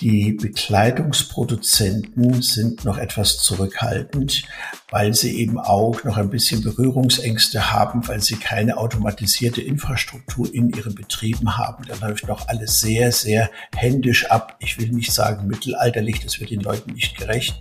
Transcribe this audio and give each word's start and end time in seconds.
Die 0.00 0.32
Bekleidungsproduzenten 0.32 2.42
sind 2.42 2.84
noch 2.84 2.98
etwas 2.98 3.38
zurückhaltend, 3.38 4.42
weil 4.90 5.14
sie 5.14 5.38
eben 5.38 5.58
auch 5.58 6.02
noch 6.04 6.16
ein 6.16 6.30
bisschen 6.30 6.62
Berührungsängste 6.62 7.72
haben, 7.72 8.06
weil 8.08 8.20
sie 8.20 8.36
keine 8.36 8.76
automatisierte 8.76 9.62
Infrastruktur 9.62 10.52
in 10.52 10.70
ihren 10.70 10.94
Betrieben 10.94 11.56
haben. 11.56 11.84
Da 11.86 11.94
läuft 12.06 12.28
noch 12.28 12.48
alles 12.48 12.80
sehr, 12.80 13.12
sehr 13.12 13.50
händisch 13.74 14.30
ab. 14.30 14.56
Ich 14.58 14.78
will 14.78 14.90
nicht 14.90 15.12
sagen 15.12 15.46
mittelalterlich, 15.46 16.20
das 16.20 16.40
wird 16.40 16.50
den 16.50 16.60
Leuten 16.60 16.92
nicht 16.92 17.16
gerecht, 17.16 17.54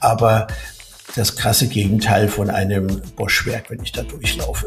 aber 0.00 0.46
das 1.16 1.36
krasse 1.36 1.68
Gegenteil 1.68 2.28
von 2.28 2.50
einem 2.50 3.02
Boschwerk, 3.16 3.70
wenn 3.70 3.82
ich 3.82 3.92
da 3.92 4.04
durchlaufe. 4.04 4.66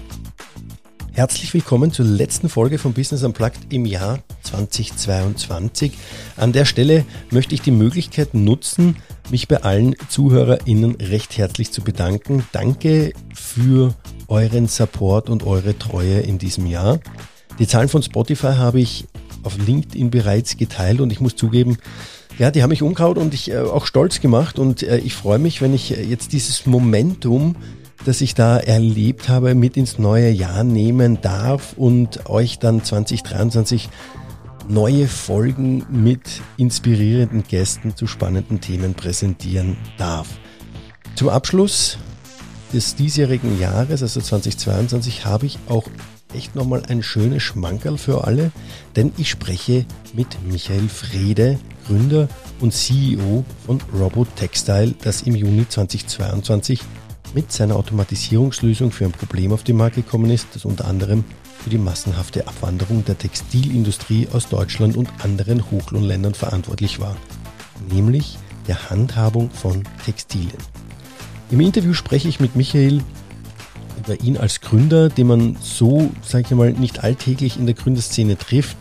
Herzlich 1.13 1.53
willkommen 1.53 1.91
zur 1.91 2.05
letzten 2.05 2.47
Folge 2.47 2.77
von 2.77 2.93
Business 2.93 3.23
Unplugged 3.23 3.73
im 3.73 3.85
Jahr 3.85 4.19
2022. 4.43 5.91
An 6.37 6.53
der 6.53 6.63
Stelle 6.63 7.03
möchte 7.31 7.53
ich 7.53 7.61
die 7.61 7.71
Möglichkeit 7.71 8.33
nutzen, 8.33 8.95
mich 9.29 9.49
bei 9.49 9.61
allen 9.61 9.93
ZuhörerInnen 10.07 10.95
recht 10.95 11.37
herzlich 11.37 11.73
zu 11.73 11.81
bedanken. 11.81 12.45
Danke 12.53 13.11
für 13.33 13.93
euren 14.29 14.67
Support 14.67 15.29
und 15.29 15.43
eure 15.43 15.77
Treue 15.77 16.21
in 16.21 16.37
diesem 16.37 16.65
Jahr. 16.65 17.01
Die 17.59 17.67
Zahlen 17.67 17.89
von 17.89 18.01
Spotify 18.01 18.53
habe 18.53 18.79
ich 18.79 19.05
auf 19.43 19.57
LinkedIn 19.57 20.11
bereits 20.11 20.55
geteilt 20.55 21.01
und 21.01 21.11
ich 21.11 21.19
muss 21.19 21.35
zugeben, 21.35 21.77
ja, 22.37 22.51
die 22.51 22.63
haben 22.63 22.69
mich 22.69 22.83
umgehauen 22.83 23.17
und 23.17 23.33
ich 23.33 23.51
äh, 23.51 23.59
auch 23.59 23.85
stolz 23.85 24.21
gemacht 24.21 24.59
und 24.59 24.81
äh, 24.81 24.97
ich 24.99 25.13
freue 25.13 25.39
mich, 25.39 25.61
wenn 25.61 25.73
ich 25.73 25.91
äh, 25.91 26.03
jetzt 26.03 26.31
dieses 26.31 26.65
Momentum 26.65 27.57
das 28.05 28.21
ich 28.21 28.33
da 28.33 28.57
erlebt 28.57 29.29
habe, 29.29 29.55
mit 29.55 29.77
ins 29.77 29.99
neue 29.99 30.29
Jahr 30.29 30.63
nehmen 30.63 31.21
darf 31.21 31.73
und 31.77 32.29
euch 32.29 32.59
dann 32.59 32.83
2023 32.83 33.89
neue 34.67 35.07
Folgen 35.07 35.85
mit 35.89 36.41
inspirierenden 36.57 37.43
Gästen 37.43 37.95
zu 37.95 38.07
spannenden 38.07 38.61
Themen 38.61 38.93
präsentieren 38.93 39.77
darf. 39.97 40.27
Zum 41.15 41.29
Abschluss 41.29 41.97
des 42.73 42.95
diesjährigen 42.95 43.59
Jahres, 43.59 44.01
also 44.01 44.21
2022, 44.21 45.25
habe 45.25 45.45
ich 45.45 45.59
auch 45.67 45.85
echt 46.33 46.55
nochmal 46.55 46.83
ein 46.87 47.03
schönes 47.03 47.43
Schmankerl 47.43 47.97
für 47.97 48.23
alle, 48.23 48.51
denn 48.95 49.11
ich 49.17 49.29
spreche 49.29 49.85
mit 50.13 50.27
Michael 50.49 50.87
Frede, 50.87 51.59
Gründer 51.85 52.29
und 52.61 52.73
CEO 52.73 53.43
von 53.65 53.81
Robot 53.93 54.33
Textile, 54.37 54.93
das 55.03 55.23
im 55.23 55.35
Juni 55.35 55.67
2022 55.67 56.79
mit 57.33 57.51
seiner 57.51 57.75
Automatisierungslösung 57.75 58.91
für 58.91 59.05
ein 59.05 59.11
Problem 59.11 59.51
auf 59.53 59.63
den 59.63 59.77
Markt 59.77 59.95
gekommen 59.95 60.31
ist, 60.31 60.47
das 60.53 60.65
unter 60.65 60.85
anderem 60.85 61.23
für 61.63 61.69
die 61.69 61.77
massenhafte 61.77 62.47
Abwanderung 62.47 63.05
der 63.05 63.17
Textilindustrie 63.17 64.27
aus 64.33 64.49
Deutschland 64.49 64.97
und 64.97 65.09
anderen 65.23 65.69
Hochlohnländern 65.69 66.33
verantwortlich 66.33 66.99
war, 66.99 67.15
nämlich 67.89 68.37
der 68.67 68.89
Handhabung 68.89 69.49
von 69.51 69.83
Textilien. 70.05 70.57
Im 71.51 71.59
Interview 71.59 71.93
spreche 71.93 72.27
ich 72.27 72.39
mit 72.39 72.55
Michael 72.55 73.01
über 73.99 74.19
ihn 74.21 74.37
als 74.37 74.61
Gründer, 74.61 75.09
den 75.09 75.27
man 75.27 75.57
so, 75.61 76.09
sage 76.23 76.45
ich 76.49 76.55
mal, 76.55 76.71
nicht 76.71 77.03
alltäglich 77.03 77.57
in 77.57 77.65
der 77.65 77.75
Gründerszene 77.75 78.37
trifft, 78.37 78.77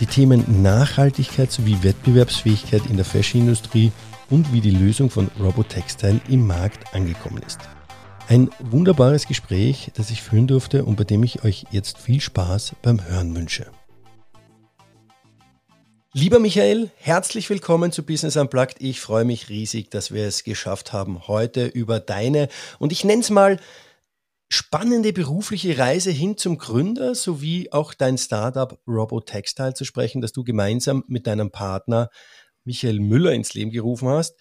die 0.00 0.06
Themen 0.06 0.62
Nachhaltigkeit 0.62 1.52
sowie 1.52 1.76
Wettbewerbsfähigkeit 1.82 2.82
in 2.88 2.96
der 2.96 3.04
Fashionindustrie 3.04 3.92
und 4.30 4.52
wie 4.52 4.60
die 4.60 4.70
Lösung 4.70 5.10
von 5.10 5.30
Robotextile 5.38 6.20
im 6.28 6.46
Markt 6.46 6.94
angekommen 6.94 7.42
ist. 7.46 7.60
Ein 8.28 8.48
wunderbares 8.60 9.26
Gespräch, 9.26 9.90
das 9.94 10.10
ich 10.10 10.22
führen 10.22 10.46
durfte 10.46 10.84
und 10.84 10.96
bei 10.96 11.04
dem 11.04 11.22
ich 11.24 11.44
euch 11.44 11.64
jetzt 11.72 11.98
viel 11.98 12.20
Spaß 12.20 12.76
beim 12.80 13.04
Hören 13.04 13.34
wünsche. 13.34 13.66
Lieber 16.12 16.38
Michael, 16.38 16.90
herzlich 16.96 17.50
willkommen 17.50 17.92
zu 17.92 18.04
Business 18.04 18.36
Unplugged. 18.36 18.76
Ich 18.80 19.00
freue 19.00 19.24
mich 19.24 19.48
riesig, 19.48 19.90
dass 19.90 20.12
wir 20.12 20.26
es 20.26 20.42
geschafft 20.42 20.92
haben, 20.92 21.28
heute 21.28 21.66
über 21.66 22.00
deine 22.00 22.48
und 22.78 22.92
ich 22.92 23.04
nenne 23.04 23.20
es 23.20 23.30
mal 23.30 23.58
spannende 24.48 25.12
berufliche 25.12 25.78
Reise 25.78 26.10
hin 26.10 26.36
zum 26.36 26.58
Gründer 26.58 27.14
sowie 27.14 27.70
auch 27.70 27.94
dein 27.94 28.18
Startup 28.18 28.80
Robotextile 28.86 29.74
zu 29.74 29.84
sprechen, 29.84 30.20
das 30.20 30.32
du 30.32 30.42
gemeinsam 30.42 31.04
mit 31.06 31.28
deinem 31.28 31.52
Partner 31.52 32.10
Michael 32.64 33.00
Müller 33.00 33.32
ins 33.32 33.54
Leben 33.54 33.70
gerufen 33.70 34.08
hast. 34.08 34.36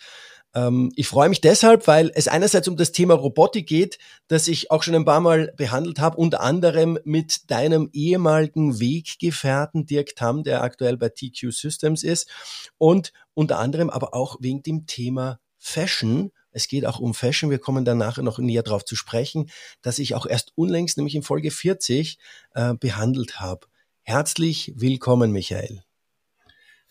Ähm, 0.55 0.91
ich 0.95 1.07
freue 1.07 1.29
mich 1.29 1.41
deshalb, 1.41 1.87
weil 1.87 2.11
es 2.15 2.27
einerseits 2.27 2.67
um 2.67 2.77
das 2.77 2.91
Thema 2.91 3.13
Robotik 3.13 3.67
geht, 3.67 3.99
das 4.27 4.47
ich 4.47 4.71
auch 4.71 4.83
schon 4.83 4.95
ein 4.95 5.05
paar 5.05 5.19
Mal 5.19 5.53
behandelt 5.57 5.99
habe, 5.99 6.17
unter 6.17 6.41
anderem 6.41 6.99
mit 7.03 7.51
deinem 7.51 7.89
ehemaligen 7.93 8.79
Weggefährten 8.79 9.85
Dirk 9.85 10.15
Tam, 10.15 10.43
der 10.43 10.63
aktuell 10.63 10.97
bei 10.97 11.09
TQ 11.09 11.51
Systems 11.51 12.03
ist 12.03 12.29
und 12.77 13.13
unter 13.33 13.59
anderem 13.59 13.89
aber 13.89 14.13
auch 14.13 14.37
wegen 14.39 14.63
dem 14.63 14.87
Thema 14.87 15.39
Fashion. 15.57 16.31
Es 16.51 16.67
geht 16.67 16.85
auch 16.85 16.99
um 16.99 17.13
Fashion. 17.13 17.51
Wir 17.51 17.59
kommen 17.59 17.85
danach 17.85 18.17
noch 18.17 18.39
näher 18.39 18.63
darauf 18.63 18.83
zu 18.83 18.95
sprechen, 18.95 19.51
dass 19.83 19.99
ich 19.99 20.15
auch 20.15 20.25
erst 20.25 20.53
unlängst, 20.55 20.97
nämlich 20.97 21.15
in 21.15 21.21
Folge 21.21 21.51
40, 21.51 22.17
äh, 22.55 22.73
behandelt 22.73 23.39
habe. 23.39 23.67
Herzlich 24.01 24.73
willkommen, 24.75 25.31
Michael. 25.31 25.83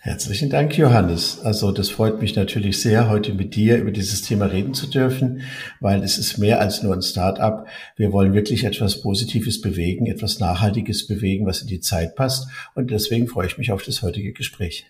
Herzlichen 0.01 0.49
Dank, 0.49 0.79
Johannes. 0.79 1.41
Also 1.41 1.73
das 1.73 1.91
freut 1.91 2.21
mich 2.21 2.37
natürlich 2.37 2.81
sehr, 2.81 3.09
heute 3.09 3.35
mit 3.35 3.57
dir 3.57 3.79
über 3.79 3.91
dieses 3.91 4.23
Thema 4.23 4.47
reden 4.47 4.73
zu 4.73 4.87
dürfen, 4.87 5.43
weil 5.81 6.05
es 6.05 6.19
ist 6.19 6.39
mehr 6.39 6.61
als 6.61 6.85
nur 6.85 6.95
ein 6.95 7.03
Start-up. 7.03 7.67
Wir 7.97 8.13
wollen 8.13 8.33
wirklich 8.33 8.63
etwas 8.63 9.03
Positives 9.03 9.61
bewegen, 9.61 10.07
etwas 10.07 10.39
Nachhaltiges 10.39 11.09
bewegen, 11.09 11.47
was 11.47 11.63
in 11.63 11.67
die 11.67 11.81
Zeit 11.81 12.15
passt. 12.15 12.47
Und 12.77 12.93
deswegen 12.93 13.27
freue 13.27 13.49
ich 13.49 13.59
mich 13.59 13.73
auf 13.73 13.83
das 13.83 14.03
heutige 14.03 14.33
Gespräch. 14.33 14.87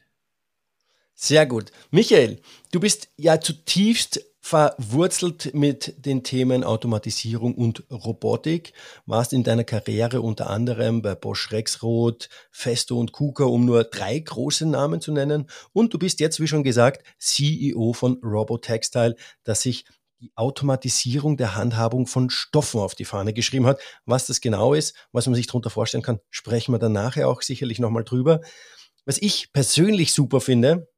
Sehr 1.14 1.46
gut. 1.46 1.72
Michael, 1.90 2.38
du 2.70 2.78
bist 2.78 3.08
ja 3.16 3.40
zutiefst 3.40 4.22
verwurzelt 4.48 5.52
mit 5.52 6.06
den 6.06 6.22
Themen 6.22 6.64
Automatisierung 6.64 7.54
und 7.54 7.84
Robotik, 7.90 8.72
warst 9.04 9.34
in 9.34 9.44
deiner 9.44 9.64
Karriere 9.64 10.22
unter 10.22 10.48
anderem 10.48 11.02
bei 11.02 11.14
Bosch 11.14 11.52
Rexroth, 11.52 12.30
Festo 12.50 12.98
und 12.98 13.12
KUKA, 13.12 13.44
um 13.44 13.66
nur 13.66 13.84
drei 13.84 14.18
große 14.18 14.64
Namen 14.64 15.02
zu 15.02 15.12
nennen. 15.12 15.50
Und 15.74 15.92
du 15.92 15.98
bist 15.98 16.18
jetzt, 16.20 16.40
wie 16.40 16.48
schon 16.48 16.64
gesagt, 16.64 17.04
CEO 17.18 17.92
von 17.92 18.22
Robotextile, 18.24 19.16
das 19.44 19.60
sich 19.60 19.84
die 20.18 20.32
Automatisierung 20.34 21.36
der 21.36 21.54
Handhabung 21.54 22.06
von 22.06 22.30
Stoffen 22.30 22.80
auf 22.80 22.94
die 22.94 23.04
Fahne 23.04 23.34
geschrieben 23.34 23.66
hat. 23.66 23.78
Was 24.06 24.24
das 24.24 24.40
genau 24.40 24.72
ist, 24.72 24.96
was 25.12 25.26
man 25.26 25.34
sich 25.34 25.46
darunter 25.46 25.68
vorstellen 25.68 26.02
kann, 26.02 26.20
sprechen 26.30 26.72
wir 26.72 26.78
dann 26.78 26.92
nachher 26.92 27.28
auch 27.28 27.42
sicherlich 27.42 27.80
nochmal 27.80 28.04
drüber. 28.04 28.40
Was 29.04 29.18
ich 29.20 29.52
persönlich 29.52 30.14
super 30.14 30.40
finde, 30.40 30.88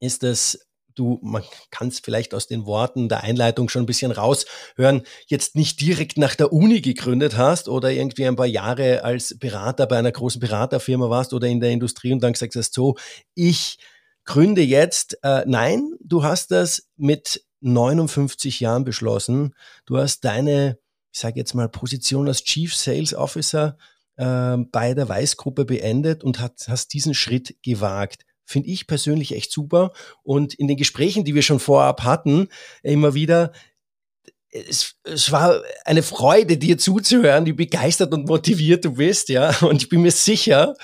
ist, 0.00 0.24
dass 0.24 0.58
du, 0.94 1.18
man 1.22 1.42
kann 1.70 1.88
es 1.88 2.00
vielleicht 2.00 2.34
aus 2.34 2.46
den 2.46 2.66
Worten 2.66 3.08
der 3.08 3.22
Einleitung 3.22 3.68
schon 3.68 3.82
ein 3.82 3.86
bisschen 3.86 4.12
raushören, 4.12 5.02
jetzt 5.26 5.56
nicht 5.56 5.80
direkt 5.80 6.16
nach 6.16 6.34
der 6.34 6.52
Uni 6.52 6.80
gegründet 6.80 7.36
hast 7.36 7.68
oder 7.68 7.90
irgendwie 7.90 8.26
ein 8.26 8.36
paar 8.36 8.46
Jahre 8.46 9.04
als 9.04 9.38
Berater 9.38 9.86
bei 9.86 9.98
einer 9.98 10.12
großen 10.12 10.40
Beraterfirma 10.40 11.10
warst 11.10 11.32
oder 11.32 11.48
in 11.48 11.60
der 11.60 11.70
Industrie 11.70 12.12
und 12.12 12.22
dann 12.22 12.32
gesagt 12.32 12.56
hast, 12.56 12.74
so, 12.74 12.96
ich 13.34 13.78
gründe 14.24 14.62
jetzt. 14.62 15.18
Äh, 15.22 15.44
nein, 15.46 15.92
du 16.00 16.22
hast 16.22 16.50
das 16.50 16.88
mit 16.96 17.44
59 17.60 18.60
Jahren 18.60 18.84
beschlossen. 18.84 19.54
Du 19.86 19.98
hast 19.98 20.24
deine, 20.24 20.78
ich 21.12 21.20
sage 21.20 21.38
jetzt 21.38 21.54
mal, 21.54 21.68
Position 21.68 22.28
als 22.28 22.44
Chief 22.44 22.74
Sales 22.74 23.14
Officer 23.14 23.76
äh, 24.16 24.56
bei 24.56 24.94
der 24.94 25.08
Weißgruppe 25.08 25.64
beendet 25.64 26.24
und 26.24 26.40
hat, 26.40 26.66
hast 26.68 26.92
diesen 26.92 27.14
Schritt 27.14 27.56
gewagt 27.62 28.24
finde 28.44 28.68
ich 28.68 28.86
persönlich 28.86 29.34
echt 29.34 29.52
super. 29.52 29.92
Und 30.22 30.54
in 30.54 30.68
den 30.68 30.76
Gesprächen, 30.76 31.24
die 31.24 31.34
wir 31.34 31.42
schon 31.42 31.60
vorab 31.60 32.02
hatten, 32.02 32.48
immer 32.82 33.14
wieder, 33.14 33.52
es, 34.50 34.94
es 35.02 35.32
war 35.32 35.62
eine 35.84 36.02
Freude, 36.02 36.56
dir 36.56 36.78
zuzuhören, 36.78 37.46
wie 37.46 37.52
begeistert 37.52 38.12
und 38.12 38.28
motiviert 38.28 38.84
du 38.84 38.94
bist, 38.94 39.28
ja. 39.28 39.56
Und 39.62 39.82
ich 39.82 39.88
bin 39.88 40.02
mir 40.02 40.12
sicher, 40.12 40.74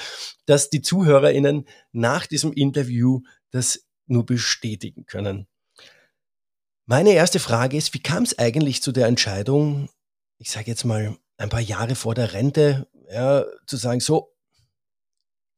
dass 0.46 0.70
die 0.70 0.82
ZuhörerInnen 0.82 1.66
nach 1.92 2.26
diesem 2.26 2.52
Interview 2.52 3.20
das 3.50 3.86
nur 4.06 4.26
bestätigen 4.26 5.06
können. 5.06 5.46
Meine 6.86 7.12
erste 7.12 7.38
Frage 7.38 7.76
ist, 7.76 7.94
wie 7.94 8.02
kam 8.02 8.24
es 8.24 8.36
eigentlich 8.38 8.82
zu 8.82 8.90
der 8.90 9.06
Entscheidung, 9.06 9.88
ich 10.38 10.50
sage 10.50 10.66
jetzt 10.66 10.84
mal 10.84 11.16
ein 11.36 11.48
paar 11.48 11.60
Jahre 11.60 11.94
vor 11.94 12.16
der 12.16 12.32
Rente, 12.32 12.88
ja, 13.12 13.44
zu 13.66 13.76
sagen, 13.76 14.00
so, 14.00 14.32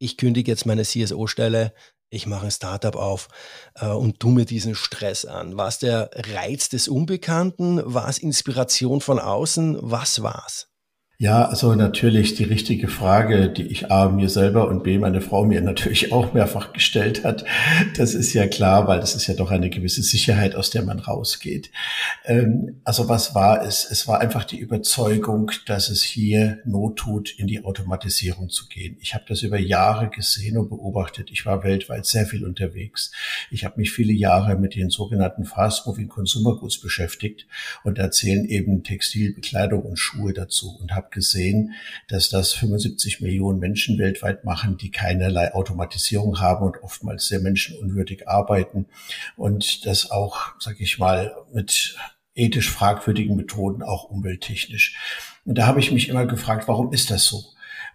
ich 0.03 0.17
kündige 0.17 0.51
jetzt 0.51 0.67
meine 0.67 0.83
CSO-Stelle, 0.83 1.73
ich 2.11 2.27
mache 2.27 2.47
ein 2.47 2.51
Startup 2.51 2.95
auf 2.97 3.29
äh, 3.77 3.87
und 3.87 4.21
tu 4.21 4.31
mir 4.31 4.45
diesen 4.45 4.75
Stress 4.75 5.25
an? 5.25 5.57
War 5.57 5.69
es 5.69 5.79
der 5.79 6.11
Reiz 6.15 6.69
des 6.69 6.89
Unbekannten? 6.89 7.81
War 7.85 8.09
es 8.09 8.19
Inspiration 8.19 9.01
von 9.01 9.19
außen? 9.19 9.79
Was 9.81 10.23
war's? 10.23 10.72
Ja, 11.23 11.45
also 11.45 11.77
natürlich 11.77 12.35
die 12.35 12.43
richtige 12.43 12.89
Frage, 12.89 13.49
die 13.49 13.69
ich 13.69 13.93
A 13.93 14.09
mir 14.09 14.29
selber 14.29 14.67
und 14.67 14.83
B 14.83 14.99
meine 14.99 15.21
Frau 15.21 15.45
mir 15.45 15.61
natürlich 15.61 16.11
auch 16.13 16.35
mehrfach 16.35 16.73
gestellt 16.73 17.23
hat. 17.23 17.45
Das 17.97 18.15
ist 18.15 18.33
ja 18.33 18.49
klar, 18.49 18.89
weil 18.89 18.99
das 18.99 19.15
ist 19.15 19.29
ja 19.29 19.35
doch 19.35 19.53
eine 19.53 19.71
gewisse 19.71 20.03
Sicherheit, 20.03 20.57
aus 20.57 20.71
der 20.71 20.83
man 20.83 20.99
rausgeht. 20.99 21.71
Ähm, 22.25 22.81
also 22.83 23.09
was 23.09 23.37
war 23.37 23.65
es? 23.65 23.89
Es 23.89 24.09
war 24.09 24.21
einfach 24.21 24.43
die 24.43 24.59
Überzeugung, 24.59 25.53
dass 25.67 25.91
es 25.91 26.03
hier 26.03 26.59
Not 26.65 26.97
tut, 26.97 27.39
in 27.39 27.47
die 27.47 27.65
Automatisierung 27.65 28.49
zu 28.51 28.67
gehen. 28.67 28.97
Ich 29.01 29.15
habe 29.15 29.25
das 29.29 29.43
über 29.43 29.61
Jahre 29.61 30.11
gesehen 30.11 30.59
und 30.59 30.71
beobachtet. 30.71 31.31
Ich 31.31 31.47
war 31.47 31.63
weltweit 31.63 32.05
sehr 32.05 32.27
viel 32.27 32.45
unterwegs. 32.45 33.13
Ich 33.53 33.65
habe 33.65 33.79
mich 33.79 33.93
viele 33.93 34.13
Jahre 34.13 34.57
mit 34.57 34.75
den 34.75 34.91
sogenannten 34.91 35.45
Fast-Moving 35.45 36.09
Consumer 36.09 36.57
Goods 36.57 36.81
beschäftigt 36.81 37.47
und 37.85 37.99
da 37.99 38.11
zählen 38.11 38.45
eben 38.45 38.83
Textil, 38.83 39.33
Bekleidung 39.33 39.83
und 39.83 40.01
Schuhe 40.01 40.33
dazu 40.33 40.77
und 40.81 40.91
habe 40.91 41.12
gesehen, 41.13 41.75
dass 42.09 42.31
das 42.31 42.53
75 42.53 43.21
Millionen 43.21 43.59
Menschen 43.59 43.99
weltweit 43.99 44.45
machen, 44.45 44.77
die 44.77 44.91
keinerlei 44.91 45.55
Automatisierung 45.55 46.41
haben 46.41 46.67
und 46.67 46.83
oftmals 46.83 47.29
sehr 47.29 47.41
menschenunwürdig 47.41 48.29
arbeiten 48.29 48.87
und 49.37 49.87
das 49.87 50.11
auch, 50.11 50.59
sage 50.59 50.83
ich 50.83 50.99
mal, 50.99 51.33
mit 51.53 51.97
ethisch 52.35 52.71
fragwürdigen 52.71 53.37
Methoden, 53.37 53.83
auch 53.83 54.05
umwelttechnisch. 54.05 54.97
Und 55.45 55.59
da 55.59 55.67
habe 55.67 55.81
ich 55.81 55.93
mich 55.93 56.09
immer 56.09 56.27
gefragt, 56.27 56.67
warum 56.69 56.93
ist 56.93 57.11
das 57.11 57.25
so? 57.25 57.45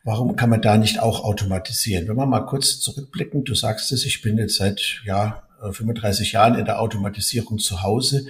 Warum 0.03 0.35
kann 0.35 0.49
man 0.49 0.61
da 0.61 0.77
nicht 0.77 0.99
auch 0.99 1.23
automatisieren? 1.23 2.07
Wenn 2.07 2.15
man 2.15 2.29
mal 2.29 2.45
kurz 2.45 2.79
zurückblicken, 2.79 3.43
du 3.43 3.55
sagst 3.55 3.91
es, 3.91 4.05
ich 4.05 4.21
bin 4.21 4.37
jetzt 4.37 4.55
seit 4.55 5.01
ja 5.05 5.43
35 5.59 6.33
Jahren 6.33 6.55
in 6.55 6.65
der 6.65 6.79
Automatisierung 6.79 7.57
zu 7.57 7.81
Hause. 7.81 8.27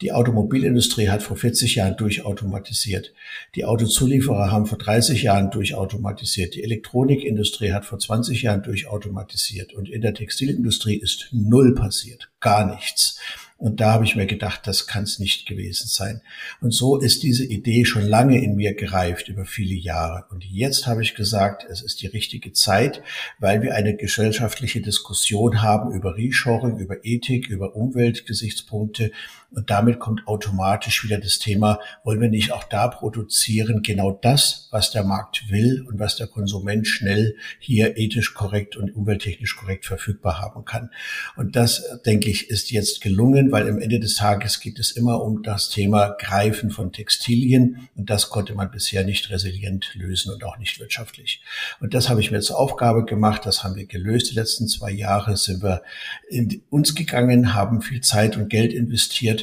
Die 0.00 0.12
Automobilindustrie 0.12 1.08
hat 1.08 1.24
vor 1.24 1.36
40 1.36 1.74
Jahren 1.74 1.96
durchautomatisiert. 1.96 3.12
Die 3.56 3.64
Autozulieferer 3.64 4.52
haben 4.52 4.66
vor 4.66 4.78
30 4.78 5.24
Jahren 5.24 5.50
durchautomatisiert. 5.50 6.54
Die 6.54 6.62
Elektronikindustrie 6.62 7.72
hat 7.72 7.84
vor 7.84 7.98
20 7.98 8.42
Jahren 8.42 8.62
durchautomatisiert. 8.62 9.74
Und 9.74 9.88
in 9.88 10.00
der 10.00 10.14
Textilindustrie 10.14 10.96
ist 10.96 11.30
null 11.32 11.74
passiert. 11.74 12.30
Gar 12.38 12.72
nichts. 12.72 13.18
Und 13.58 13.80
da 13.80 13.92
habe 13.92 14.04
ich 14.04 14.14
mir 14.14 14.26
gedacht, 14.26 14.68
das 14.68 14.86
kann 14.86 15.02
es 15.02 15.18
nicht 15.18 15.46
gewesen 15.46 15.88
sein. 15.88 16.22
Und 16.60 16.70
so 16.70 16.96
ist 16.96 17.24
diese 17.24 17.44
Idee 17.44 17.84
schon 17.84 18.06
lange 18.06 18.40
in 18.40 18.54
mir 18.54 18.74
gereift, 18.74 19.28
über 19.28 19.44
viele 19.44 19.74
Jahre. 19.74 20.26
Und 20.30 20.44
jetzt 20.44 20.86
habe 20.86 21.02
ich 21.02 21.16
gesagt, 21.16 21.66
es 21.68 21.82
ist 21.82 22.00
die 22.00 22.06
richtige 22.06 22.52
Zeit, 22.52 23.02
weil 23.40 23.60
wir 23.62 23.74
eine 23.74 23.96
gesellschaftliche 23.96 24.80
Diskussion 24.80 25.60
haben 25.60 25.92
über 25.92 26.16
Reshoring, 26.16 26.78
über 26.78 27.04
Ethik, 27.04 27.48
über 27.48 27.74
Umweltgesichtspunkte. 27.74 29.10
Und 29.50 29.70
damit 29.70 29.98
kommt 29.98 30.26
automatisch 30.26 31.04
wieder 31.04 31.18
das 31.18 31.38
Thema, 31.38 31.80
wollen 32.04 32.20
wir 32.20 32.28
nicht 32.28 32.52
auch 32.52 32.64
da 32.64 32.88
produzieren, 32.88 33.82
genau 33.82 34.12
das, 34.12 34.68
was 34.70 34.90
der 34.90 35.04
Markt 35.04 35.50
will 35.50 35.84
und 35.88 35.98
was 35.98 36.16
der 36.16 36.26
Konsument 36.26 36.86
schnell 36.86 37.36
hier 37.58 37.96
ethisch 37.96 38.34
korrekt 38.34 38.76
und 38.76 38.94
umwelttechnisch 38.94 39.56
korrekt 39.56 39.86
verfügbar 39.86 40.40
haben 40.40 40.64
kann. 40.64 40.90
Und 41.36 41.56
das, 41.56 42.00
denke 42.04 42.30
ich, 42.30 42.50
ist 42.50 42.70
jetzt 42.70 43.00
gelungen 43.00 43.48
weil 43.50 43.68
am 43.68 43.78
Ende 43.78 43.98
des 43.98 44.16
Tages 44.16 44.60
geht 44.60 44.78
es 44.78 44.90
immer 44.92 45.22
um 45.22 45.42
das 45.42 45.68
Thema 45.68 46.16
Greifen 46.18 46.70
von 46.70 46.92
Textilien 46.92 47.88
und 47.96 48.10
das 48.10 48.30
konnte 48.30 48.54
man 48.54 48.70
bisher 48.70 49.04
nicht 49.04 49.30
resilient 49.30 49.94
lösen 49.94 50.32
und 50.32 50.44
auch 50.44 50.58
nicht 50.58 50.80
wirtschaftlich. 50.80 51.42
Und 51.80 51.94
das 51.94 52.08
habe 52.08 52.20
ich 52.20 52.30
mir 52.30 52.40
zur 52.40 52.58
Aufgabe 52.58 53.04
gemacht, 53.04 53.46
das 53.46 53.64
haben 53.64 53.76
wir 53.76 53.86
gelöst. 53.86 54.30
Die 54.30 54.34
letzten 54.34 54.68
zwei 54.68 54.90
Jahre 54.90 55.36
sind 55.36 55.62
wir 55.62 55.82
in 56.28 56.62
uns 56.70 56.94
gegangen, 56.94 57.54
haben 57.54 57.82
viel 57.82 58.00
Zeit 58.00 58.36
und 58.36 58.48
Geld 58.48 58.72
investiert 58.72 59.37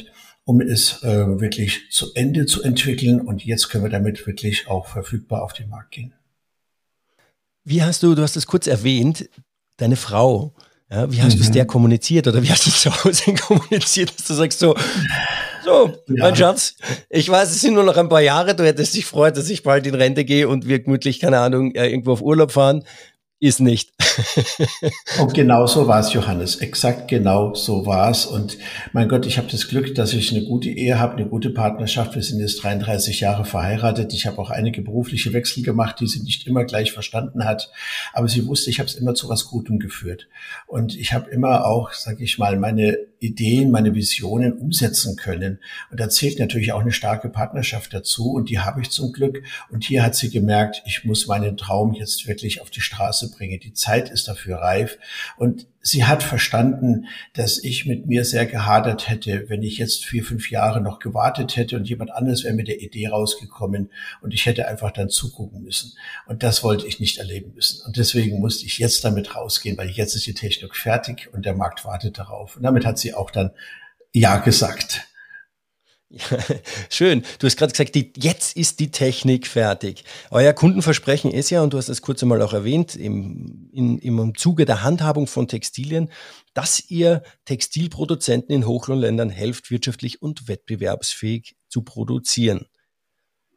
um 0.46 0.60
es 0.60 1.02
äh, 1.02 1.40
wirklich 1.40 1.90
zu 1.90 2.14
Ende 2.14 2.46
zu 2.46 2.62
entwickeln. 2.62 3.20
Und 3.20 3.44
jetzt 3.44 3.68
können 3.68 3.84
wir 3.84 3.90
damit 3.90 4.26
wirklich 4.26 4.68
auch 4.68 4.86
verfügbar 4.86 5.42
auf 5.42 5.52
den 5.52 5.68
Markt 5.68 5.90
gehen. 5.90 6.14
Wie 7.64 7.82
hast 7.82 8.02
du, 8.02 8.14
du 8.14 8.22
hast 8.22 8.36
es 8.36 8.46
kurz 8.46 8.68
erwähnt, 8.68 9.28
deine 9.76 9.96
Frau 9.96 10.54
ja, 10.88 11.10
wie 11.10 11.20
hast 11.20 11.34
mhm. 11.34 11.38
du 11.38 11.44
es 11.44 11.50
der 11.50 11.66
kommuniziert 11.66 12.28
oder 12.28 12.40
wie 12.42 12.50
hast 12.50 12.64
du 12.64 12.70
es 12.70 12.80
zu 12.80 13.04
Hause 13.04 13.34
kommuniziert, 13.46 14.16
dass 14.16 14.26
du 14.26 14.34
sagst 14.34 14.60
so, 14.60 14.76
so, 15.64 15.88
ja. 16.08 16.14
mein 16.22 16.36
Schatz, 16.36 16.76
ich 17.10 17.28
weiß, 17.28 17.50
es 17.50 17.60
sind 17.60 17.74
nur 17.74 17.82
noch 17.82 17.96
ein 17.96 18.08
paar 18.08 18.20
Jahre, 18.20 18.54
du 18.54 18.64
hättest 18.64 18.94
dich 18.94 19.04
freut, 19.04 19.36
dass 19.36 19.50
ich 19.50 19.64
bald 19.64 19.84
in 19.88 19.96
Rente 19.96 20.24
gehe 20.24 20.46
und 20.48 20.68
wir 20.68 20.78
gemütlich, 20.78 21.18
keine 21.18 21.40
Ahnung, 21.40 21.74
äh, 21.74 21.88
irgendwo 21.88 22.12
auf 22.12 22.22
Urlaub 22.22 22.52
fahren 22.52 22.84
ist 23.38 23.60
nicht. 23.60 23.92
und 25.20 25.34
genau 25.34 25.66
so 25.66 25.86
war 25.86 26.00
es, 26.00 26.12
Johannes. 26.14 26.56
Exakt 26.56 27.08
genau 27.08 27.54
so 27.54 27.84
war 27.84 28.10
es. 28.10 28.24
Und 28.24 28.56
mein 28.92 29.08
Gott, 29.08 29.26
ich 29.26 29.36
habe 29.36 29.48
das 29.50 29.68
Glück, 29.68 29.94
dass 29.94 30.14
ich 30.14 30.34
eine 30.34 30.46
gute 30.46 30.70
Ehe 30.70 30.98
habe, 30.98 31.16
eine 31.16 31.26
gute 31.26 31.50
Partnerschaft. 31.50 32.14
Wir 32.14 32.22
sind 32.22 32.40
jetzt 32.40 32.62
33 32.62 33.20
Jahre 33.20 33.44
verheiratet. 33.44 34.14
Ich 34.14 34.26
habe 34.26 34.38
auch 34.38 34.48
einige 34.48 34.80
berufliche 34.80 35.34
Wechsel 35.34 35.62
gemacht, 35.62 36.00
die 36.00 36.06
sie 36.06 36.22
nicht 36.22 36.46
immer 36.46 36.64
gleich 36.64 36.92
verstanden 36.92 37.44
hat. 37.44 37.70
Aber 38.14 38.26
sie 38.26 38.46
wusste, 38.46 38.70
ich 38.70 38.78
habe 38.78 38.88
es 38.88 38.94
immer 38.94 39.14
zu 39.14 39.28
was 39.28 39.44
Gutem 39.46 39.78
geführt. 39.78 40.28
Und 40.66 40.96
ich 40.96 41.12
habe 41.12 41.30
immer 41.30 41.66
auch, 41.66 41.92
sage 41.92 42.24
ich 42.24 42.38
mal, 42.38 42.58
meine 42.58 42.96
Ideen, 43.18 43.70
meine 43.70 43.94
Visionen 43.94 44.54
umsetzen 44.54 45.16
können. 45.16 45.60
Und 45.90 46.00
da 46.00 46.08
zählt 46.08 46.38
natürlich 46.38 46.72
auch 46.72 46.80
eine 46.80 46.92
starke 46.92 47.28
Partnerschaft 47.28 47.92
dazu. 47.92 48.32
Und 48.32 48.48
die 48.48 48.60
habe 48.60 48.80
ich 48.80 48.90
zum 48.90 49.12
Glück. 49.12 49.42
Und 49.70 49.84
hier 49.84 50.02
hat 50.02 50.14
sie 50.14 50.30
gemerkt, 50.30 50.82
ich 50.86 51.04
muss 51.04 51.26
meinen 51.26 51.58
Traum 51.58 51.92
jetzt 51.92 52.26
wirklich 52.26 52.62
auf 52.62 52.70
die 52.70 52.80
Straße 52.80 53.25
bringen. 53.30 53.60
Die 53.60 53.72
Zeit 53.72 54.10
ist 54.10 54.28
dafür 54.28 54.58
reif. 54.58 54.98
Und 55.36 55.66
sie 55.80 56.04
hat 56.04 56.22
verstanden, 56.22 57.06
dass 57.34 57.62
ich 57.62 57.86
mit 57.86 58.06
mir 58.06 58.24
sehr 58.24 58.46
gehadert 58.46 59.08
hätte, 59.08 59.48
wenn 59.48 59.62
ich 59.62 59.78
jetzt 59.78 60.04
vier, 60.04 60.24
fünf 60.24 60.50
Jahre 60.50 60.80
noch 60.80 60.98
gewartet 60.98 61.56
hätte 61.56 61.76
und 61.76 61.88
jemand 61.88 62.10
anderes 62.10 62.44
wäre 62.44 62.54
mit 62.54 62.68
der 62.68 62.80
Idee 62.80 63.08
rausgekommen 63.08 63.90
und 64.20 64.34
ich 64.34 64.46
hätte 64.46 64.68
einfach 64.68 64.90
dann 64.90 65.10
zugucken 65.10 65.62
müssen. 65.62 65.92
Und 66.26 66.42
das 66.42 66.64
wollte 66.64 66.86
ich 66.86 67.00
nicht 67.00 67.18
erleben 67.18 67.52
müssen. 67.54 67.84
Und 67.86 67.96
deswegen 67.96 68.40
musste 68.40 68.66
ich 68.66 68.78
jetzt 68.78 69.04
damit 69.04 69.34
rausgehen, 69.34 69.78
weil 69.78 69.90
jetzt 69.90 70.14
ist 70.14 70.26
die 70.26 70.34
Technik 70.34 70.74
fertig 70.74 71.28
und 71.32 71.46
der 71.46 71.54
Markt 71.54 71.84
wartet 71.84 72.18
darauf. 72.18 72.56
Und 72.56 72.62
damit 72.62 72.84
hat 72.84 72.98
sie 72.98 73.14
auch 73.14 73.30
dann 73.30 73.50
Ja 74.12 74.38
gesagt. 74.38 75.06
Ja, 76.16 76.38
schön. 76.90 77.24
Du 77.38 77.46
hast 77.46 77.56
gerade 77.56 77.72
gesagt, 77.72 77.94
die, 77.94 78.12
jetzt 78.16 78.56
ist 78.56 78.80
die 78.80 78.90
Technik 78.90 79.46
fertig. 79.46 80.04
Euer 80.30 80.52
Kundenversprechen 80.52 81.30
ist 81.30 81.50
ja, 81.50 81.62
und 81.62 81.72
du 81.72 81.78
hast 81.78 81.88
das 81.88 82.02
kurz 82.02 82.22
einmal 82.22 82.40
auch 82.42 82.52
erwähnt, 82.52 82.96
im, 82.96 83.68
in, 83.72 83.98
im 83.98 84.34
Zuge 84.36 84.64
der 84.64 84.82
Handhabung 84.82 85.26
von 85.26 85.48
Textilien, 85.48 86.10
dass 86.54 86.90
ihr 86.90 87.22
Textilproduzenten 87.44 88.54
in 88.54 88.66
Hochlohnländern 88.66 89.30
helft, 89.30 89.70
wirtschaftlich 89.70 90.22
und 90.22 90.48
wettbewerbsfähig 90.48 91.56
zu 91.68 91.82
produzieren. 91.82 92.66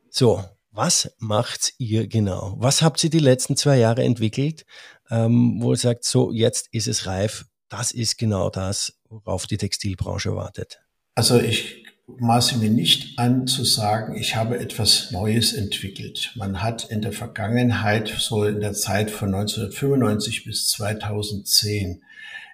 So, 0.09 0.43
was 0.71 1.15
macht 1.17 1.73
ihr 1.77 2.07
genau? 2.07 2.55
Was 2.57 2.81
habt 2.81 3.03
ihr 3.03 3.09
die 3.09 3.19
letzten 3.19 3.55
zwei 3.55 3.77
Jahre 3.77 4.03
entwickelt, 4.03 4.65
ähm, 5.09 5.61
wo 5.61 5.73
ihr 5.73 5.77
sagt, 5.77 6.03
so, 6.03 6.31
jetzt 6.31 6.67
ist 6.71 6.87
es 6.87 7.05
reif, 7.05 7.45
das 7.69 7.91
ist 7.91 8.17
genau 8.17 8.49
das, 8.49 8.99
worauf 9.09 9.47
die 9.47 9.57
Textilbranche 9.57 10.35
wartet? 10.35 10.79
Also 11.15 11.39
ich 11.39 11.85
maße 12.17 12.57
mir 12.57 12.69
nicht 12.69 13.19
an 13.19 13.47
zu 13.47 13.63
sagen, 13.63 14.15
ich 14.15 14.35
habe 14.35 14.59
etwas 14.59 15.11
Neues 15.11 15.53
entwickelt. 15.53 16.31
Man 16.35 16.61
hat 16.61 16.89
in 16.89 17.01
der 17.01 17.11
Vergangenheit, 17.11 18.07
so 18.19 18.43
in 18.43 18.59
der 18.59 18.73
Zeit 18.73 19.11
von 19.11 19.33
1995 19.33 20.45
bis 20.45 20.69
2010 20.69 22.01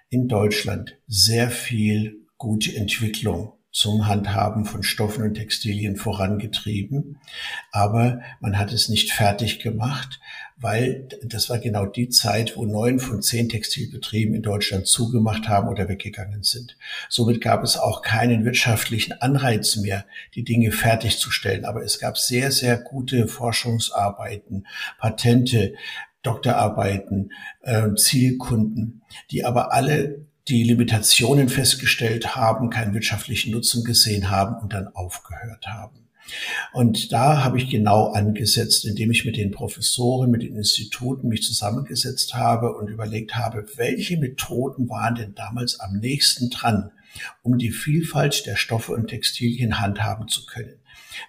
in 0.08 0.28
Deutschland 0.28 0.96
sehr 1.06 1.50
viel 1.50 2.26
gute 2.38 2.76
Entwicklung 2.76 3.52
zum 3.72 4.06
Handhaben 4.06 4.64
von 4.64 4.82
Stoffen 4.82 5.22
und 5.22 5.34
Textilien 5.34 5.96
vorangetrieben. 5.96 7.18
Aber 7.72 8.22
man 8.40 8.58
hat 8.58 8.72
es 8.72 8.88
nicht 8.88 9.12
fertig 9.12 9.60
gemacht, 9.60 10.18
weil 10.58 11.06
das 11.22 11.50
war 11.50 11.58
genau 11.58 11.84
die 11.84 12.08
Zeit, 12.08 12.56
wo 12.56 12.64
neun 12.64 12.98
von 12.98 13.20
zehn 13.20 13.48
Textilbetrieben 13.48 14.34
in 14.34 14.42
Deutschland 14.42 14.86
zugemacht 14.86 15.48
haben 15.48 15.68
oder 15.68 15.88
weggegangen 15.88 16.42
sind. 16.44 16.76
Somit 17.10 17.42
gab 17.42 17.62
es 17.62 17.76
auch 17.76 18.00
keinen 18.00 18.44
wirtschaftlichen 18.44 19.12
Anreiz 19.20 19.76
mehr, 19.76 20.06
die 20.34 20.44
Dinge 20.44 20.72
fertigzustellen. 20.72 21.66
Aber 21.66 21.82
es 21.82 21.98
gab 21.98 22.16
sehr, 22.16 22.50
sehr 22.52 22.78
gute 22.78 23.28
Forschungsarbeiten, 23.28 24.66
Patente, 24.98 25.74
Doktorarbeiten, 26.22 27.32
äh, 27.60 27.94
Zielkunden, 27.94 29.02
die 29.30 29.44
aber 29.44 29.72
alle 29.72 30.26
die 30.48 30.64
Limitationen 30.64 31.48
festgestellt 31.48 32.34
haben, 32.34 32.70
keinen 32.70 32.94
wirtschaftlichen 32.94 33.52
Nutzen 33.52 33.84
gesehen 33.84 34.30
haben 34.30 34.56
und 34.62 34.72
dann 34.72 34.88
aufgehört 34.88 35.66
haben. 35.66 36.05
Und 36.72 37.12
da 37.12 37.44
habe 37.44 37.58
ich 37.58 37.70
genau 37.70 38.12
angesetzt, 38.12 38.84
indem 38.84 39.10
ich 39.10 39.24
mit 39.24 39.36
den 39.36 39.50
Professoren, 39.50 40.30
mit 40.30 40.42
den 40.42 40.56
Instituten 40.56 41.28
mich 41.28 41.42
zusammengesetzt 41.42 42.34
habe 42.34 42.74
und 42.74 42.88
überlegt 42.88 43.34
habe, 43.34 43.64
welche 43.76 44.16
Methoden 44.16 44.88
waren 44.88 45.14
denn 45.14 45.34
damals 45.34 45.80
am 45.80 45.98
nächsten 45.98 46.50
dran, 46.50 46.90
um 47.42 47.58
die 47.58 47.70
Vielfalt 47.70 48.46
der 48.46 48.56
Stoffe 48.56 48.92
und 48.92 49.08
Textilien 49.08 49.80
handhaben 49.80 50.28
zu 50.28 50.46
können. 50.46 50.74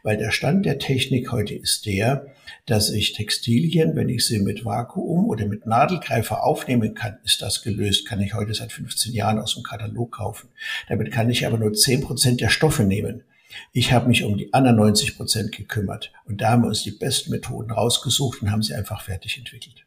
Weil 0.03 0.17
der 0.17 0.31
Stand 0.31 0.65
der 0.65 0.79
Technik 0.79 1.31
heute 1.31 1.53
ist 1.53 1.85
der, 1.85 2.27
dass 2.65 2.89
ich 2.89 3.13
Textilien, 3.13 3.95
wenn 3.95 4.09
ich 4.09 4.25
sie 4.25 4.39
mit 4.39 4.65
Vakuum 4.65 5.25
oder 5.29 5.45
mit 5.45 5.65
Nadelgreifer 5.65 6.43
aufnehmen 6.43 6.93
kann, 6.93 7.17
ist 7.23 7.41
das 7.41 7.61
gelöst, 7.61 8.05
kann 8.05 8.19
ich 8.19 8.33
heute 8.33 8.53
seit 8.53 8.71
15 8.71 9.13
Jahren 9.13 9.39
aus 9.39 9.53
dem 9.53 9.63
Katalog 9.63 10.11
kaufen. 10.11 10.49
Damit 10.89 11.11
kann 11.11 11.29
ich 11.29 11.45
aber 11.45 11.57
nur 11.57 11.73
10 11.73 12.01
Prozent 12.01 12.41
der 12.41 12.49
Stoffe 12.49 12.83
nehmen. 12.83 13.23
Ich 13.71 13.91
habe 13.91 14.07
mich 14.07 14.23
um 14.23 14.37
die 14.37 14.53
anderen 14.53 14.77
90 14.77 15.17
Prozent 15.17 15.51
gekümmert 15.51 16.11
und 16.25 16.41
da 16.41 16.51
haben 16.51 16.63
wir 16.63 16.69
uns 16.69 16.83
die 16.83 16.91
besten 16.91 17.31
Methoden 17.31 17.71
rausgesucht 17.71 18.41
und 18.41 18.51
haben 18.51 18.63
sie 18.63 18.73
einfach 18.73 19.01
fertig 19.01 19.37
entwickelt. 19.37 19.85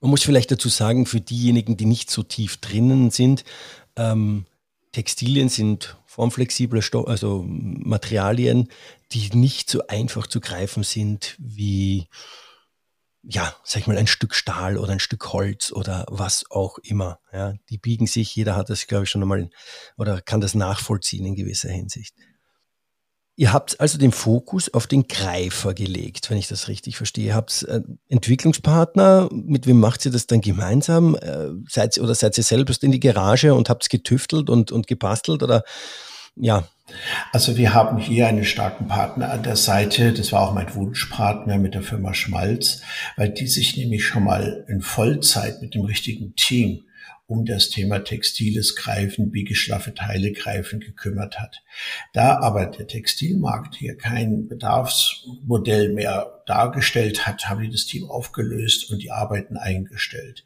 Man 0.00 0.10
muss 0.10 0.22
vielleicht 0.22 0.50
dazu 0.50 0.68
sagen, 0.68 1.04
für 1.04 1.20
diejenigen, 1.20 1.76
die 1.76 1.84
nicht 1.84 2.10
so 2.10 2.22
tief 2.22 2.56
drinnen 2.56 3.10
sind, 3.10 3.44
ähm, 3.96 4.46
Textilien 4.92 5.48
sind 5.48 5.96
formflexible 6.06 6.82
Stoff, 6.82 7.06
also 7.06 7.44
Materialien, 7.46 8.68
die 9.12 9.30
nicht 9.30 9.70
so 9.70 9.86
einfach 9.86 10.26
zu 10.26 10.40
greifen 10.40 10.82
sind 10.82 11.36
wie, 11.38 12.08
ja, 13.22 13.54
sag 13.62 13.82
ich 13.82 13.86
mal, 13.86 13.98
ein 13.98 14.08
Stück 14.08 14.34
Stahl 14.34 14.76
oder 14.76 14.92
ein 14.92 15.00
Stück 15.00 15.32
Holz 15.32 15.70
oder 15.70 16.06
was 16.08 16.50
auch 16.50 16.78
immer. 16.78 17.20
Ja, 17.32 17.54
die 17.68 17.78
biegen 17.78 18.06
sich, 18.06 18.34
jeder 18.34 18.56
hat 18.56 18.70
das, 18.70 18.86
glaube 18.86 19.04
ich, 19.04 19.10
schon 19.10 19.22
einmal 19.22 19.50
oder 19.96 20.20
kann 20.20 20.40
das 20.40 20.54
nachvollziehen 20.54 21.26
in 21.26 21.36
gewisser 21.36 21.70
Hinsicht. 21.70 22.14
Ihr 23.40 23.54
habt 23.54 23.80
also 23.80 23.96
den 23.96 24.12
Fokus 24.12 24.74
auf 24.74 24.86
den 24.86 25.08
Greifer 25.08 25.72
gelegt, 25.72 26.28
wenn 26.28 26.36
ich 26.36 26.46
das 26.46 26.68
richtig 26.68 26.98
verstehe. 26.98 27.28
Ihr 27.28 27.34
habt 27.34 27.62
äh, 27.62 27.80
Entwicklungspartner, 28.10 29.30
mit 29.32 29.66
wem 29.66 29.80
macht 29.80 30.04
ihr 30.04 30.12
das 30.12 30.26
dann 30.26 30.42
gemeinsam? 30.42 31.14
Äh, 31.14 31.48
seid, 31.66 31.96
oder 31.96 32.14
seid 32.14 32.36
ihr 32.36 32.44
selbst 32.44 32.84
in 32.84 32.92
die 32.92 33.00
Garage 33.00 33.54
und 33.54 33.70
habt 33.70 33.84
es 33.84 33.88
getüftelt 33.88 34.50
und, 34.50 34.72
und 34.72 34.86
gebastelt 34.86 35.42
oder 35.42 35.64
ja? 36.36 36.64
Also 37.32 37.56
wir 37.56 37.72
haben 37.72 37.96
hier 37.96 38.26
einen 38.26 38.44
starken 38.44 38.88
Partner 38.88 39.30
an 39.30 39.42
der 39.42 39.56
Seite. 39.56 40.12
Das 40.12 40.32
war 40.32 40.42
auch 40.42 40.52
mein 40.52 40.74
Wunschpartner 40.74 41.56
mit 41.56 41.72
der 41.72 41.82
Firma 41.82 42.12
Schmalz, 42.12 42.82
weil 43.16 43.30
die 43.30 43.46
sich 43.46 43.74
nämlich 43.74 44.04
schon 44.04 44.24
mal 44.24 44.66
in 44.68 44.82
Vollzeit 44.82 45.62
mit 45.62 45.74
dem 45.74 45.86
richtigen 45.86 46.34
Team 46.36 46.82
um 47.30 47.44
das 47.44 47.68
Thema 47.70 48.00
textiles 48.00 48.74
Greifen, 48.74 49.30
biegeschlaffe 49.30 49.94
Teile 49.94 50.32
greifen 50.32 50.80
gekümmert 50.80 51.38
hat. 51.38 51.62
Da 52.12 52.40
aber 52.40 52.66
der 52.66 52.88
Textilmarkt 52.88 53.76
hier 53.76 53.96
kein 53.96 54.48
Bedarfsmodell 54.48 55.92
mehr 55.92 56.42
dargestellt 56.46 57.28
hat, 57.28 57.48
haben 57.48 57.62
wir 57.62 57.70
das 57.70 57.86
Team 57.86 58.10
aufgelöst 58.10 58.90
und 58.90 59.00
die 59.04 59.12
Arbeiten 59.12 59.56
eingestellt. 59.56 60.42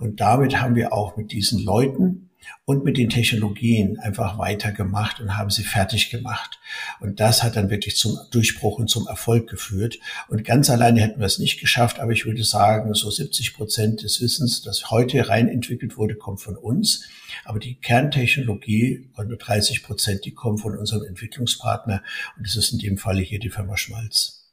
Und 0.00 0.20
damit 0.20 0.60
haben 0.60 0.74
wir 0.74 0.92
auch 0.92 1.16
mit 1.16 1.30
diesen 1.30 1.64
Leuten 1.64 2.30
und 2.64 2.84
mit 2.84 2.96
den 2.96 3.10
Technologien 3.10 3.98
einfach 3.98 4.38
weitergemacht 4.38 5.20
und 5.20 5.36
haben 5.36 5.50
sie 5.50 5.64
fertig 5.64 6.10
gemacht. 6.10 6.58
Und 7.00 7.20
das 7.20 7.42
hat 7.42 7.56
dann 7.56 7.70
wirklich 7.70 7.96
zum 7.96 8.18
Durchbruch 8.30 8.78
und 8.78 8.88
zum 8.88 9.06
Erfolg 9.06 9.48
geführt. 9.48 9.98
Und 10.28 10.44
ganz 10.44 10.70
alleine 10.70 11.00
hätten 11.00 11.20
wir 11.20 11.26
es 11.26 11.38
nicht 11.38 11.60
geschafft, 11.60 12.00
aber 12.00 12.12
ich 12.12 12.24
würde 12.24 12.44
sagen, 12.44 12.94
so 12.94 13.10
70 13.10 13.54
Prozent 13.54 14.02
des 14.02 14.20
Wissens, 14.20 14.62
das 14.62 14.90
heute 14.90 15.28
rein 15.28 15.48
entwickelt 15.48 15.96
wurde, 15.96 16.14
kommt 16.14 16.40
von 16.40 16.56
uns. 16.56 17.08
Aber 17.44 17.58
die 17.58 17.74
Kerntechnologie, 17.74 19.10
nur 19.16 19.36
30 19.36 19.82
Prozent, 19.82 20.24
die 20.24 20.32
kommen 20.32 20.58
von 20.58 20.76
unserem 20.76 21.04
Entwicklungspartner. 21.04 22.02
Und 22.36 22.46
das 22.46 22.56
ist 22.56 22.72
in 22.72 22.78
dem 22.78 22.98
Falle 22.98 23.22
hier 23.22 23.38
die 23.38 23.50
Firma 23.50 23.76
Schmalz. 23.76 24.52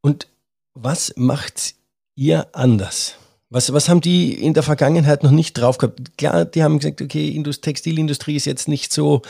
Und 0.00 0.28
was 0.74 1.12
macht 1.16 1.74
ihr 2.14 2.54
anders? 2.54 3.16
Was, 3.50 3.72
was 3.72 3.88
haben 3.88 4.00
die 4.00 4.32
in 4.32 4.54
der 4.54 4.62
Vergangenheit 4.62 5.24
noch 5.24 5.32
nicht 5.32 5.54
drauf 5.54 5.76
gehabt? 5.78 6.16
Klar, 6.16 6.44
die 6.44 6.62
haben 6.62 6.78
gesagt, 6.78 7.02
okay, 7.02 7.30
Indust 7.30 7.62
Textilindustrie 7.62 8.36
ist 8.36 8.46
jetzt 8.46 8.68
nicht 8.68 8.92
so 8.92 9.22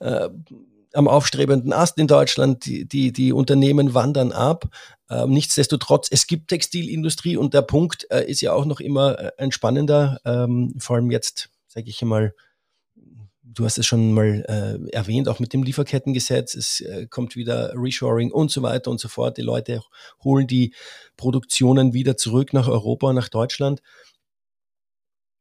äh, 0.00 0.28
am 0.92 1.06
aufstrebenden 1.06 1.72
Ast 1.72 1.96
in 1.98 2.08
Deutschland. 2.08 2.66
Die, 2.66 2.86
die, 2.86 3.12
die 3.12 3.32
Unternehmen 3.32 3.94
wandern 3.94 4.32
ab. 4.32 4.68
Ähm, 5.08 5.30
nichtsdestotrotz, 5.30 6.08
es 6.10 6.26
gibt 6.26 6.48
Textilindustrie 6.48 7.36
und 7.36 7.54
der 7.54 7.62
Punkt 7.62 8.10
äh, 8.10 8.24
ist 8.28 8.40
ja 8.40 8.52
auch 8.52 8.64
noch 8.64 8.80
immer 8.80 9.18
äh, 9.18 9.30
ein 9.38 9.52
spannender, 9.52 10.20
ähm, 10.24 10.74
vor 10.78 10.96
allem 10.96 11.12
jetzt, 11.12 11.50
sage 11.68 11.88
ich 11.88 12.02
mal, 12.02 12.34
du 13.54 13.64
hast 13.64 13.78
es 13.78 13.86
schon 13.86 14.12
mal 14.12 14.44
äh, 14.48 14.90
erwähnt, 14.94 15.28
auch 15.28 15.40
mit 15.40 15.52
dem 15.52 15.62
Lieferkettengesetz, 15.62 16.54
es 16.54 16.80
äh, 16.80 17.06
kommt 17.06 17.36
wieder 17.36 17.72
Reshoring 17.74 18.30
und 18.30 18.50
so 18.50 18.62
weiter 18.62 18.90
und 18.90 19.00
so 19.00 19.08
fort. 19.08 19.36
Die 19.36 19.42
Leute 19.42 19.82
holen 20.22 20.46
die 20.46 20.74
Produktionen 21.16 21.92
wieder 21.94 22.16
zurück 22.16 22.52
nach 22.52 22.68
Europa, 22.68 23.12
nach 23.12 23.28
Deutschland. 23.28 23.80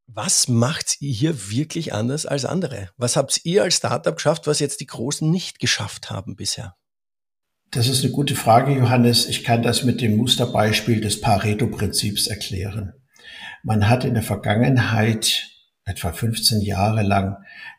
Was 0.08 0.48
macht 0.48 1.02
ihr 1.02 1.14
hier 1.14 1.52
wirklich 1.52 1.94
anders 1.94 2.26
als 2.26 2.46
andere? 2.46 2.90
Was 2.98 3.18
habt 3.18 3.42
ihr 3.44 3.64
als 3.64 3.76
Startup 3.76 4.16
geschafft, 4.16 4.48
was 4.48 4.60
jetzt 4.60 4.80
die 4.80 4.86
Großen 4.86 5.30
nicht 5.30 5.60
geschafft 5.60 6.10
haben 6.10 6.36
bisher? 6.36 6.76
Das 7.72 7.90
ist 7.90 8.04
eine 8.04 8.14
gute 8.14 8.36
Frage, 8.36 8.74
Johannes. 8.74 9.28
Ich 9.28 9.44
kann 9.44 9.62
das 9.62 9.84
mit 9.84 10.00
dem 10.00 10.16
Musterbeispiel 10.16 11.02
des 11.02 11.20
Pareto-Prinzips 11.20 12.28
erklären. 12.28 12.94
Man 13.64 13.90
hat 13.90 14.06
in 14.06 14.14
der 14.14 14.24
Vergangenheit 14.24 15.50
etwa 15.84 16.14
15 16.14 16.62
Jahre 16.62 17.04
lang 17.04 17.38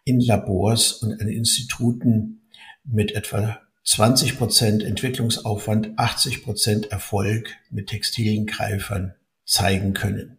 in 0.08 0.20
Labors 0.20 0.94
und 0.94 1.20
an 1.20 1.28
Instituten 1.28 2.40
mit 2.84 3.12
etwa 3.14 3.60
20 3.84 4.38
Prozent 4.38 4.82
Entwicklungsaufwand, 4.82 5.98
80 5.98 6.42
Prozent 6.42 6.90
Erfolg 6.90 7.50
mit 7.70 7.88
textilen 7.88 8.46
Greifern 8.46 9.14
zeigen 9.44 9.92
können. 9.92 10.38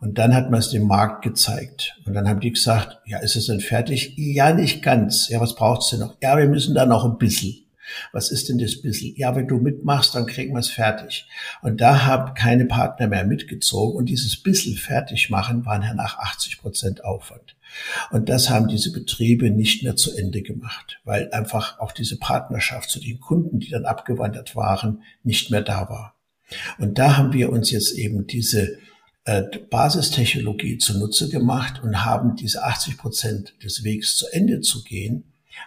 Und 0.00 0.18
dann 0.18 0.34
hat 0.34 0.50
man 0.50 0.60
es 0.60 0.70
dem 0.70 0.86
Markt 0.86 1.22
gezeigt. 1.22 1.98
Und 2.06 2.14
dann 2.14 2.28
haben 2.28 2.40
die 2.40 2.52
gesagt, 2.52 2.98
ja, 3.04 3.18
ist 3.18 3.36
es 3.36 3.46
denn 3.46 3.60
fertig? 3.60 4.14
Ja, 4.16 4.52
nicht 4.52 4.82
ganz. 4.82 5.28
Ja, 5.28 5.40
was 5.40 5.54
braucht's 5.56 5.90
denn 5.90 6.00
noch? 6.00 6.16
Ja, 6.22 6.38
wir 6.38 6.46
müssen 6.46 6.74
da 6.74 6.86
noch 6.86 7.04
ein 7.04 7.18
bisschen. 7.18 7.66
Was 8.12 8.30
ist 8.30 8.48
denn 8.48 8.58
das 8.58 8.80
bisschen? 8.80 9.14
Ja, 9.16 9.34
wenn 9.34 9.48
du 9.48 9.58
mitmachst, 9.58 10.14
dann 10.14 10.26
kriegen 10.26 10.54
wir 10.54 10.60
es 10.60 10.70
fertig. 10.70 11.28
Und 11.62 11.80
da 11.80 12.06
haben 12.06 12.34
keine 12.34 12.66
Partner 12.66 13.08
mehr 13.08 13.24
mitgezogen 13.24 13.96
und 13.96 14.06
dieses 14.06 14.40
bisschen 14.40 14.76
fertig 14.76 15.30
machen 15.30 15.66
waren 15.66 15.96
nach 15.96 16.18
80 16.18 16.58
Prozent 16.58 17.04
Aufwand. 17.04 17.56
Und 18.10 18.28
das 18.28 18.50
haben 18.50 18.68
diese 18.68 18.92
Betriebe 18.92 19.50
nicht 19.50 19.82
mehr 19.82 19.96
zu 19.96 20.16
Ende 20.16 20.42
gemacht, 20.42 21.00
weil 21.04 21.30
einfach 21.32 21.78
auch 21.78 21.92
diese 21.92 22.18
Partnerschaft 22.18 22.90
zu 22.90 23.00
den 23.00 23.20
Kunden, 23.20 23.60
die 23.60 23.70
dann 23.70 23.84
abgewandert 23.84 24.56
waren, 24.56 25.02
nicht 25.22 25.50
mehr 25.50 25.62
da 25.62 25.88
war. 25.88 26.14
Und 26.78 26.98
da 26.98 27.16
haben 27.16 27.32
wir 27.32 27.50
uns 27.50 27.70
jetzt 27.70 27.92
eben 27.92 28.26
diese 28.26 28.78
äh, 29.24 29.42
Basistechnologie 29.70 30.78
zunutze 30.78 31.28
gemacht 31.28 31.82
und 31.82 32.04
haben 32.04 32.36
diese 32.36 32.64
80 32.64 32.98
Prozent 32.98 33.54
des 33.62 33.84
Wegs 33.84 34.16
zu 34.16 34.26
Ende 34.32 34.60
zu 34.60 34.82
gehen 34.82 35.24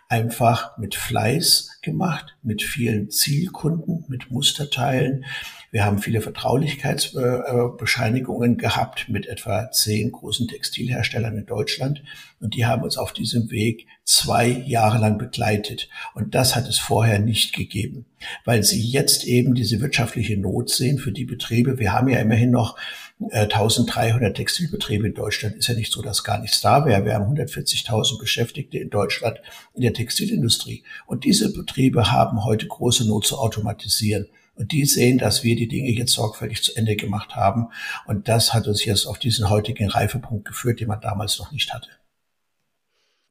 einfach 0.09 0.77
mit 0.77 0.95
Fleiß 0.95 1.79
gemacht, 1.81 2.35
mit 2.41 2.63
vielen 2.63 3.09
Zielkunden, 3.09 4.05
mit 4.07 4.31
Musterteilen. 4.31 5.25
Wir 5.73 5.83
haben 5.85 5.97
viele 5.97 6.21
Vertraulichkeitsbescheinigungen 6.21 8.57
gehabt 8.59 9.09
mit 9.09 9.25
etwa 9.25 9.71
zehn 9.71 10.11
großen 10.11 10.47
Textilherstellern 10.47 11.35
in 11.35 11.47
Deutschland. 11.47 12.03
Und 12.39 12.53
die 12.53 12.67
haben 12.67 12.83
uns 12.83 12.95
auf 12.95 13.11
diesem 13.11 13.49
Weg 13.49 13.87
zwei 14.03 14.45
Jahre 14.45 14.99
lang 14.99 15.17
begleitet. 15.17 15.89
Und 16.13 16.35
das 16.35 16.55
hat 16.55 16.69
es 16.69 16.77
vorher 16.77 17.17
nicht 17.17 17.55
gegeben, 17.55 18.05
weil 18.45 18.61
sie 18.61 18.83
jetzt 18.83 19.23
eben 19.23 19.55
diese 19.55 19.81
wirtschaftliche 19.81 20.37
Not 20.37 20.69
sehen 20.69 20.99
für 20.99 21.11
die 21.11 21.25
Betriebe. 21.25 21.79
Wir 21.79 21.91
haben 21.91 22.07
ja 22.07 22.19
immerhin 22.19 22.51
noch 22.51 22.77
1300 23.31 24.21
äh, 24.21 24.31
Textilbetriebe 24.31 25.07
in 25.07 25.15
Deutschland. 25.15 25.55
Ist 25.55 25.69
ja 25.69 25.73
nicht 25.73 25.91
so, 25.91 26.03
dass 26.03 26.23
gar 26.23 26.37
nichts 26.37 26.61
da 26.61 26.85
wäre. 26.85 27.03
Wir 27.03 27.15
haben 27.15 27.35
140.000 27.35 28.19
Beschäftigte 28.19 28.77
in 28.77 28.91
Deutschland 28.91 29.41
in 29.73 29.81
der 29.81 29.95
Textilindustrie. 29.95 30.83
Und 31.07 31.23
diese 31.23 31.51
Betriebe 31.51 32.11
haben 32.11 32.45
heute 32.45 32.67
große 32.67 33.07
Not 33.07 33.25
zu 33.25 33.39
automatisieren. 33.39 34.27
Und 34.55 34.71
die 34.71 34.85
sehen, 34.85 35.17
dass 35.17 35.43
wir 35.43 35.55
die 35.55 35.67
Dinge 35.67 35.89
jetzt 35.89 36.13
sorgfältig 36.13 36.61
zu 36.61 36.75
Ende 36.75 36.95
gemacht 36.95 37.35
haben. 37.35 37.69
Und 38.05 38.27
das 38.27 38.53
hat 38.53 38.67
uns 38.67 38.85
jetzt 38.85 39.07
auf 39.07 39.17
diesen 39.17 39.49
heutigen 39.49 39.89
Reifepunkt 39.89 40.45
geführt, 40.45 40.79
den 40.79 40.87
man 40.89 41.01
damals 41.01 41.39
noch 41.39 41.51
nicht 41.51 41.73
hatte. 41.73 41.89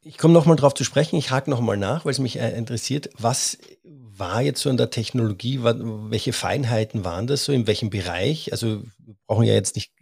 Ich 0.05 0.19
komme 0.19 0.35
nochmal 0.35 0.57
drauf 0.57 0.75
zu 0.75 0.83
sprechen. 0.83 1.17
Ich 1.17 1.31
hake 1.31 1.49
nochmal 1.49 1.77
nach, 1.77 2.05
weil 2.05 2.11
es 2.11 2.19
mich 2.19 2.39
äh, 2.39 2.57
interessiert. 2.57 3.11
Was 3.19 3.59
war 3.85 4.43
jetzt 4.43 4.61
so 4.61 4.69
in 4.69 4.77
der 4.77 4.91
Technologie? 4.91 5.61
Welche 5.63 6.33
Feinheiten 6.33 7.05
waren 7.05 7.29
das 7.29 7.45
so? 7.45 7.53
In 7.53 7.69
welchem 7.69 7.91
Bereich? 7.91 8.51
Also 8.51 8.83
wir 8.83 9.15
brauchen 9.27 9.45
ja 9.45 9.55
jetzt 9.55 9.77
nicht, 9.77 9.93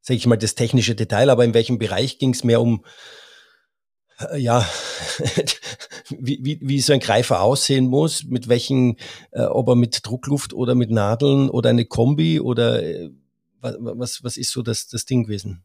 sage 0.00 0.16
ich 0.16 0.26
mal, 0.26 0.36
das 0.36 0.54
technische 0.54 0.94
Detail, 0.94 1.28
aber 1.28 1.44
in 1.44 1.52
welchem 1.52 1.78
Bereich 1.78 2.18
ging 2.18 2.32
es 2.32 2.44
mehr 2.44 2.62
um 2.62 2.84
ja, 4.36 4.66
wie, 6.18 6.38
wie, 6.42 6.58
wie 6.62 6.80
so 6.80 6.92
ein 6.92 7.00
Greifer 7.00 7.40
aussehen 7.42 7.86
muss, 7.88 8.24
mit 8.24 8.48
welchen, 8.48 8.96
äh, 9.32 9.42
ob 9.42 9.68
er 9.68 9.76
mit 9.76 10.06
Druckluft 10.06 10.52
oder 10.52 10.74
mit 10.74 10.90
Nadeln 10.90 11.50
oder 11.50 11.70
eine 11.70 11.84
Kombi 11.84 12.40
oder 12.40 12.82
äh, 12.82 13.10
was, 13.60 14.22
was 14.22 14.36
ist 14.36 14.52
so 14.52 14.62
das, 14.62 14.86
das 14.88 15.06
Ding 15.06 15.24
gewesen? 15.24 15.64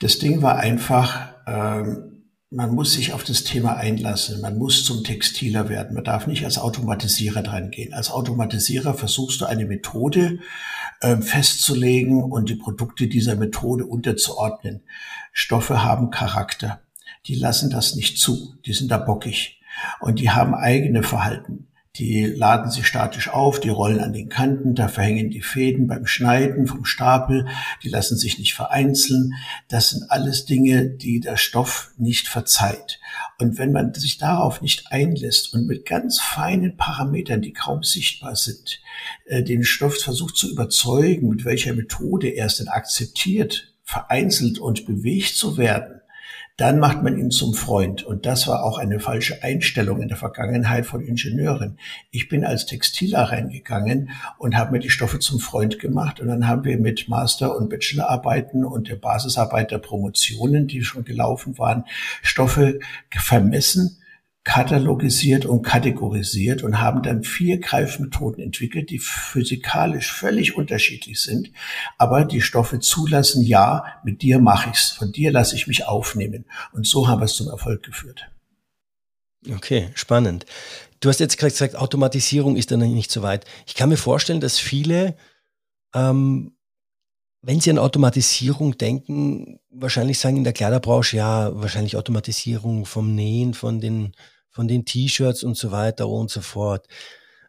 Das 0.00 0.18
Ding 0.18 0.42
war 0.42 0.56
einfach, 0.56 1.32
ähm, 1.46 2.24
man 2.50 2.74
muss 2.74 2.92
sich 2.92 3.12
auf 3.12 3.24
das 3.24 3.44
Thema 3.44 3.76
einlassen, 3.76 4.40
man 4.40 4.58
muss 4.58 4.84
zum 4.84 5.04
Textiler 5.04 5.68
werden, 5.68 5.94
man 5.94 6.04
darf 6.04 6.26
nicht 6.26 6.44
als 6.44 6.58
Automatisierer 6.58 7.42
dran 7.42 7.70
gehen. 7.70 7.94
Als 7.94 8.10
Automatisierer 8.10 8.94
versuchst 8.94 9.40
du 9.40 9.46
eine 9.46 9.66
Methode 9.66 10.40
äh, 11.00 11.16
festzulegen 11.16 12.22
und 12.24 12.48
die 12.48 12.56
Produkte 12.56 13.06
dieser 13.06 13.36
Methode 13.36 13.86
unterzuordnen. 13.86 14.82
Stoffe 15.32 15.82
haben 15.82 16.10
Charakter. 16.10 16.82
Die 17.26 17.34
lassen 17.34 17.70
das 17.70 17.94
nicht 17.94 18.18
zu. 18.18 18.54
Die 18.66 18.72
sind 18.72 18.90
da 18.90 18.98
bockig. 18.98 19.60
Und 20.00 20.18
die 20.20 20.30
haben 20.30 20.54
eigene 20.54 21.02
Verhalten. 21.02 21.68
Die 21.96 22.24
laden 22.24 22.70
sie 22.70 22.84
statisch 22.84 23.28
auf, 23.28 23.58
die 23.58 23.68
rollen 23.68 23.98
an 23.98 24.12
den 24.12 24.28
Kanten, 24.28 24.76
da 24.76 24.86
verhängen 24.86 25.28
die 25.28 25.42
Fäden 25.42 25.88
beim 25.88 26.06
Schneiden 26.06 26.68
vom 26.68 26.84
Stapel, 26.84 27.48
die 27.82 27.88
lassen 27.88 28.16
sich 28.16 28.38
nicht 28.38 28.54
vereinzeln. 28.54 29.34
Das 29.68 29.90
sind 29.90 30.08
alles 30.08 30.44
Dinge, 30.44 30.88
die 30.88 31.18
der 31.18 31.36
Stoff 31.36 31.90
nicht 31.98 32.28
verzeiht. 32.28 33.00
Und 33.38 33.58
wenn 33.58 33.72
man 33.72 33.92
sich 33.92 34.18
darauf 34.18 34.62
nicht 34.62 34.92
einlässt 34.92 35.52
und 35.52 35.66
mit 35.66 35.84
ganz 35.84 36.20
feinen 36.20 36.76
Parametern, 36.76 37.42
die 37.42 37.52
kaum 37.52 37.82
sichtbar 37.82 38.36
sind, 38.36 38.80
äh, 39.26 39.42
den 39.42 39.64
Stoff 39.64 39.98
versucht 40.00 40.36
zu 40.36 40.48
überzeugen, 40.48 41.28
mit 41.28 41.44
welcher 41.44 41.74
Methode 41.74 42.28
er 42.28 42.46
es 42.46 42.58
denn 42.58 42.68
akzeptiert, 42.68 43.74
vereinzelt 43.82 44.60
und 44.60 44.86
bewegt 44.86 45.34
zu 45.34 45.56
werden, 45.56 45.99
dann 46.60 46.78
macht 46.78 47.02
man 47.02 47.16
ihn 47.16 47.30
zum 47.30 47.54
Freund. 47.54 48.02
Und 48.02 48.26
das 48.26 48.46
war 48.46 48.64
auch 48.64 48.76
eine 48.76 49.00
falsche 49.00 49.42
Einstellung 49.42 50.02
in 50.02 50.08
der 50.08 50.18
Vergangenheit 50.18 50.84
von 50.84 51.00
Ingenieuren. 51.00 51.78
Ich 52.10 52.28
bin 52.28 52.44
als 52.44 52.66
Textiler 52.66 53.22
reingegangen 53.22 54.10
und 54.36 54.54
habe 54.56 54.72
mir 54.72 54.78
die 54.80 54.90
Stoffe 54.90 55.20
zum 55.20 55.40
Freund 55.40 55.78
gemacht. 55.78 56.20
Und 56.20 56.28
dann 56.28 56.46
haben 56.46 56.64
wir 56.64 56.78
mit 56.78 57.08
Master- 57.08 57.56
und 57.56 57.70
Bachelorarbeiten 57.70 58.66
und 58.66 58.88
der 58.88 58.96
Basisarbeit 58.96 59.70
der 59.70 59.78
Promotionen, 59.78 60.66
die 60.66 60.84
schon 60.84 61.04
gelaufen 61.04 61.56
waren, 61.58 61.84
Stoffe 62.20 62.78
vermessen 63.10 63.99
katalogisiert 64.42 65.44
und 65.44 65.62
kategorisiert 65.62 66.62
und 66.62 66.80
haben 66.80 67.02
dann 67.02 67.22
vier 67.22 67.58
Greifmethoden 67.58 68.42
entwickelt, 68.42 68.88
die 68.90 68.98
physikalisch 68.98 70.10
völlig 70.12 70.56
unterschiedlich 70.56 71.20
sind, 71.20 71.50
aber 71.98 72.24
die 72.24 72.40
Stoffe 72.40 72.80
zulassen, 72.80 73.44
ja, 73.44 73.84
mit 74.02 74.22
dir 74.22 74.38
mache 74.38 74.70
ich's, 74.70 74.90
von 74.92 75.12
dir 75.12 75.30
lasse 75.30 75.56
ich 75.56 75.66
mich 75.66 75.86
aufnehmen. 75.86 76.46
Und 76.72 76.86
so 76.86 77.06
haben 77.06 77.20
wir 77.20 77.26
es 77.26 77.34
zum 77.34 77.48
Erfolg 77.48 77.82
geführt. 77.82 78.30
Okay, 79.48 79.90
spannend. 79.94 80.46
Du 81.00 81.08
hast 81.08 81.20
jetzt 81.20 81.38
gerade 81.38 81.52
gesagt, 81.52 81.76
Automatisierung 81.76 82.56
ist 82.56 82.70
dann 82.70 82.80
nicht 82.80 83.10
so 83.10 83.22
weit. 83.22 83.44
Ich 83.66 83.74
kann 83.74 83.88
mir 83.88 83.96
vorstellen, 83.96 84.40
dass 84.40 84.58
viele, 84.58 85.16
ähm, 85.94 86.56
wenn 87.42 87.60
sie 87.60 87.70
an 87.70 87.78
Automatisierung 87.78 88.76
denken, 88.76 89.60
wahrscheinlich 89.70 90.18
sagen 90.18 90.36
in 90.36 90.44
der 90.44 90.52
Kleiderbranche, 90.52 91.16
ja, 91.16 91.50
wahrscheinlich 91.54 91.96
Automatisierung 91.96 92.84
vom 92.84 93.14
Nähen, 93.14 93.54
von 93.54 93.80
den, 93.80 94.12
von 94.50 94.68
den 94.68 94.84
T-Shirts 94.84 95.42
und 95.42 95.56
so 95.56 95.70
weiter 95.70 96.08
und 96.08 96.30
so 96.30 96.42
fort. 96.42 96.86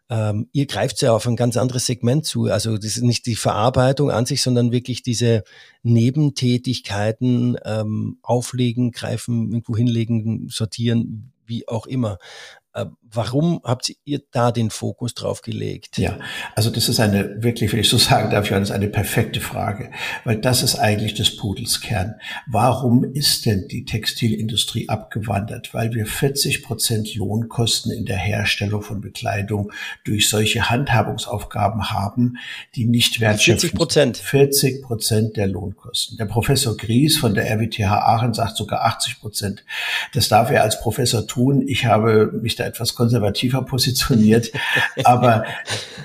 Ähm, 0.08 0.48
ihr 0.52 0.66
greift 0.66 1.00
ja 1.02 1.12
auf 1.12 1.26
ein 1.26 1.36
ganz 1.36 1.56
anderes 1.56 1.86
Segment 1.86 2.24
zu. 2.24 2.44
Also 2.44 2.76
das 2.76 2.96
ist 2.96 3.02
nicht 3.02 3.26
die 3.26 3.36
Verarbeitung 3.36 4.10
an 4.10 4.26
sich, 4.26 4.42
sondern 4.42 4.72
wirklich 4.72 5.02
diese 5.02 5.42
Nebentätigkeiten 5.82 7.56
ähm, 7.64 8.18
auflegen, 8.22 8.92
greifen, 8.92 9.50
irgendwo 9.52 9.76
hinlegen, 9.76 10.48
sortieren, 10.48 11.32
wie 11.46 11.68
auch 11.68 11.86
immer. 11.86 12.18
Äh, 12.72 12.86
warum 13.12 13.60
habt 13.64 13.92
ihr 14.04 14.20
da 14.30 14.52
den 14.52 14.70
Fokus 14.70 15.14
drauf 15.14 15.42
gelegt? 15.42 15.98
Ja, 15.98 16.18
also 16.54 16.70
das 16.70 16.88
ist 16.88 17.00
eine, 17.00 17.42
wirklich, 17.42 17.72
wenn 17.72 17.80
ich 17.80 17.88
so 17.88 17.98
sagen 17.98 18.30
darf, 18.30 18.48
Johannes, 18.48 18.70
eine 18.70 18.88
perfekte 18.88 19.40
Frage, 19.40 19.90
weil 20.24 20.38
das 20.38 20.62
ist 20.62 20.76
eigentlich 20.76 21.14
des 21.14 21.36
Pudels 21.36 21.80
Kern. 21.80 22.14
Warum 22.46 23.04
ist 23.04 23.46
denn 23.46 23.68
die 23.68 23.84
Textilindustrie 23.84 24.88
abgewandert? 24.88 25.74
Weil 25.74 25.94
wir 25.94 26.06
40 26.06 26.62
Prozent 26.62 27.14
Lohnkosten 27.14 27.92
in 27.92 28.06
der 28.06 28.16
Herstellung 28.16 28.82
von 28.82 29.00
Bekleidung 29.00 29.72
durch 30.04 30.28
solche 30.28 30.70
Handhabungsaufgaben 30.70 31.90
haben, 31.90 32.38
die 32.74 32.84
nicht 32.86 33.20
wertschöpfend 33.20 33.60
40 33.72 33.74
Prozent. 33.74 34.16
40 34.16 34.82
Prozent 34.82 35.36
der 35.36 35.46
Lohnkosten. 35.46 36.16
Der 36.16 36.26
Professor 36.26 36.76
Gries 36.76 37.18
von 37.18 37.34
der 37.34 37.50
RWTH 37.50 37.90
Aachen 37.90 38.34
sagt 38.34 38.56
sogar 38.56 38.84
80 38.84 39.20
Prozent. 39.20 39.64
Das 40.14 40.28
darf 40.28 40.50
er 40.50 40.62
als 40.62 40.80
Professor 40.80 41.26
tun. 41.26 41.66
Ich 41.66 41.86
habe 41.86 42.32
mich 42.32 42.56
da 42.56 42.64
etwas 42.64 42.94
konservativer 43.02 43.62
positioniert. 43.62 44.52
Aber 45.04 45.44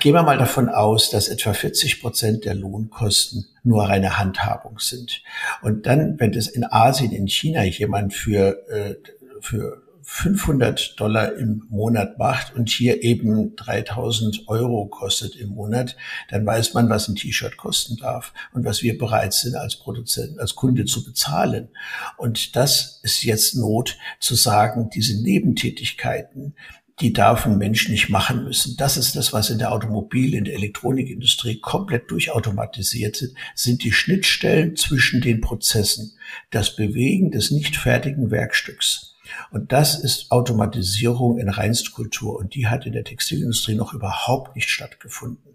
gehen 0.00 0.14
wir 0.14 0.24
mal 0.24 0.36
davon 0.36 0.68
aus, 0.68 1.10
dass 1.10 1.28
etwa 1.28 1.52
40 1.52 2.00
Prozent 2.00 2.44
der 2.44 2.56
Lohnkosten 2.56 3.46
nur 3.62 3.84
reine 3.84 4.18
Handhabung 4.18 4.80
sind. 4.80 5.22
Und 5.62 5.86
dann, 5.86 6.18
wenn 6.18 6.32
das 6.32 6.48
in 6.48 6.64
Asien, 6.64 7.12
in 7.12 7.28
China 7.28 7.62
jemand 7.64 8.14
für, 8.14 8.68
äh, 8.68 8.96
für 9.40 9.82
500 10.10 10.98
Dollar 10.98 11.34
im 11.34 11.66
Monat 11.68 12.16
macht 12.16 12.54
und 12.54 12.70
hier 12.70 13.02
eben 13.02 13.54
3000 13.56 14.48
Euro 14.48 14.86
kostet 14.86 15.36
im 15.36 15.50
Monat, 15.50 15.96
dann 16.30 16.46
weiß 16.46 16.72
man, 16.72 16.88
was 16.88 17.08
ein 17.08 17.14
T-Shirt 17.14 17.58
kosten 17.58 17.98
darf 17.98 18.32
und 18.54 18.64
was 18.64 18.82
wir 18.82 18.96
bereit 18.96 19.34
sind 19.34 19.54
als 19.54 19.76
Produzent, 19.76 20.38
als 20.40 20.54
Kunde 20.54 20.86
zu 20.86 21.04
bezahlen. 21.04 21.68
Und 22.16 22.56
das 22.56 23.00
ist 23.02 23.22
jetzt 23.22 23.54
Not 23.54 23.98
zu 24.18 24.34
sagen, 24.34 24.88
diese 24.88 25.22
Nebentätigkeiten, 25.22 26.54
die 27.00 27.12
darf 27.12 27.46
ein 27.46 27.58
Mensch 27.58 27.88
nicht 27.88 28.08
machen 28.08 28.44
müssen. 28.44 28.76
Das 28.76 28.96
ist 28.96 29.16
das, 29.16 29.32
was 29.32 29.50
in 29.50 29.58
der 29.58 29.72
Automobil-, 29.72 30.34
in 30.34 30.44
der 30.44 30.54
Elektronikindustrie 30.54 31.60
komplett 31.60 32.10
durchautomatisiert 32.10 33.16
sind, 33.16 33.34
sind 33.54 33.84
die 33.84 33.92
Schnittstellen 33.92 34.76
zwischen 34.76 35.20
den 35.20 35.40
Prozessen, 35.40 36.12
das 36.50 36.76
Bewegen 36.76 37.30
des 37.30 37.50
nicht 37.50 37.76
fertigen 37.76 38.30
Werkstücks. 38.30 39.14
Und 39.50 39.72
das 39.72 39.98
ist 39.98 40.30
Automatisierung 40.30 41.38
in 41.38 41.48
Reinstkultur. 41.48 42.36
Und 42.36 42.54
die 42.54 42.66
hat 42.66 42.86
in 42.86 42.92
der 42.92 43.04
Textilindustrie 43.04 43.74
noch 43.74 43.94
überhaupt 43.94 44.56
nicht 44.56 44.70
stattgefunden. 44.70 45.54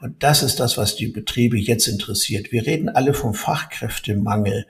Und 0.00 0.22
das 0.22 0.42
ist 0.42 0.60
das, 0.60 0.76
was 0.76 0.96
die 0.96 1.06
Betriebe 1.06 1.58
jetzt 1.58 1.86
interessiert. 1.86 2.52
Wir 2.52 2.66
reden 2.66 2.88
alle 2.88 3.14
vom 3.14 3.34
Fachkräftemangel. 3.34 4.66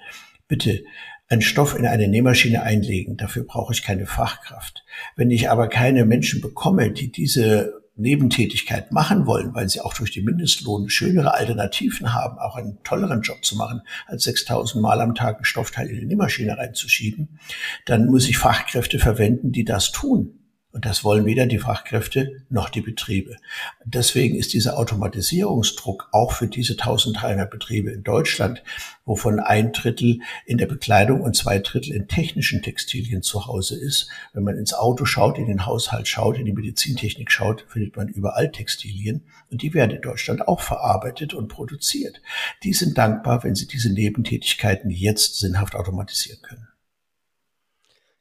Bitte, 0.47 0.85
einen 1.29 1.43
Stoff 1.43 1.77
in 1.77 1.87
eine 1.87 2.09
Nähmaschine 2.09 2.63
einlegen, 2.63 3.17
dafür 3.17 3.45
brauche 3.45 3.73
ich 3.73 3.83
keine 3.83 4.07
Fachkraft. 4.07 4.85
Wenn 5.17 5.31
ich 5.31 5.51
aber 5.51 5.69
keine 5.69 6.05
Menschen 6.05 6.41
bekomme, 6.41 6.91
die 6.91 7.11
diese 7.11 7.85
Nebentätigkeit 7.97 8.91
machen 8.91 9.27
wollen, 9.27 9.55
weil 9.55 9.69
sie 9.69 9.81
auch 9.81 9.95
durch 9.95 10.11
den 10.11 10.25
Mindestlohn 10.25 10.91
schönere 10.91 11.35
Alternativen 11.35 12.13
haben, 12.13 12.39
auch 12.39 12.57
einen 12.57 12.83
tolleren 12.83 13.23
Job 13.23 13.45
zu 13.45 13.57
machen, 13.57 13.83
als 14.07 14.25
6000 14.25 14.83
Mal 14.83 15.01
am 15.01 15.15
Tag 15.15 15.39
ein 15.39 15.45
Stoffteil 15.45 15.89
in 15.89 16.01
die 16.01 16.07
Nähmaschine 16.07 16.59
reinzuschieben, 16.59 17.39
dann 17.87 18.07
muss 18.07 18.29
ich 18.29 18.37
Fachkräfte 18.37 18.99
verwenden, 18.99 19.53
die 19.53 19.65
das 19.65 19.93
tun. 19.93 20.44
Und 20.75 20.87
das 20.87 21.05
wollen 21.05 21.25
weder 21.25 21.47
die 21.47 21.61
Fachkräfte 21.61 22.43
noch 22.51 22.69
die 22.69 22.81
Betriebe. 22.81 23.37
Deswegen 23.85 24.35
ist 24.35 24.55
dieser 24.55 24.77
Automatisierungsdruck 24.77 26.09
auch 26.11 26.33
für 26.33 26.49
diese 26.49 26.73
1300 26.73 27.49
Betriebe 27.49 27.93
in 27.93 28.03
Deutschland, 28.03 28.61
wovon 29.05 29.39
ein 29.39 29.71
Drittel 29.71 30.19
in 30.47 30.59
der 30.59 30.67
Bekleidung 30.67 31.21
und 31.21 31.37
zwei 31.37 31.61
Drittel 31.61 31.93
in 31.93 32.09
technischen 32.09 32.61
Textilien 32.61 33.23
zu 33.23 33.47
Hause 33.47 33.79
ist. 33.79 34.09
Wenn 34.33 34.43
man 34.43 34.59
ins 34.59 34.75
Auto 34.75 35.05
schaut, 35.05 35.39
in 35.39 35.47
den 35.47 35.65
Haushalt 35.65 36.09
schaut, 36.09 36.39
in 36.39 36.45
die 36.45 36.53
Medizintechnik 36.53 37.31
schaut, 37.31 37.65
findet 37.69 37.97
man 37.97 38.09
überall 38.09 38.51
Textilien. 38.51 39.23
Und 39.53 39.63
die 39.63 39.75
werden 39.75 39.93
in 39.93 40.03
Deutschland 40.03 40.49
auch 40.49 40.61
verarbeitet 40.61 41.35
und 41.35 41.47
produziert. 41.47 42.21
Die 42.65 42.73
sind 42.73 42.99
dankbar, 42.99 43.45
wenn 43.45 43.55
sie 43.55 43.69
diese 43.69 43.93
Nebentätigkeiten 43.93 44.91
jetzt 44.91 45.39
sinnhaft 45.39 45.77
automatisieren 45.77 46.43
können. 46.43 46.67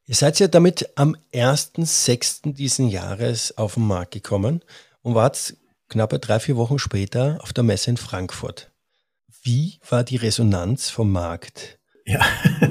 Ihr 0.05 0.15
seid 0.15 0.37
ja 0.39 0.49
damit 0.49 0.89
am 0.95 1.15
1.6. 1.33 2.53
diesen 2.53 2.89
Jahres 2.89 3.57
auf 3.57 3.75
den 3.75 3.87
Markt 3.87 4.11
gekommen 4.11 4.61
und 5.01 5.15
wart 5.15 5.55
knappe 5.87 6.19
drei, 6.19 6.39
vier 6.41 6.57
Wochen 6.57 6.77
später 6.77 7.37
auf 7.41 7.53
der 7.53 7.63
Messe 7.63 7.91
in 7.91 7.97
Frankfurt. 7.97 8.69
Wie 9.43 9.79
war 9.89 10.03
die 10.03 10.17
Resonanz 10.17 10.89
vom 10.89 11.11
Markt? 11.11 11.79
Ja, 12.05 12.19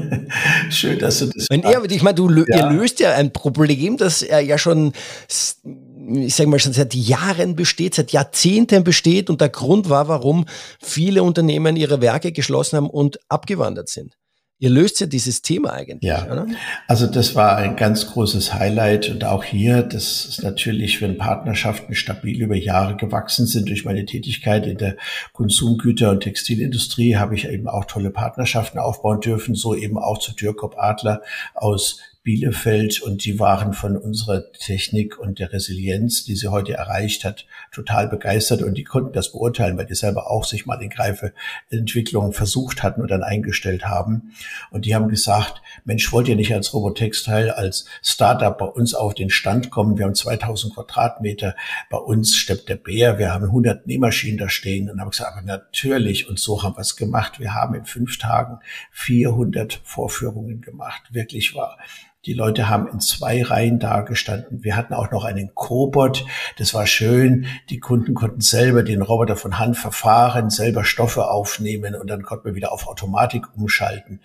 schön, 0.71 0.99
dass 0.99 1.21
du 1.21 1.27
das. 1.27 1.47
Wenn 1.49 1.62
er, 1.62 1.83
ich 1.90 2.03
meine, 2.03 2.16
du 2.16 2.29
ja. 2.29 2.45
ihr 2.45 2.71
löst 2.71 3.01
ja 3.01 3.14
ein 3.14 3.33
Problem, 3.33 3.97
das 3.97 4.21
er 4.21 4.40
ja 4.40 4.59
schon, 4.59 4.92
ich 5.27 6.35
sage 6.35 6.51
mal, 6.51 6.59
schon 6.59 6.75
seit 6.75 6.95
Jahren 6.95 7.57
besteht, 7.57 7.95
seit 7.95 8.12
Jahrzehnten 8.12 8.85
besteht 8.85 9.31
und 9.31 9.40
der 9.40 9.49
Grund 9.49 9.88
war, 9.88 10.09
warum 10.09 10.45
viele 10.83 11.23
Unternehmen 11.23 11.77
ihre 11.77 12.03
Werke 12.03 12.33
geschlossen 12.33 12.77
haben 12.77 12.90
und 12.90 13.18
abgewandert 13.31 13.88
sind. 13.88 14.18
Ihr 14.62 14.70
löst 14.70 15.01
ja 15.01 15.09
dieses 15.09 15.42
Thema 15.42 15.72
eigentlich, 15.72 16.09
ja. 16.09 16.25
oder? 16.31 16.46
Also 16.87 17.09
das 17.09 17.35
war 17.35 17.57
ein 17.57 17.75
ganz 17.75 18.07
großes 18.07 18.55
Highlight 18.55 19.09
und 19.09 19.25
auch 19.25 19.42
hier, 19.42 19.83
das 19.83 20.25
ist 20.25 20.44
natürlich, 20.44 21.03
wenn 21.03 21.18
Partnerschaften 21.18 21.96
stabil 21.96 22.40
über 22.40 22.55
Jahre 22.55 22.94
gewachsen 22.94 23.46
sind 23.46 23.68
durch 23.68 23.85
meine 23.85 24.07
Tätigkeit 24.07 24.64
in 24.68 24.79
der 24.79 24.96
Konsumgüter- 25.33 26.11
und 26.11 26.20
Textilindustrie, 26.20 27.16
habe 27.16 27.35
ich 27.35 27.48
eben 27.48 27.66
auch 27.66 27.87
tolle 27.87 28.11
Partnerschaften 28.11 28.79
aufbauen 28.79 29.20
dürfen, 29.20 29.57
so 29.57 29.75
eben 29.75 29.98
auch 29.98 30.18
zu 30.18 30.33
Dürkop 30.33 30.77
Adler 30.79 31.22
aus 31.55 31.98
Bielefeld 32.22 33.03
und 33.03 33.25
die 33.25 33.40
waren 33.40 33.72
von 33.72 33.96
unserer 33.96 34.53
Technik 34.53 35.18
und 35.18 35.40
der 35.40 35.53
Resilienz, 35.53 36.22
die 36.22 36.37
sie 36.37 36.53
heute 36.53 36.75
erreicht 36.75 37.25
hat, 37.25 37.46
total 37.73 38.07
begeistert 38.07 38.63
und 38.63 38.75
die 38.75 38.85
konnten 38.85 39.15
das 39.15 39.33
beurteilen, 39.33 39.79
weil 39.79 39.87
die 39.87 39.95
selber 39.95 40.31
auch 40.31 40.45
sich 40.45 40.67
mal 40.67 40.81
in 40.83 40.91
Greifeentwicklungen 40.91 42.35
versucht 42.35 42.83
hatten 42.83 43.01
und 43.01 43.11
dann 43.11 43.23
eingestellt 43.23 43.87
haben. 43.87 44.35
Und 44.71 44.85
die 44.85 44.95
haben 44.95 45.09
gesagt, 45.09 45.63
Mensch, 45.85 46.13
wollt 46.13 46.29
ihr 46.29 46.37
nicht 46.37 46.55
als 46.55 46.75
Robotextile, 46.75 47.57
als 47.57 47.87
Startup 48.03 48.57
bei 48.57 48.67
uns 48.67 48.93
auf 48.93 49.15
den 49.15 49.31
Stand 49.31 49.71
kommen? 49.71 49.97
Wir 49.97 50.05
haben 50.05 50.15
2000 50.15 50.75
Quadratmeter, 50.75 51.57
bei 51.89 51.97
uns 51.97 52.37
steppt 52.37 52.69
der 52.69 52.77
Bär, 52.77 53.19
wir 53.19 53.33
haben 53.33 53.47
100 53.47 53.87
Nähmaschinen 53.87 54.39
da 54.39 54.51
stehen. 54.51 54.91
Und 54.91 55.01
haben 55.01 55.11
gesagt, 55.11 55.33
aber 55.33 55.43
natürlich, 55.43 56.29
und 56.29 56.39
so 56.39 56.63
haben 56.63 56.77
wir 56.77 56.83
es 56.83 56.97
gemacht. 56.97 57.41
Wir 57.41 57.55
haben 57.55 57.75
in 57.75 57.87
fünf 57.87 58.19
Tagen 58.19 58.59
400 58.91 59.81
Vorführungen 59.83 60.61
gemacht, 60.61 61.03
wirklich 61.13 61.55
wahr. 61.55 61.79
Die 62.25 62.35
Leute 62.35 62.69
haben 62.69 62.87
in 62.87 63.01
zwei 63.01 63.43
Reihen 63.43 63.81
dagestanden. 63.81 64.63
Wir 64.63 64.77
hatten 64.77 64.95
auch 64.95 65.11
noch 65.11 65.25
einen 65.25 65.55
Cobot. 65.55 66.25
Das 66.57 66.73
war 66.73 66.87
schön. 66.87 67.47
Die 67.69 67.81
Kunden 67.81 68.15
konnten 68.15 68.41
selber 68.41 68.85
den 68.85 69.03
Roboter 69.03 69.35
von 69.35 69.59
Hand 69.59 69.77
verfahren, 69.77 70.49
selber 70.49 70.85
Stoffe 70.85 71.29
aufnehmen 71.29 71.97
und 71.97 72.09
dann 72.09 72.23
konnten 72.23 72.45
wir 72.45 72.55
wieder 72.55 72.71
auf 72.73 72.87
Automatik 72.87 73.57
umschalten. 73.57 74.21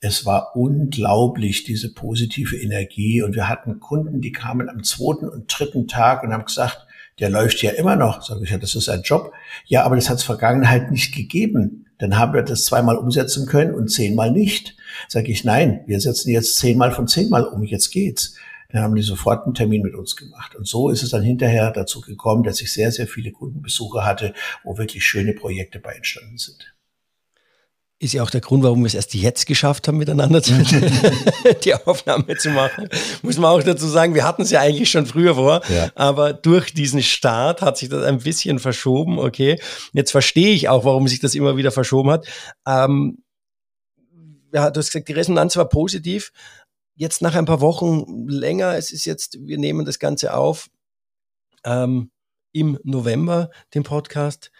Es 0.00 0.26
war 0.26 0.56
unglaublich, 0.56 1.62
diese 1.62 1.94
positive 1.94 2.56
Energie. 2.56 3.22
Und 3.22 3.36
wir 3.36 3.48
hatten 3.48 3.78
Kunden, 3.78 4.20
die 4.20 4.32
kamen 4.32 4.68
am 4.68 4.82
zweiten 4.82 5.28
und 5.28 5.46
dritten 5.46 5.86
Tag 5.86 6.24
und 6.24 6.32
haben 6.32 6.44
gesagt, 6.44 6.86
der 7.20 7.30
läuft 7.30 7.62
ja 7.62 7.70
immer 7.70 7.94
noch. 7.94 8.22
Sag 8.22 8.42
ich, 8.42 8.50
ja, 8.50 8.58
das 8.58 8.74
ist 8.74 8.88
ein 8.88 9.02
Job. 9.02 9.32
Ja, 9.66 9.84
aber 9.84 9.94
das 9.94 10.10
hat 10.10 10.16
es 10.16 10.24
Vergangenheit 10.24 10.90
nicht 10.90 11.14
gegeben. 11.14 11.85
Dann 11.98 12.18
haben 12.18 12.34
wir 12.34 12.42
das 12.42 12.64
zweimal 12.64 12.96
umsetzen 12.96 13.46
können 13.46 13.74
und 13.74 13.88
zehnmal 13.88 14.30
nicht. 14.30 14.76
Sag 15.08 15.28
ich, 15.28 15.44
nein, 15.44 15.80
wir 15.86 16.00
setzen 16.00 16.30
jetzt 16.30 16.56
zehnmal 16.56 16.92
von 16.92 17.08
zehnmal 17.08 17.44
um, 17.44 17.62
jetzt 17.62 17.90
geht's. 17.90 18.34
Dann 18.70 18.82
haben 18.82 18.94
die 18.94 19.02
sofort 19.02 19.44
einen 19.44 19.54
Termin 19.54 19.82
mit 19.82 19.94
uns 19.94 20.16
gemacht. 20.16 20.56
Und 20.56 20.66
so 20.66 20.90
ist 20.90 21.02
es 21.02 21.10
dann 21.10 21.22
hinterher 21.22 21.70
dazu 21.70 22.00
gekommen, 22.00 22.42
dass 22.42 22.60
ich 22.60 22.72
sehr, 22.72 22.90
sehr 22.92 23.06
viele 23.06 23.32
Kundenbesuche 23.32 24.04
hatte, 24.04 24.34
wo 24.64 24.76
wirklich 24.76 25.04
schöne 25.04 25.32
Projekte 25.32 25.78
bei 25.78 25.92
entstanden 25.92 26.38
sind 26.38 26.75
ist 27.98 28.12
ja 28.12 28.22
auch 28.22 28.30
der 28.30 28.42
Grund, 28.42 28.62
warum 28.62 28.80
wir 28.80 28.86
es 28.86 28.94
erst 28.94 29.14
jetzt 29.14 29.46
geschafft 29.46 29.88
haben, 29.88 29.96
miteinander 29.96 30.42
zu, 30.42 30.52
die 31.64 31.74
Aufnahme 31.74 32.36
zu 32.36 32.50
machen. 32.50 32.88
Muss 33.22 33.38
man 33.38 33.50
auch 33.50 33.62
dazu 33.62 33.86
sagen, 33.86 34.14
wir 34.14 34.24
hatten 34.24 34.42
es 34.42 34.50
ja 34.50 34.60
eigentlich 34.60 34.90
schon 34.90 35.06
früher 35.06 35.34
vor, 35.34 35.62
ja. 35.68 35.90
aber 35.94 36.34
durch 36.34 36.74
diesen 36.74 37.02
Start 37.02 37.62
hat 37.62 37.78
sich 37.78 37.88
das 37.88 38.04
ein 38.04 38.18
bisschen 38.18 38.58
verschoben, 38.58 39.18
okay. 39.18 39.58
Jetzt 39.92 40.10
verstehe 40.10 40.54
ich 40.54 40.68
auch, 40.68 40.84
warum 40.84 41.08
sich 41.08 41.20
das 41.20 41.34
immer 41.34 41.56
wieder 41.56 41.70
verschoben 41.70 42.10
hat. 42.10 42.26
Ähm, 42.66 43.22
ja, 44.52 44.70
du 44.70 44.78
hast 44.78 44.88
gesagt, 44.88 45.08
die 45.08 45.14
Resonanz 45.14 45.56
war 45.56 45.68
positiv. 45.68 46.32
Jetzt 46.96 47.22
nach 47.22 47.34
ein 47.34 47.44
paar 47.46 47.60
Wochen 47.60 48.26
länger, 48.28 48.74
es 48.76 48.90
ist 48.90 49.06
jetzt, 49.06 49.38
wir 49.40 49.58
nehmen 49.58 49.86
das 49.86 49.98
Ganze 49.98 50.34
auf 50.34 50.68
ähm, 51.64 52.10
im 52.52 52.78
November, 52.84 53.50
den 53.74 53.82
Podcast. 53.82 54.50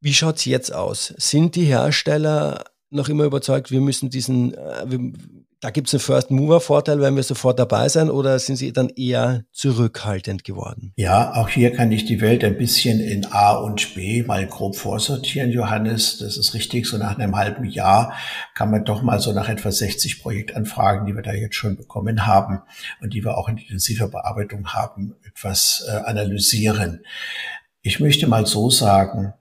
Wie 0.00 0.14
schaut's 0.14 0.44
jetzt 0.44 0.72
aus? 0.72 1.12
Sind 1.16 1.56
die 1.56 1.64
Hersteller 1.64 2.64
noch 2.90 3.08
immer 3.08 3.24
überzeugt, 3.24 3.70
wir 3.70 3.80
müssen 3.80 4.10
diesen, 4.10 4.54
äh, 4.54 4.84
wir, 4.86 5.12
da 5.60 5.70
gibt's 5.70 5.92
einen 5.92 6.00
First-Mover-Vorteil, 6.00 7.00
wenn 7.00 7.16
wir 7.16 7.22
sofort 7.24 7.58
dabei 7.58 7.88
sein, 7.88 8.10
oder 8.10 8.38
sind 8.38 8.56
sie 8.56 8.72
dann 8.72 8.88
eher 8.90 9.44
zurückhaltend 9.52 10.44
geworden? 10.44 10.92
Ja, 10.96 11.34
auch 11.34 11.48
hier 11.48 11.72
kann 11.72 11.90
ich 11.90 12.04
die 12.04 12.20
Welt 12.20 12.44
ein 12.44 12.56
bisschen 12.56 13.00
in 13.00 13.26
A 13.26 13.56
und 13.56 13.94
B 13.94 14.22
mal 14.22 14.46
grob 14.46 14.76
vorsortieren, 14.76 15.50
Johannes. 15.50 16.18
Das 16.18 16.36
ist 16.36 16.54
richtig. 16.54 16.86
So 16.86 16.96
nach 16.96 17.18
einem 17.18 17.36
halben 17.36 17.64
Jahr 17.64 18.14
kann 18.54 18.70
man 18.70 18.84
doch 18.84 19.02
mal 19.02 19.18
so 19.20 19.32
nach 19.32 19.48
etwa 19.48 19.72
60 19.72 20.22
Projektanfragen, 20.22 21.06
die 21.06 21.14
wir 21.14 21.22
da 21.22 21.32
jetzt 21.32 21.56
schon 21.56 21.76
bekommen 21.76 22.24
haben 22.24 22.62
und 23.00 23.12
die 23.12 23.24
wir 23.24 23.36
auch 23.36 23.48
in 23.48 23.58
intensiver 23.58 24.08
Bearbeitung 24.08 24.68
haben, 24.68 25.16
etwas 25.26 25.84
äh, 25.88 25.90
analysieren. 25.90 27.04
Ich 27.82 28.00
möchte 28.00 28.28
mal 28.28 28.46
so 28.46 28.70
sagen, 28.70 29.34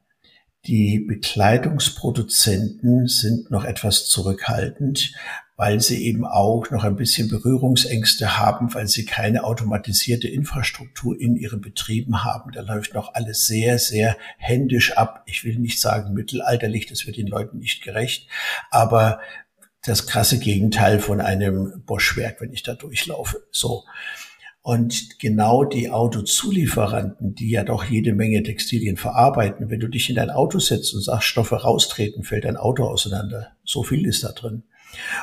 die 0.67 0.99
Bekleidungsproduzenten 0.99 3.07
sind 3.07 3.49
noch 3.49 3.63
etwas 3.63 4.05
zurückhaltend, 4.07 5.13
weil 5.55 5.79
sie 5.79 6.05
eben 6.05 6.25
auch 6.25 6.69
noch 6.69 6.83
ein 6.83 6.97
bisschen 6.97 7.29
Berührungsängste 7.29 8.37
haben, 8.37 8.75
weil 8.75 8.87
sie 8.87 9.05
keine 9.05 9.43
automatisierte 9.43 10.27
Infrastruktur 10.27 11.19
in 11.19 11.35
ihren 11.35 11.61
Betrieben 11.61 12.23
haben. 12.23 12.51
Da 12.51 12.61
läuft 12.61 12.93
noch 12.93 13.15
alles 13.15 13.47
sehr, 13.47 13.79
sehr 13.79 14.17
händisch 14.37 14.95
ab. 14.97 15.23
Ich 15.25 15.43
will 15.43 15.57
nicht 15.57 15.79
sagen 15.79 16.13
mittelalterlich, 16.13 16.85
das 16.85 17.07
wird 17.07 17.17
den 17.17 17.25
Leuten 17.27 17.57
nicht 17.59 17.81
gerecht, 17.81 18.27
aber 18.69 19.19
das 19.83 20.05
krasse 20.05 20.37
Gegenteil 20.37 20.99
von 20.99 21.21
einem 21.21 21.81
Boschwerk, 21.85 22.41
wenn 22.41 22.51
ich 22.51 22.61
da 22.61 22.75
durchlaufe. 22.75 23.41
So. 23.51 23.85
Und 24.67 25.17
genau 25.19 25.63
die 25.63 25.91
Autozulieferanten, 25.91 27.33
die 27.35 27.51
ja 27.51 27.63
doch 27.63 27.85
jede 27.85 28.11
Menge 28.11 28.43
Textilien 28.43 28.97
verarbeiten, 28.97 29.69
wenn 29.69 29.79
du 29.79 29.87
dich 29.87 30.09
in 30.09 30.17
dein 30.17 30.29
Auto 30.29 30.59
setzt 30.59 30.93
und 30.93 30.99
sagst, 30.99 31.29
Stoffe 31.29 31.55
raustreten, 31.55 32.25
fällt 32.25 32.43
dein 32.43 32.57
Auto 32.57 32.83
auseinander. 32.83 33.53
So 33.63 33.83
viel 33.83 34.05
ist 34.05 34.25
da 34.25 34.33
drin. 34.33 34.63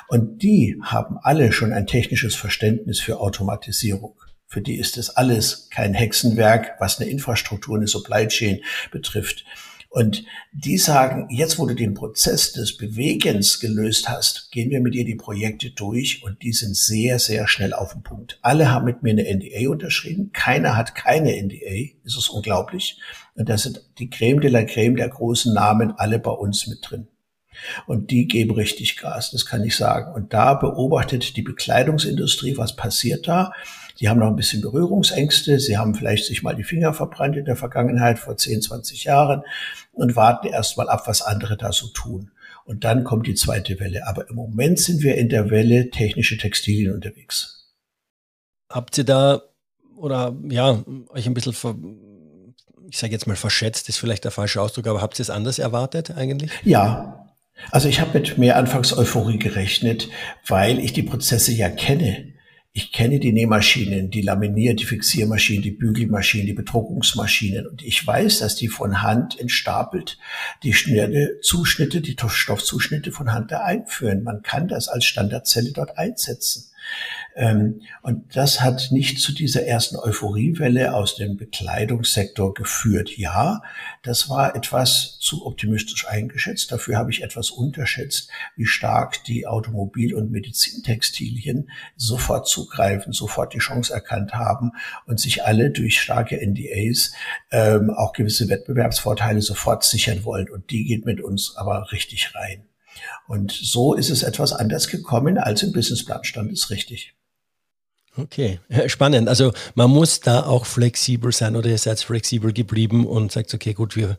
Und 0.08 0.42
die 0.42 0.80
haben 0.82 1.18
alle 1.20 1.52
schon 1.52 1.74
ein 1.74 1.86
technisches 1.86 2.34
Verständnis 2.34 3.00
für 3.00 3.20
Automatisierung. 3.20 4.14
Für 4.46 4.62
die 4.62 4.76
ist 4.76 4.96
das 4.96 5.10
alles 5.10 5.68
kein 5.68 5.92
Hexenwerk, 5.92 6.76
was 6.78 6.98
eine 6.98 7.10
Infrastruktur, 7.10 7.76
eine 7.76 7.86
Supply 7.86 8.26
Chain 8.28 8.62
betrifft. 8.92 9.44
Und 9.94 10.24
die 10.50 10.76
sagen, 10.76 11.28
jetzt 11.30 11.56
wo 11.56 11.66
du 11.66 11.74
den 11.74 11.94
Prozess 11.94 12.50
des 12.50 12.76
Bewegens 12.76 13.60
gelöst 13.60 14.08
hast, 14.08 14.50
gehen 14.50 14.70
wir 14.70 14.80
mit 14.80 14.94
dir 14.94 15.04
die 15.04 15.14
Projekte 15.14 15.70
durch 15.70 16.24
und 16.24 16.42
die 16.42 16.52
sind 16.52 16.76
sehr, 16.76 17.20
sehr 17.20 17.46
schnell 17.46 17.72
auf 17.72 17.92
den 17.92 18.02
Punkt. 18.02 18.40
Alle 18.42 18.72
haben 18.72 18.86
mit 18.86 19.04
mir 19.04 19.12
eine 19.12 19.22
NDA 19.22 19.70
unterschrieben. 19.70 20.30
Keiner 20.32 20.76
hat 20.76 20.96
keine 20.96 21.40
NDA. 21.40 21.94
Ist 22.02 22.28
unglaublich. 22.28 22.98
Und 23.36 23.48
da 23.48 23.56
sind 23.56 23.88
die 24.00 24.10
Creme 24.10 24.40
de 24.40 24.50
la 24.50 24.64
Creme 24.64 24.96
der 24.96 25.08
großen 25.08 25.54
Namen 25.54 25.92
alle 25.92 26.18
bei 26.18 26.32
uns 26.32 26.66
mit 26.66 26.80
drin. 26.82 27.06
Und 27.86 28.10
die 28.10 28.26
geben 28.26 28.50
richtig 28.50 28.96
Gas, 28.96 29.30
das 29.30 29.46
kann 29.46 29.62
ich 29.62 29.76
sagen. 29.76 30.12
Und 30.12 30.32
da 30.32 30.54
beobachtet 30.54 31.36
die 31.36 31.42
Bekleidungsindustrie, 31.42 32.56
was 32.56 32.74
passiert 32.74 33.28
da. 33.28 33.52
Die 34.00 34.08
haben 34.08 34.18
noch 34.20 34.28
ein 34.28 34.36
bisschen 34.36 34.60
Berührungsängste. 34.60 35.60
Sie 35.60 35.78
haben 35.78 35.94
vielleicht 35.94 36.26
sich 36.26 36.42
mal 36.42 36.56
die 36.56 36.64
Finger 36.64 36.94
verbrannt 36.94 37.36
in 37.36 37.44
der 37.44 37.56
Vergangenheit 37.56 38.18
vor 38.18 38.36
10, 38.36 38.62
20 38.62 39.04
Jahren 39.04 39.42
und 39.92 40.16
warten 40.16 40.48
erst 40.48 40.76
mal 40.76 40.88
ab, 40.88 41.04
was 41.06 41.22
andere 41.22 41.56
da 41.56 41.72
so 41.72 41.88
tun. 41.88 42.30
Und 42.64 42.84
dann 42.84 43.04
kommt 43.04 43.26
die 43.26 43.34
zweite 43.34 43.78
Welle. 43.78 44.06
Aber 44.06 44.28
im 44.28 44.36
Moment 44.36 44.80
sind 44.80 45.02
wir 45.02 45.16
in 45.16 45.28
der 45.28 45.50
Welle 45.50 45.90
technische 45.90 46.38
Textilien 46.38 46.94
unterwegs. 46.94 47.72
Habt 48.70 48.98
ihr 48.98 49.04
da 49.04 49.42
oder 49.96 50.34
ja, 50.48 50.82
euch 51.10 51.26
ein 51.26 51.34
bisschen 51.34 51.52
ver, 51.52 51.76
ich 52.90 52.98
sage 52.98 53.12
jetzt 53.12 53.26
mal 53.26 53.36
verschätzt, 53.36 53.88
ist 53.88 53.98
vielleicht 53.98 54.24
der 54.24 54.30
falsche 54.30 54.60
Ausdruck, 54.60 54.86
aber 54.86 55.00
habt 55.00 55.18
ihr 55.18 55.22
es 55.22 55.30
anders 55.30 55.58
erwartet 55.58 56.10
eigentlich? 56.10 56.50
Ja. 56.64 57.20
Also 57.70 57.88
ich 57.88 58.00
habe 58.00 58.18
mit 58.18 58.36
mehr 58.36 58.56
Anfangseuphorie 58.56 59.38
gerechnet, 59.38 60.08
weil 60.46 60.78
ich 60.78 60.92
die 60.92 61.04
Prozesse 61.04 61.52
ja 61.52 61.70
kenne. 61.70 62.33
Ich 62.76 62.90
kenne 62.90 63.20
die 63.20 63.30
Nähmaschinen, 63.30 64.10
die 64.10 64.20
Laminier-, 64.20 64.74
die 64.74 64.84
Fixiermaschinen, 64.84 65.62
die 65.62 65.70
Bügelmaschinen, 65.70 66.48
die 66.48 66.54
Bedruckungsmaschinen 66.54 67.68
und 67.68 67.84
ich 67.84 68.04
weiß, 68.04 68.40
dass 68.40 68.56
die 68.56 68.66
von 68.66 69.00
Hand 69.00 69.38
entstapelt 69.38 70.18
die 70.64 70.72
schnelle 70.72 71.38
Zuschnitte, 71.40 72.00
die 72.00 72.16
Stoffzuschnitte 72.26 73.12
von 73.12 73.32
Hand 73.32 73.52
da 73.52 73.60
einführen. 73.60 74.24
Man 74.24 74.42
kann 74.42 74.66
das 74.66 74.88
als 74.88 75.04
Standardzelle 75.04 75.70
dort 75.70 75.98
einsetzen. 75.98 76.64
Ähm, 77.36 77.80
und 78.02 78.36
das 78.36 78.60
hat 78.60 78.88
nicht 78.90 79.20
zu 79.20 79.32
dieser 79.32 79.66
ersten 79.66 79.96
Euphoriewelle 79.96 80.94
aus 80.94 81.16
dem 81.16 81.36
Bekleidungssektor 81.36 82.54
geführt. 82.54 83.16
Ja, 83.16 83.62
das 84.02 84.28
war 84.28 84.54
etwas 84.54 85.18
zu 85.20 85.44
optimistisch 85.44 86.06
eingeschätzt. 86.06 86.70
Dafür 86.70 86.96
habe 86.96 87.10
ich 87.10 87.22
etwas 87.22 87.50
unterschätzt, 87.50 88.30
wie 88.56 88.66
stark 88.66 89.24
die 89.24 89.46
Automobil- 89.46 90.14
und 90.14 90.30
Medizintextilien 90.30 91.70
sofort 91.96 92.46
zugreifen, 92.46 93.12
sofort 93.12 93.54
die 93.54 93.58
Chance 93.58 93.92
erkannt 93.92 94.34
haben 94.34 94.72
und 95.06 95.18
sich 95.18 95.44
alle 95.44 95.70
durch 95.70 96.00
starke 96.00 96.36
NDAs 96.36 97.12
ähm, 97.50 97.90
auch 97.90 98.12
gewisse 98.12 98.48
Wettbewerbsvorteile 98.48 99.42
sofort 99.42 99.82
sichern 99.82 100.24
wollen. 100.24 100.48
Und 100.48 100.70
die 100.70 100.84
geht 100.84 101.04
mit 101.04 101.20
uns 101.20 101.54
aber 101.56 101.90
richtig 101.90 102.34
rein. 102.34 102.64
Und 103.26 103.52
so 103.52 103.94
ist 103.94 104.10
es 104.10 104.22
etwas 104.22 104.52
anders 104.52 104.88
gekommen, 104.88 105.38
als 105.38 105.62
im 105.62 105.72
Businessplan 105.72 106.24
stand, 106.24 106.52
ist 106.52 106.70
richtig. 106.70 107.14
Okay, 108.16 108.60
spannend. 108.86 109.28
Also 109.28 109.52
man 109.74 109.90
muss 109.90 110.20
da 110.20 110.44
auch 110.44 110.66
flexibel 110.66 111.32
sein 111.32 111.56
oder 111.56 111.68
ihr 111.68 111.78
seid 111.78 111.98
flexibel 112.00 112.52
geblieben 112.52 113.06
und 113.06 113.32
sagt, 113.32 113.52
okay, 113.54 113.72
gut, 113.72 113.96
wir, 113.96 114.18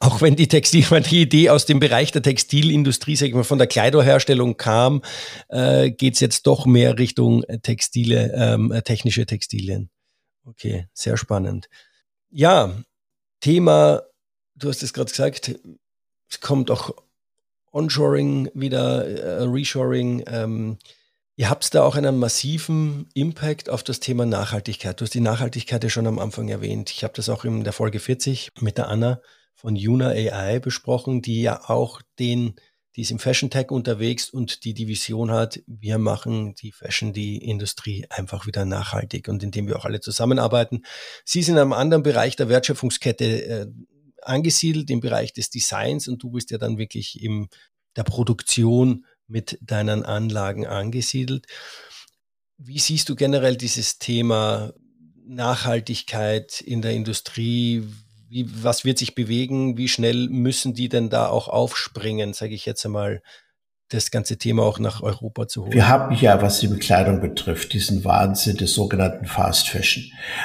auch 0.00 0.20
wenn 0.20 0.34
die 0.34 0.48
Textil, 0.48 0.84
die 1.10 1.22
Idee 1.22 1.50
aus 1.50 1.66
dem 1.66 1.78
Bereich 1.78 2.10
der 2.10 2.22
Textilindustrie, 2.22 3.14
sag 3.14 3.28
ich 3.28 3.34
mal, 3.34 3.44
von 3.44 3.58
der 3.58 3.68
Kleiderherstellung 3.68 4.56
kam, 4.56 5.02
äh, 5.48 5.90
geht 5.90 6.20
jetzt 6.20 6.46
doch 6.46 6.66
mehr 6.66 6.98
Richtung 6.98 7.44
Textile, 7.62 8.32
ähm, 8.34 8.80
technische 8.84 9.26
Textilien. 9.26 9.90
Okay, 10.44 10.88
sehr 10.92 11.16
spannend. 11.16 11.68
Ja, 12.30 12.72
Thema, 13.40 14.02
du 14.56 14.68
hast 14.68 14.82
es 14.82 14.92
gerade 14.92 15.10
gesagt, 15.10 15.54
es 16.28 16.40
kommt 16.40 16.70
auch 16.70 16.92
Onshoring 17.76 18.50
wieder, 18.54 19.06
äh, 19.06 19.42
Reshoring. 19.42 20.24
Ähm, 20.26 20.78
Ihr 21.38 21.50
habt 21.50 21.74
da 21.74 21.82
auch 21.82 21.96
einen 21.96 22.16
massiven 22.16 23.10
Impact 23.12 23.68
auf 23.68 23.82
das 23.82 24.00
Thema 24.00 24.24
Nachhaltigkeit. 24.24 24.98
Du 24.98 25.04
hast 25.04 25.12
die 25.12 25.20
Nachhaltigkeit 25.20 25.84
ja 25.84 25.90
schon 25.90 26.06
am 26.06 26.18
Anfang 26.18 26.48
erwähnt. 26.48 26.90
Ich 26.90 27.04
habe 27.04 27.12
das 27.14 27.28
auch 27.28 27.44
in 27.44 27.62
der 27.62 27.74
Folge 27.74 28.00
40 28.00 28.52
mit 28.60 28.78
der 28.78 28.88
Anna 28.88 29.20
von 29.54 29.76
Yuna 29.76 30.08
AI 30.08 30.60
besprochen, 30.60 31.20
die 31.20 31.42
ja 31.42 31.68
auch 31.68 32.00
den, 32.18 32.54
die 32.96 33.02
ist 33.02 33.10
im 33.10 33.18
Fashion 33.18 33.50
Tech 33.50 33.70
unterwegs 33.70 34.30
und 34.30 34.64
die 34.64 34.72
die 34.72 34.88
Vision 34.88 35.30
hat, 35.30 35.60
wir 35.66 35.98
machen 35.98 36.54
die 36.54 36.72
Fashion, 36.72 37.12
die 37.12 37.36
Industrie 37.36 38.06
einfach 38.08 38.46
wieder 38.46 38.64
nachhaltig 38.64 39.28
und 39.28 39.42
indem 39.42 39.68
wir 39.68 39.76
auch 39.76 39.84
alle 39.84 40.00
zusammenarbeiten. 40.00 40.86
Sie 41.26 41.42
sind 41.42 41.56
in 41.56 41.60
einem 41.60 41.74
anderen 41.74 42.02
Bereich 42.02 42.36
der 42.36 42.48
Wertschöpfungskette 42.48 43.44
äh, 43.44 43.66
angesiedelt, 44.26 44.90
im 44.90 45.00
Bereich 45.00 45.32
des 45.32 45.50
Designs 45.50 46.08
und 46.08 46.22
du 46.22 46.30
bist 46.30 46.50
ja 46.50 46.58
dann 46.58 46.78
wirklich 46.78 47.22
im 47.22 47.48
der 47.96 48.04
Produktion 48.04 49.06
mit 49.26 49.58
deinen 49.60 50.04
Anlagen 50.04 50.66
angesiedelt. 50.66 51.46
Wie 52.58 52.78
siehst 52.78 53.08
du 53.08 53.16
generell 53.16 53.56
dieses 53.56 53.98
Thema 53.98 54.72
Nachhaltigkeit 55.26 56.60
in 56.60 56.82
der 56.82 56.92
Industrie? 56.92 57.82
Wie, 58.28 58.48
was 58.62 58.84
wird 58.84 58.98
sich 58.98 59.14
bewegen? 59.14 59.76
Wie 59.76 59.88
schnell 59.88 60.28
müssen 60.28 60.74
die 60.74 60.88
denn 60.88 61.10
da 61.10 61.28
auch 61.28 61.48
aufspringen, 61.48 62.32
sage 62.32 62.54
ich 62.54 62.66
jetzt 62.66 62.84
einmal, 62.84 63.22
das 63.88 64.10
ganze 64.10 64.36
Thema 64.36 64.62
auch 64.62 64.78
nach 64.78 65.02
Europa 65.02 65.46
zu 65.46 65.62
holen? 65.62 65.72
Wir 65.72 65.88
haben 65.88 66.14
ja, 66.16 66.42
was 66.42 66.60
die 66.60 66.68
Bekleidung 66.68 67.20
betrifft, 67.20 67.72
diesen 67.72 68.04
Wahnsinn 68.04 68.56
des 68.56 68.74
sogenannten 68.74 69.26
Fast 69.26 69.68
Fashion. 69.68 70.04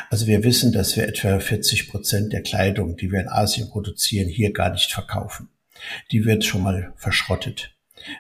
Also 0.10 0.28
wir 0.28 0.44
wissen, 0.44 0.72
dass 0.72 0.96
wir 0.96 1.08
etwa 1.08 1.40
40 1.40 1.90
Prozent 1.90 2.34
der 2.34 2.44
Kleidung, 2.44 2.98
die 2.98 3.12
wir 3.12 3.22
in 3.22 3.30
Asien 3.30 3.70
produzieren, 3.70 4.30
hier 4.30 4.54
gar 4.54 4.72
nicht 4.72 4.92
verkaufen. 4.92 5.50
Die 6.12 6.26
wird 6.26 6.46
schon 6.46 6.62
mal 6.62 6.94
verschrottet. 6.96 7.76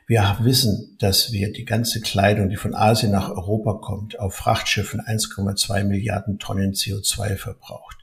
Wir 0.07 0.37
wissen, 0.41 0.95
dass 0.99 1.31
wir 1.31 1.51
die 1.51 1.65
ganze 1.65 2.01
Kleidung, 2.01 2.49
die 2.49 2.55
von 2.55 2.75
Asien 2.75 3.11
nach 3.11 3.29
Europa 3.29 3.73
kommt, 3.73 4.19
auf 4.19 4.35
Frachtschiffen 4.35 5.01
1,2 5.01 5.83
Milliarden 5.83 6.39
Tonnen 6.39 6.73
CO2 6.73 7.35
verbraucht. 7.35 7.97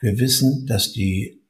Wir 0.00 0.18
wissen, 0.18 0.66
dass 0.66 0.92
die 0.92 1.40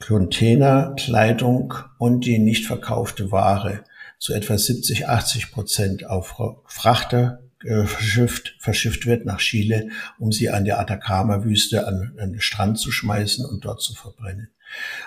Containerkleidung 0.00 1.74
und 1.98 2.24
die 2.24 2.38
nicht 2.38 2.66
verkaufte 2.66 3.32
Ware 3.32 3.84
zu 4.18 4.34
etwa 4.34 4.58
70, 4.58 5.08
80 5.08 5.52
Prozent 5.52 6.06
auf 6.06 6.34
Frachter 6.66 7.40
äh, 7.64 7.84
verschifft, 7.84 8.54
verschifft 8.58 9.06
wird 9.06 9.24
nach 9.24 9.38
Chile, 9.38 9.90
um 10.18 10.32
sie 10.32 10.50
an 10.50 10.64
der 10.64 10.78
Atacama-Wüste 10.78 11.86
an, 11.86 12.14
an 12.18 12.32
den 12.32 12.40
Strand 12.40 12.78
zu 12.78 12.92
schmeißen 12.92 13.44
und 13.44 13.64
dort 13.64 13.82
zu 13.82 13.94
verbrennen. 13.94 14.50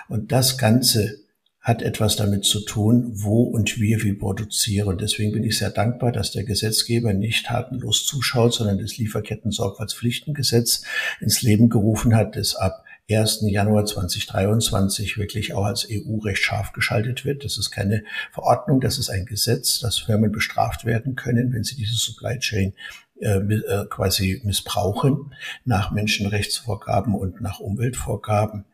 Und 0.08 0.32
das 0.32 0.58
Ganze 0.58 1.18
hat 1.62 1.80
etwas 1.80 2.16
damit 2.16 2.44
zu 2.44 2.60
tun, 2.60 3.12
wo 3.14 3.44
und 3.44 3.78
wie 3.80 4.02
wir 4.02 4.18
produzieren. 4.18 4.98
Deswegen 4.98 5.30
bin 5.30 5.44
ich 5.44 5.58
sehr 5.58 5.70
dankbar, 5.70 6.10
dass 6.10 6.32
der 6.32 6.42
Gesetzgeber 6.42 7.12
nicht 7.12 7.46
tatenlos 7.46 8.04
zuschaut, 8.04 8.52
sondern 8.52 8.78
das 8.78 8.98
Lieferketten-Sorgfaltspflichtengesetz 8.98 10.82
ins 11.20 11.40
Leben 11.42 11.68
gerufen 11.68 12.16
hat, 12.16 12.34
das 12.34 12.56
ab 12.56 12.81
1. 13.10 13.40
Januar 13.48 13.84
2023 13.84 15.18
wirklich 15.18 15.54
auch 15.54 15.64
als 15.64 15.86
EU-Recht 15.90 16.42
scharf 16.42 16.72
geschaltet 16.72 17.24
wird. 17.24 17.44
Das 17.44 17.58
ist 17.58 17.70
keine 17.70 18.04
Verordnung, 18.32 18.80
das 18.80 18.98
ist 18.98 19.10
ein 19.10 19.26
Gesetz, 19.26 19.80
dass 19.80 19.98
Firmen 19.98 20.32
bestraft 20.32 20.84
werden 20.84 21.16
können, 21.16 21.52
wenn 21.52 21.64
sie 21.64 21.76
diese 21.76 21.96
Supply 21.96 22.38
Chain 22.38 22.74
äh, 23.20 23.38
äh, 23.38 23.86
quasi 23.88 24.40
missbrauchen 24.44 25.34
nach 25.64 25.90
Menschenrechtsvorgaben 25.92 27.14
und 27.14 27.40
nach 27.40 27.60
Umweltvorgaben. 27.60 28.64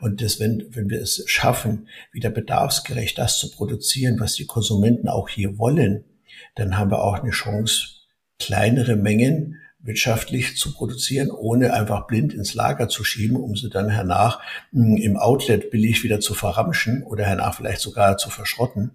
Und 0.00 0.22
das, 0.22 0.38
wenn, 0.38 0.64
wenn 0.70 0.90
wir 0.90 1.00
es 1.00 1.24
schaffen, 1.26 1.88
wieder 2.12 2.30
bedarfsgerecht 2.30 3.18
das 3.18 3.38
zu 3.38 3.50
produzieren, 3.50 4.20
was 4.20 4.34
die 4.34 4.46
Konsumenten 4.46 5.08
auch 5.08 5.28
hier 5.28 5.58
wollen, 5.58 6.04
dann 6.54 6.78
haben 6.78 6.90
wir 6.90 7.02
auch 7.02 7.20
eine 7.20 7.30
Chance, 7.30 7.88
kleinere 8.38 8.96
Mengen 8.96 9.60
wirtschaftlich 9.86 10.56
zu 10.56 10.72
produzieren, 10.72 11.30
ohne 11.30 11.72
einfach 11.72 12.06
blind 12.06 12.34
ins 12.34 12.54
Lager 12.54 12.88
zu 12.88 13.04
schieben, 13.04 13.36
um 13.36 13.56
sie 13.56 13.70
dann 13.70 13.88
hernach 13.88 14.40
hm, 14.72 14.96
im 14.96 15.16
Outlet 15.16 15.70
billig 15.70 16.02
wieder 16.02 16.20
zu 16.20 16.34
verramschen 16.34 17.02
oder 17.04 17.24
hernach 17.24 17.56
vielleicht 17.56 17.80
sogar 17.80 18.16
zu 18.18 18.30
verschrotten 18.30 18.90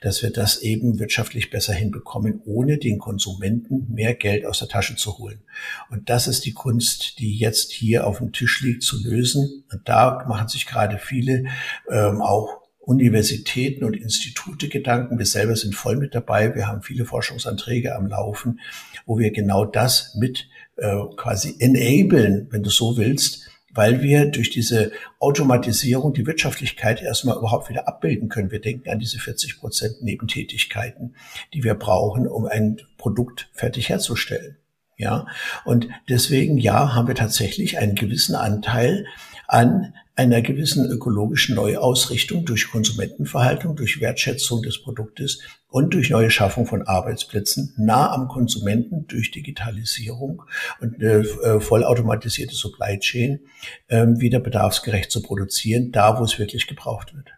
dass 0.00 0.22
wir 0.22 0.30
das 0.30 0.58
eben 0.58 0.98
wirtschaftlich 0.98 1.50
besser 1.50 1.72
hinbekommen, 1.72 2.40
ohne 2.44 2.78
den 2.78 2.98
Konsumenten 2.98 3.86
mehr 3.92 4.14
Geld 4.14 4.46
aus 4.46 4.60
der 4.60 4.68
Tasche 4.68 4.96
zu 4.96 5.18
holen. 5.18 5.42
Und 5.90 6.08
das 6.10 6.26
ist 6.26 6.44
die 6.44 6.52
Kunst, 6.52 7.18
die 7.18 7.36
jetzt 7.36 7.72
hier 7.72 8.06
auf 8.06 8.18
dem 8.18 8.32
Tisch 8.32 8.60
liegt, 8.60 8.82
zu 8.82 9.02
lösen. 9.02 9.64
Und 9.70 9.88
da 9.88 10.24
machen 10.28 10.48
sich 10.48 10.66
gerade 10.66 10.98
viele 10.98 11.46
ähm, 11.90 12.22
auch 12.22 12.67
Universitäten 12.88 13.84
und 13.84 13.94
Institute 13.94 14.66
Gedanken. 14.68 15.18
Wir 15.18 15.26
selber 15.26 15.54
sind 15.56 15.74
voll 15.74 15.96
mit 15.96 16.14
dabei. 16.14 16.54
Wir 16.54 16.68
haben 16.68 16.80
viele 16.80 17.04
Forschungsanträge 17.04 17.94
am 17.94 18.06
Laufen, 18.06 18.60
wo 19.04 19.18
wir 19.18 19.30
genau 19.30 19.66
das 19.66 20.14
mit 20.14 20.48
äh, 20.76 20.96
quasi 21.16 21.54
enablen, 21.58 22.48
wenn 22.50 22.62
du 22.62 22.70
so 22.70 22.96
willst, 22.96 23.50
weil 23.74 24.00
wir 24.00 24.24
durch 24.24 24.48
diese 24.48 24.90
Automatisierung 25.20 26.14
die 26.14 26.26
Wirtschaftlichkeit 26.26 27.02
erstmal 27.02 27.36
überhaupt 27.36 27.68
wieder 27.68 27.86
abbilden 27.86 28.30
können. 28.30 28.50
Wir 28.50 28.62
denken 28.62 28.88
an 28.88 28.98
diese 28.98 29.18
40 29.18 29.60
Prozent 29.60 30.02
Nebentätigkeiten, 30.02 31.14
die 31.52 31.64
wir 31.64 31.74
brauchen, 31.74 32.26
um 32.26 32.46
ein 32.46 32.78
Produkt 32.96 33.50
fertig 33.52 33.90
herzustellen. 33.90 34.56
Ja, 34.96 35.26
und 35.66 35.88
deswegen, 36.08 36.56
ja, 36.56 36.94
haben 36.94 37.06
wir 37.06 37.14
tatsächlich 37.14 37.76
einen 37.76 37.94
gewissen 37.94 38.34
Anteil 38.34 39.04
an 39.46 39.92
einer 40.18 40.42
gewissen 40.42 40.90
ökologischen 40.90 41.54
Neuausrichtung 41.54 42.44
durch 42.44 42.68
Konsumentenverhaltung, 42.72 43.76
durch 43.76 44.00
Wertschätzung 44.00 44.62
des 44.62 44.82
Produktes 44.82 45.38
und 45.68 45.94
durch 45.94 46.10
neue 46.10 46.32
Schaffung 46.32 46.66
von 46.66 46.82
Arbeitsplätzen 46.82 47.72
nah 47.76 48.10
am 48.12 48.26
Konsumenten 48.26 49.06
durch 49.06 49.30
Digitalisierung 49.30 50.42
und 50.80 50.96
eine 50.96 51.20
äh, 51.20 51.60
vollautomatisierte 51.60 52.56
Supply 52.56 52.98
Chain 52.98 53.38
äh, 53.86 54.06
wieder 54.16 54.40
bedarfsgerecht 54.40 55.12
zu 55.12 55.22
produzieren, 55.22 55.92
da 55.92 56.18
wo 56.18 56.24
es 56.24 56.36
wirklich 56.36 56.66
gebraucht 56.66 57.14
wird. 57.14 57.28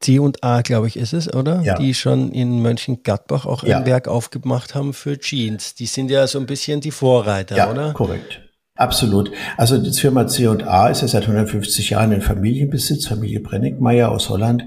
C 0.00 0.18
und 0.18 0.44
A, 0.44 0.60
glaube 0.60 0.86
ich, 0.86 0.98
ist 0.98 1.14
es, 1.14 1.32
oder? 1.32 1.62
Ja. 1.62 1.78
Die 1.78 1.94
schon 1.94 2.30
in 2.30 2.60
Mönchengladbach 2.60 3.46
auch 3.46 3.64
ja. 3.64 3.78
ein 3.78 3.86
Werk 3.86 4.06
aufgemacht 4.06 4.74
haben 4.74 4.92
für 4.92 5.18
Jeans. 5.18 5.74
Die 5.74 5.86
sind 5.86 6.10
ja 6.10 6.26
so 6.26 6.38
ein 6.38 6.46
bisschen 6.46 6.82
die 6.82 6.90
Vorreiter, 6.90 7.56
ja, 7.56 7.70
oder? 7.70 7.94
Korrekt. 7.94 8.47
Absolut. 8.78 9.32
Also 9.56 9.76
die 9.76 9.90
Firma 9.90 10.28
C&A 10.28 10.88
ist 10.88 11.02
ja 11.02 11.08
seit 11.08 11.22
150 11.22 11.90
Jahren 11.90 12.12
in 12.12 12.20
Familienbesitz, 12.22 13.08
Familie 13.08 13.40
Brenningmeier 13.40 14.08
aus 14.08 14.28
Holland. 14.28 14.62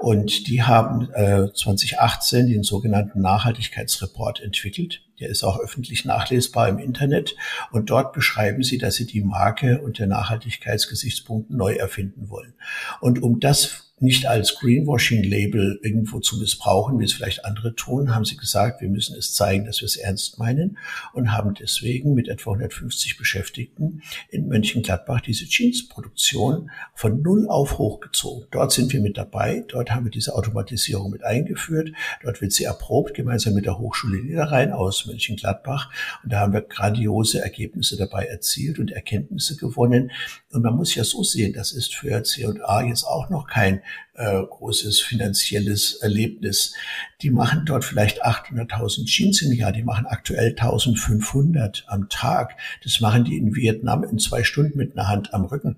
Und 0.00 0.48
die 0.48 0.64
haben 0.64 1.08
äh, 1.12 1.46
2018 1.54 2.48
den 2.48 2.64
sogenannten 2.64 3.20
Nachhaltigkeitsreport 3.20 4.40
entwickelt. 4.40 5.02
Der 5.20 5.28
ist 5.28 5.44
auch 5.44 5.60
öffentlich 5.60 6.04
nachlesbar 6.04 6.68
im 6.68 6.78
Internet. 6.78 7.36
Und 7.70 7.90
dort 7.90 8.12
beschreiben 8.12 8.64
sie, 8.64 8.78
dass 8.78 8.96
sie 8.96 9.06
die 9.06 9.22
Marke 9.22 9.80
und 9.80 10.00
der 10.00 10.08
Nachhaltigkeitsgesichtspunkt 10.08 11.50
neu 11.50 11.74
erfinden 11.74 12.30
wollen. 12.30 12.54
Und 13.00 13.22
um 13.22 13.38
das 13.38 13.91
nicht 14.02 14.26
als 14.26 14.56
Greenwashing-Label 14.56 15.80
irgendwo 15.82 16.18
zu 16.18 16.38
missbrauchen, 16.38 16.98
wie 16.98 17.04
es 17.04 17.12
vielleicht 17.12 17.44
andere 17.44 17.74
tun, 17.74 18.14
haben 18.14 18.24
sie 18.24 18.36
gesagt, 18.36 18.80
wir 18.80 18.88
müssen 18.88 19.16
es 19.16 19.32
zeigen, 19.32 19.64
dass 19.64 19.80
wir 19.80 19.86
es 19.86 19.96
ernst 19.96 20.38
meinen 20.38 20.78
und 21.14 21.32
haben 21.32 21.54
deswegen 21.54 22.14
mit 22.14 22.28
etwa 22.28 22.50
150 22.50 23.16
Beschäftigten 23.16 24.02
in 24.28 24.48
Mönchengladbach 24.48 25.20
diese 25.20 25.46
Jeans-Produktion 25.46 26.70
von 26.94 27.22
null 27.22 27.48
auf 27.48 27.78
hochgezogen. 27.78 28.48
Dort 28.50 28.72
sind 28.72 28.92
wir 28.92 29.00
mit 29.00 29.16
dabei, 29.16 29.64
dort 29.68 29.92
haben 29.92 30.04
wir 30.04 30.10
diese 30.10 30.34
Automatisierung 30.34 31.10
mit 31.10 31.22
eingeführt, 31.22 31.92
dort 32.22 32.40
wird 32.40 32.52
sie 32.52 32.64
erprobt, 32.64 33.14
gemeinsam 33.14 33.54
mit 33.54 33.66
der 33.66 33.78
Hochschule 33.78 34.20
Niederrhein 34.22 34.72
aus 34.72 35.06
Mönchengladbach 35.06 35.90
und 36.24 36.32
da 36.32 36.40
haben 36.40 36.52
wir 36.52 36.62
grandiose 36.62 37.40
Ergebnisse 37.40 37.96
dabei 37.96 38.24
erzielt 38.24 38.78
und 38.80 38.90
Erkenntnisse 38.90 39.56
gewonnen. 39.56 40.10
Und 40.50 40.62
man 40.62 40.74
muss 40.74 40.94
ja 40.94 41.04
so 41.04 41.22
sehen, 41.22 41.52
das 41.52 41.72
ist 41.72 41.94
für 41.94 42.22
C&A 42.22 42.82
jetzt 42.82 43.04
auch 43.04 43.30
noch 43.30 43.46
kein 43.46 43.80
äh, 44.14 44.42
großes 44.42 45.00
finanzielles 45.00 45.94
Erlebnis. 45.94 46.74
Die 47.22 47.30
machen 47.30 47.64
dort 47.64 47.84
vielleicht 47.84 48.24
800.000 48.24 49.06
Jeans 49.06 49.42
im 49.42 49.52
Jahr, 49.52 49.72
die 49.72 49.82
machen 49.82 50.06
aktuell 50.06 50.50
1500 50.50 51.84
am 51.86 52.08
Tag. 52.08 52.56
Das 52.84 53.00
machen 53.00 53.24
die 53.24 53.36
in 53.36 53.54
Vietnam 53.54 54.04
in 54.04 54.18
zwei 54.18 54.44
Stunden 54.44 54.76
mit 54.76 54.96
einer 54.96 55.08
Hand 55.08 55.34
am 55.34 55.44
Rücken. 55.44 55.76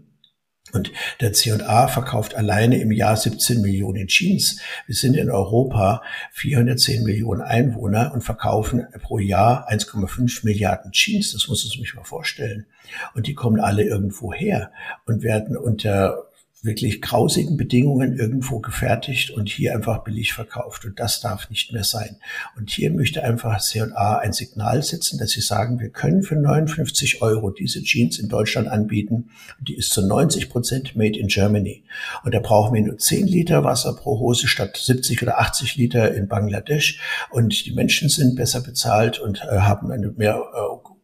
Und 0.73 0.91
der 1.21 1.33
C&A 1.33 1.87
verkauft 1.87 2.35
alleine 2.35 2.81
im 2.81 2.91
Jahr 2.91 3.17
17 3.17 3.61
Millionen 3.61 4.09
Jeans. 4.09 4.61
Wir 4.87 4.95
sind 4.97 5.15
in 5.15 5.31
Europa 5.31 6.03
410 6.33 7.05
Millionen 7.05 7.43
Einwohner 7.43 8.13
und 8.13 8.23
verkaufen 8.23 8.87
pro 9.01 9.21
Jahr 9.21 9.71
1,5 9.71 10.45
Milliarden 10.45 10.91
Jeans. 10.91 11.33
Das 11.33 11.47
muss 11.49 11.65
man 11.65 11.71
sich 11.71 11.95
mal 11.95 12.03
vorstellen. 12.03 12.67
Und 13.15 13.29
die 13.29 13.35
kommen 13.35 13.61
alle 13.61 13.85
irgendwo 13.85 14.33
her 14.33 14.73
und 15.07 15.23
werden 15.23 15.57
unter 15.57 16.25
wirklich 16.65 17.03
grausigen 17.03 17.57
Bedingungen 17.57 18.17
irgendwo 18.17 18.59
gefertigt 18.59 19.31
und 19.31 19.49
hier 19.49 19.75
einfach 19.75 20.03
billig 20.03 20.33
verkauft. 20.33 20.85
Und 20.85 20.99
das 20.99 21.21
darf 21.21 21.51
nicht 21.51 21.73
mehr 21.73 21.85
sein. 21.85 22.17
Und 22.57 22.71
hier 22.71 22.91
möchte 22.91 23.23
einfach 23.23 23.61
C&A 23.61 24.19
ein 24.19 24.33
Signal 24.33 24.83
setzen, 24.83 25.19
dass 25.19 25.31
sie 25.31 25.43
sagen, 25.43 25.79
wir 25.79 25.91
können 25.91 26.23
für 26.23 26.37
59 26.37 27.21
Euro 27.23 27.51
diese 27.51 27.83
Jeans 27.83 28.19
in 28.19 28.29
Deutschland 28.29 28.69
anbieten. 28.69 29.31
Die 29.61 29.77
ist 29.77 29.93
zu 29.93 30.07
90 30.07 30.49
Prozent 30.49 30.97
made 30.97 31.19
in 31.19 31.29
Germany. 31.29 31.85
Und 32.25 32.35
da 32.35 32.41
brauchen 32.41 32.75
wir 32.75 32.83
nur 32.83 32.99
10 32.99 33.27
Liter 33.27 33.63
Wasser 33.63 33.95
pro 33.95 34.19
Hose 34.19 34.49
statt 34.49 34.77
70 34.77 35.23
oder 35.23 35.41
80 35.41 35.77
Liter 35.77 36.15
in 36.15 36.29
Bangladesch. 36.29 37.01
Und 37.31 37.67
die 37.67 37.73
Menschen 37.73 38.09
sind 38.09 38.37
besser 38.37 38.63
bezahlt 38.63 39.19
und 39.19 39.43
äh, 39.43 39.59
haben 39.59 39.91
eine 39.91 40.09
mehr 40.13 40.37
äh, 40.37 40.95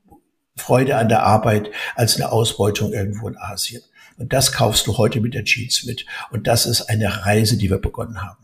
Freude 0.57 0.97
an 0.97 1.09
der 1.09 1.23
Arbeit 1.23 1.71
als 1.97 2.17
eine 2.17 2.31
Ausbeutung 2.33 2.93
irgendwo 2.93 3.29
in 3.29 3.37
Asien. 3.37 3.83
Und 4.21 4.35
das 4.35 4.53
kaufst 4.53 4.87
du 4.87 4.99
heute 4.99 5.21
mit 5.21 5.33
der 5.33 5.45
Jeans 5.45 5.85
mit. 5.85 6.05
Und 6.31 6.47
das 6.47 6.67
ist 6.67 6.83
eine 6.83 7.25
Reise, 7.25 7.57
die 7.57 7.71
wir 7.71 7.79
begonnen 7.79 8.21
haben. 8.21 8.37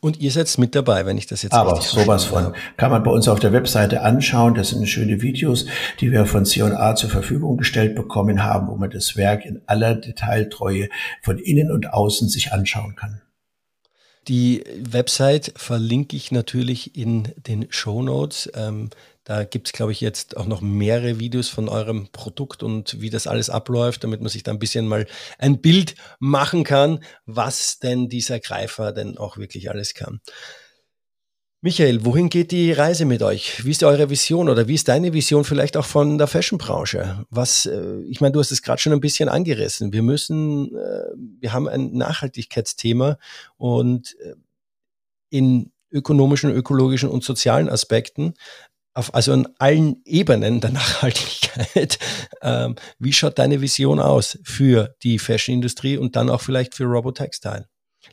Und 0.00 0.20
ihr 0.20 0.30
seid 0.30 0.56
mit 0.58 0.74
dabei, 0.74 1.06
wenn 1.06 1.18
ich 1.18 1.26
das 1.26 1.42
jetzt 1.42 1.52
Aber 1.52 1.80
sowas 1.80 2.24
von. 2.24 2.44
Habe. 2.46 2.56
Kann 2.76 2.90
man 2.90 3.02
bei 3.02 3.10
uns 3.10 3.26
auf 3.28 3.40
der 3.40 3.52
Webseite 3.52 4.02
anschauen. 4.02 4.54
Das 4.54 4.70
sind 4.70 4.88
schöne 4.88 5.22
Videos, 5.22 5.66
die 6.00 6.12
wir 6.12 6.26
von 6.26 6.44
C&A 6.44 6.94
zur 6.94 7.10
Verfügung 7.10 7.56
gestellt 7.56 7.94
bekommen 7.94 8.42
haben, 8.44 8.68
wo 8.68 8.76
man 8.76 8.90
das 8.90 9.16
Werk 9.16 9.44
in 9.44 9.60
aller 9.66 9.94
Detailtreue 9.94 10.88
von 11.22 11.38
innen 11.38 11.70
und 11.70 11.92
außen 11.92 12.28
sich 12.28 12.52
anschauen 12.52 12.94
kann. 12.96 13.20
Die 14.28 14.62
Website 14.78 15.52
verlinke 15.56 16.16
ich 16.16 16.32
natürlich 16.32 16.96
in 16.96 17.28
den 17.36 17.66
Show 17.70 18.02
Notes. 18.02 18.50
Ähm, 18.54 18.90
da 19.28 19.44
gibt 19.44 19.68
es, 19.68 19.72
glaube 19.74 19.92
ich, 19.92 20.00
jetzt 20.00 20.38
auch 20.38 20.46
noch 20.46 20.62
mehrere 20.62 21.20
Videos 21.20 21.50
von 21.50 21.68
eurem 21.68 22.08
Produkt 22.12 22.62
und 22.62 22.98
wie 23.02 23.10
das 23.10 23.26
alles 23.26 23.50
abläuft, 23.50 24.02
damit 24.02 24.22
man 24.22 24.30
sich 24.30 24.42
da 24.42 24.52
ein 24.52 24.58
bisschen 24.58 24.88
mal 24.88 25.06
ein 25.36 25.60
Bild 25.60 25.96
machen 26.18 26.64
kann, 26.64 27.00
was 27.26 27.78
denn 27.78 28.08
dieser 28.08 28.40
Greifer 28.40 28.90
denn 28.90 29.18
auch 29.18 29.36
wirklich 29.36 29.68
alles 29.68 29.92
kann. 29.92 30.22
Michael, 31.60 32.06
wohin 32.06 32.30
geht 32.30 32.52
die 32.52 32.72
Reise 32.72 33.04
mit 33.04 33.22
euch? 33.22 33.66
Wie 33.66 33.72
ist 33.72 33.84
eure 33.84 34.08
Vision 34.08 34.48
oder 34.48 34.66
wie 34.66 34.76
ist 34.76 34.88
deine 34.88 35.12
Vision 35.12 35.44
vielleicht 35.44 35.76
auch 35.76 35.84
von 35.84 36.16
der 36.16 36.26
Fashionbranche? 36.26 37.26
Was, 37.28 37.66
äh, 37.66 38.00
ich 38.08 38.22
meine, 38.22 38.32
du 38.32 38.40
hast 38.40 38.50
es 38.50 38.62
gerade 38.62 38.80
schon 38.80 38.94
ein 38.94 39.00
bisschen 39.00 39.28
angerissen. 39.28 39.92
Wir 39.92 40.02
müssen, 40.02 40.74
äh, 40.74 41.02
wir 41.40 41.52
haben 41.52 41.68
ein 41.68 41.92
Nachhaltigkeitsthema 41.92 43.18
und 43.58 44.16
äh, 44.20 44.36
in 45.28 45.70
ökonomischen, 45.90 46.50
ökologischen 46.50 47.08
und 47.08 47.24
sozialen 47.24 47.68
Aspekten, 47.68 48.34
auf, 48.98 49.14
also 49.14 49.32
an 49.32 49.48
allen 49.58 50.02
Ebenen 50.04 50.60
der 50.60 50.70
Nachhaltigkeit. 50.72 51.98
Ähm, 52.42 52.74
wie 52.98 53.12
schaut 53.12 53.38
deine 53.38 53.60
Vision 53.60 54.00
aus 54.00 54.38
für 54.42 54.94
die 55.02 55.18
Fashionindustrie 55.18 55.96
und 55.96 56.16
dann 56.16 56.28
auch 56.28 56.40
vielleicht 56.40 56.74
für 56.74 56.84
Robotextile? 56.84 57.66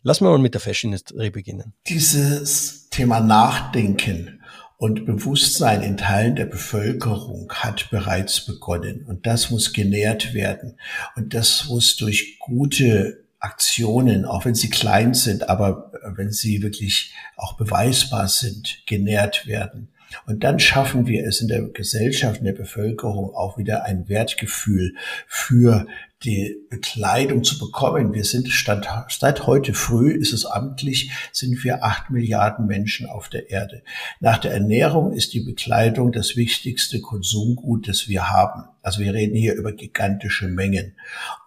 Lass 0.04 0.22
mal 0.22 0.38
mit 0.38 0.54
der 0.54 0.62
Fashion-Industrie 0.62 1.30
beginnen. 1.30 1.74
Dieses 1.88 2.90
Thema 2.90 3.20
Nachdenken 3.20 4.44
und 4.78 5.06
Bewusstsein 5.06 5.82
in 5.82 5.98
Teilen 5.98 6.36
der 6.36 6.46
Bevölkerung 6.46 7.52
hat 7.52 7.90
bereits 7.90 8.46
begonnen. 8.46 9.06
Und 9.08 9.26
das 9.26 9.50
muss 9.50 9.74
genährt 9.74 10.34
werden. 10.34 10.78
Und 11.16 11.34
das 11.34 11.66
muss 11.68 11.96
durch 11.96 12.38
gute 12.40 13.26
Aktionen, 13.40 14.26
auch 14.26 14.46
wenn 14.46 14.56
sie 14.56 14.70
klein 14.70 15.14
sind, 15.14 15.50
aber 15.50 15.92
wenn 16.16 16.32
sie 16.32 16.62
wirklich 16.62 17.14
auch 17.38 17.54
beweisbar 17.54 18.28
sind, 18.28 18.84
genährt 18.86 19.48
werden. 19.48 19.90
Und 20.26 20.44
dann 20.44 20.60
schaffen 20.60 21.08
wir 21.08 21.26
es 21.26 21.42
in 21.42 21.48
der 21.48 21.62
Gesellschaft, 21.62 22.40
in 22.40 22.46
der 22.46 22.54
Bevölkerung 22.54 23.34
auch 23.34 23.58
wieder 23.58 23.86
ein 23.86 24.10
Wertgefühl 24.10 24.96
für 25.28 25.88
die 26.24 26.58
Bekleidung 26.70 27.44
zu 27.44 27.60
bekommen. 27.60 28.14
Wir 28.14 28.24
sind 28.24 28.50
stand, 28.50 28.88
seit 29.10 29.46
heute 29.46 29.74
früh 29.74 30.12
ist 30.12 30.34
es 30.34 30.46
amtlich, 30.46 31.12
sind 31.32 31.64
wir 31.64 31.84
acht 31.84 32.10
Milliarden 32.10 32.66
Menschen 32.66 33.08
auf 33.08 33.30
der 33.30 33.52
Erde. 33.52 33.84
Nach 34.20 34.40
der 34.40 34.52
Ernährung 34.52 35.14
ist 35.14 35.34
die 35.34 35.42
Bekleidung 35.42 36.12
das 36.12 36.36
wichtigste 36.36 37.00
Konsumgut, 37.00 37.88
das 37.88 38.08
wir 38.08 38.30
haben. 38.30 38.64
Also 38.82 39.02
wir 39.02 39.14
reden 39.14 39.36
hier 39.36 39.56
über 39.56 39.74
gigantische 39.74 40.48
Mengen. 40.48 40.96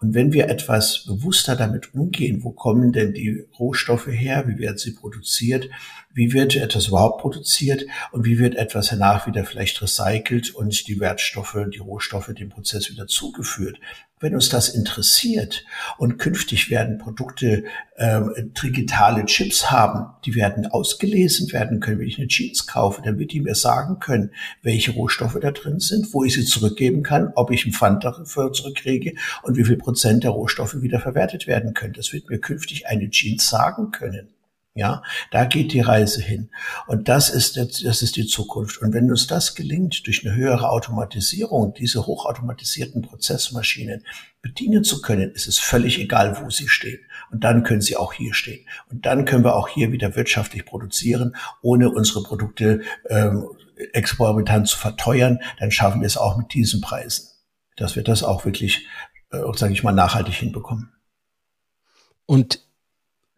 Und 0.01 0.13
wenn 0.13 0.33
wir 0.33 0.49
etwas 0.49 1.05
bewusster 1.05 1.55
damit 1.55 1.93
umgehen, 1.93 2.43
wo 2.43 2.51
kommen 2.51 2.91
denn 2.93 3.13
die 3.13 3.45
Rohstoffe 3.57 4.07
her, 4.07 4.45
wie 4.47 4.59
werden 4.59 4.77
sie 4.77 4.91
produziert, 4.91 5.69
wie 6.19 6.33
wird 6.33 6.57
etwas 6.57 6.87
überhaupt 6.89 7.21
produziert 7.21 7.85
und 8.11 8.25
wie 8.25 8.39
wird 8.39 8.55
etwas 8.55 8.89
danach 8.89 9.25
wieder 9.25 9.45
vielleicht 9.45 9.81
recycelt 9.81 10.53
und 10.53 10.89
die 10.89 10.99
Wertstoffe, 10.99 11.57
die 11.73 11.79
Rohstoffe 11.79 12.33
dem 12.33 12.49
Prozess 12.49 12.91
wieder 12.91 13.07
zugeführt. 13.07 13.79
Wenn 14.19 14.35
uns 14.35 14.49
das 14.49 14.67
interessiert 14.67 15.63
und 15.97 16.17
künftig 16.17 16.69
werden 16.69 16.97
Produkte 16.97 17.63
äh, 17.95 18.19
digitale 18.61 19.23
Chips 19.27 19.71
haben, 19.71 20.07
die 20.25 20.35
werden 20.35 20.65
ausgelesen 20.65 21.53
werden 21.53 21.79
können. 21.79 21.99
Wenn 21.99 22.07
ich 22.09 22.17
eine 22.17 22.27
Jeans 22.27 22.67
kaufe, 22.67 23.01
dann 23.01 23.17
wird 23.17 23.31
die 23.31 23.39
mir 23.39 23.55
sagen 23.55 23.99
können, 23.99 24.31
welche 24.61 24.91
Rohstoffe 24.91 25.39
da 25.41 25.51
drin 25.51 25.79
sind, 25.79 26.13
wo 26.13 26.25
ich 26.25 26.33
sie 26.33 26.43
zurückgeben 26.43 27.01
kann, 27.01 27.31
ob 27.35 27.49
ich 27.49 27.63
einen 27.63 27.73
Pfand 27.73 28.03
dafür 28.03 28.51
zurückkriege 28.51 29.13
und 29.43 29.55
wie 29.55 29.63
viel 29.63 29.77
Prozent 29.77 30.25
der 30.25 30.31
Rohstoffe 30.31 30.81
wieder 30.81 30.99
verwertet 30.99 31.47
werden 31.47 31.73
können. 31.73 31.93
Das 31.93 32.11
wird 32.11 32.29
mir 32.29 32.39
künftig 32.39 32.87
eine 32.87 33.09
Jeans 33.09 33.49
sagen 33.49 33.91
können. 33.91 34.33
Ja, 34.79 35.03
da 35.31 35.43
geht 35.43 35.73
die 35.73 35.81
Reise 35.81 36.21
hin. 36.21 36.51
Und 36.87 37.09
das 37.09 37.29
ist, 37.29 37.57
das 37.57 38.01
ist 38.01 38.15
die 38.15 38.25
Zukunft. 38.25 38.81
Und 38.81 38.93
wenn 38.93 39.11
uns 39.11 39.27
das 39.27 39.53
gelingt, 39.53 40.07
durch 40.07 40.25
eine 40.25 40.33
höhere 40.33 40.69
Automatisierung 40.69 41.73
diese 41.73 42.05
hochautomatisierten 42.05 43.01
Prozessmaschinen 43.01 44.05
bedienen 44.41 44.85
zu 44.85 45.01
können, 45.01 45.31
ist 45.31 45.49
es 45.49 45.59
völlig 45.59 45.99
egal, 45.99 46.41
wo 46.41 46.49
sie 46.49 46.69
stehen. 46.69 47.01
Und 47.29 47.43
dann 47.43 47.63
können 47.63 47.81
sie 47.81 47.97
auch 47.97 48.13
hier 48.13 48.33
stehen. 48.33 48.65
Und 48.89 49.05
dann 49.05 49.25
können 49.25 49.43
wir 49.43 49.57
auch 49.57 49.67
hier 49.67 49.91
wieder 49.91 50.15
wirtschaftlich 50.15 50.63
produzieren, 50.63 51.35
ohne 51.61 51.89
unsere 51.89 52.23
Produkte 52.23 52.81
ähm, 53.09 53.49
exorbitant 53.91 54.69
zu 54.69 54.77
verteuern. 54.77 55.39
Dann 55.59 55.71
schaffen 55.71 55.99
wir 55.99 56.07
es 56.07 56.15
auch 56.15 56.37
mit 56.37 56.53
diesen 56.53 56.79
Preisen, 56.79 57.27
dass 57.75 57.97
wir 57.97 58.03
das 58.03 58.23
auch 58.23 58.45
wirklich, 58.45 58.87
äh, 59.31 59.39
sage 59.57 59.73
ich 59.73 59.83
mal, 59.83 59.91
nachhaltig 59.91 60.35
hinbekommen. 60.35 60.93
Und 62.25 62.68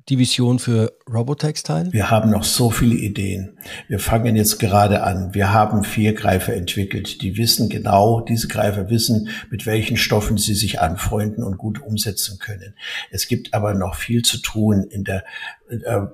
die 0.09 0.17
Vision 0.17 0.59
für 0.59 0.93
Robotextile? 1.11 1.91
Wir 1.91 2.09
haben 2.09 2.29
noch 2.29 2.43
so 2.43 2.69
viele 2.69 2.95
Ideen. 2.95 3.57
Wir 3.87 3.99
fangen 3.99 4.35
jetzt 4.35 4.59
gerade 4.59 5.03
an. 5.03 5.33
Wir 5.33 5.53
haben 5.53 5.83
vier 5.83 6.13
Greifer 6.13 6.53
entwickelt. 6.53 7.21
Die 7.21 7.37
wissen 7.37 7.69
genau, 7.69 8.21
diese 8.21 8.47
Greifer 8.47 8.89
wissen, 8.89 9.29
mit 9.49 9.65
welchen 9.65 9.97
Stoffen 9.97 10.37
sie 10.37 10.55
sich 10.55 10.81
anfreunden 10.81 11.43
und 11.43 11.57
gut 11.57 11.81
umsetzen 11.81 12.39
können. 12.39 12.75
Es 13.09 13.27
gibt 13.27 13.53
aber 13.53 13.73
noch 13.73 13.95
viel 13.95 14.23
zu 14.23 14.37
tun 14.39 14.83
in 14.83 15.03
der 15.03 15.23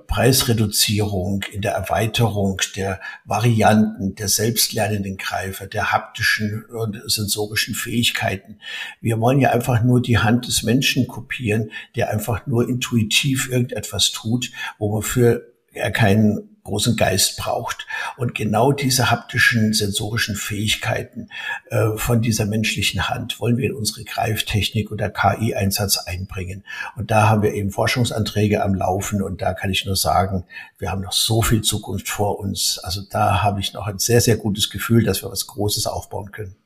Preisreduzierung, 0.06 1.44
in 1.52 1.62
der 1.62 1.72
Erweiterung 1.72 2.60
der 2.76 3.00
Varianten, 3.24 4.14
der 4.14 4.28
selbstlernenden 4.28 5.16
Greifer, 5.16 5.66
der 5.66 5.92
haptischen 5.92 6.64
und 6.66 7.02
sensorischen 7.06 7.74
Fähigkeiten. 7.74 8.60
Wir 9.00 9.20
wollen 9.20 9.40
ja 9.40 9.50
einfach 9.50 9.82
nur 9.82 10.00
die 10.00 10.18
Hand 10.18 10.46
des 10.46 10.62
Menschen 10.62 11.06
kopieren, 11.08 11.70
der 11.96 12.10
einfach 12.10 12.46
nur 12.46 12.68
intuitiv 12.68 13.50
irgendetwas 13.50 14.12
tut, 14.12 14.50
wo 14.78 14.92
man 14.92 15.02
für 15.02 15.52
er 15.72 15.90
keinen 15.90 16.57
großen 16.68 16.96
Geist 16.96 17.36
braucht. 17.38 17.86
Und 18.16 18.34
genau 18.34 18.72
diese 18.72 19.10
haptischen, 19.10 19.72
sensorischen 19.72 20.36
Fähigkeiten 20.36 21.28
äh, 21.70 21.96
von 21.96 22.20
dieser 22.22 22.46
menschlichen 22.46 23.08
Hand 23.08 23.40
wollen 23.40 23.56
wir 23.56 23.66
in 23.66 23.74
unsere 23.74 24.04
Greiftechnik 24.04 24.92
oder 24.92 25.10
KI-Einsatz 25.10 25.98
einbringen. 25.98 26.64
Und 26.96 27.10
da 27.10 27.28
haben 27.28 27.42
wir 27.42 27.54
eben 27.54 27.70
Forschungsanträge 27.70 28.62
am 28.62 28.74
Laufen 28.74 29.22
und 29.22 29.42
da 29.42 29.54
kann 29.54 29.70
ich 29.70 29.84
nur 29.84 29.96
sagen, 29.96 30.44
wir 30.78 30.90
haben 30.90 31.02
noch 31.02 31.12
so 31.12 31.42
viel 31.42 31.62
Zukunft 31.62 32.08
vor 32.08 32.38
uns. 32.38 32.78
Also 32.78 33.02
da 33.08 33.42
habe 33.42 33.60
ich 33.60 33.72
noch 33.72 33.86
ein 33.86 33.98
sehr, 33.98 34.20
sehr 34.20 34.36
gutes 34.36 34.70
Gefühl, 34.70 35.02
dass 35.04 35.22
wir 35.22 35.30
was 35.30 35.46
Großes 35.46 35.86
aufbauen 35.86 36.32
können. 36.32 36.56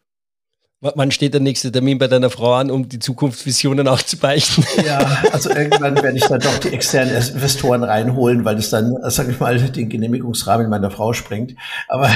Wann 0.84 1.12
steht 1.12 1.32
der 1.32 1.40
nächste 1.40 1.70
Termin 1.70 1.98
bei 1.98 2.08
deiner 2.08 2.28
Frau 2.28 2.54
an, 2.54 2.68
um 2.68 2.88
die 2.88 2.98
Zukunftsvisionen 2.98 3.86
auch 3.86 4.02
zu 4.02 4.16
beichten? 4.16 4.64
Ja, 4.84 4.98
also 5.30 5.50
irgendwann 5.50 5.94
werde 6.02 6.16
ich 6.16 6.24
dann 6.24 6.40
doch 6.40 6.58
die 6.58 6.70
externen 6.70 7.14
Investoren 7.14 7.84
reinholen, 7.84 8.44
weil 8.44 8.56
das 8.56 8.70
dann, 8.70 8.96
sage 9.10 9.30
ich 9.30 9.38
mal, 9.38 9.60
den 9.60 9.88
Genehmigungsrahmen 9.88 10.68
meiner 10.68 10.90
Frau 10.90 11.12
sprengt. 11.12 11.54
Aber 11.86 12.10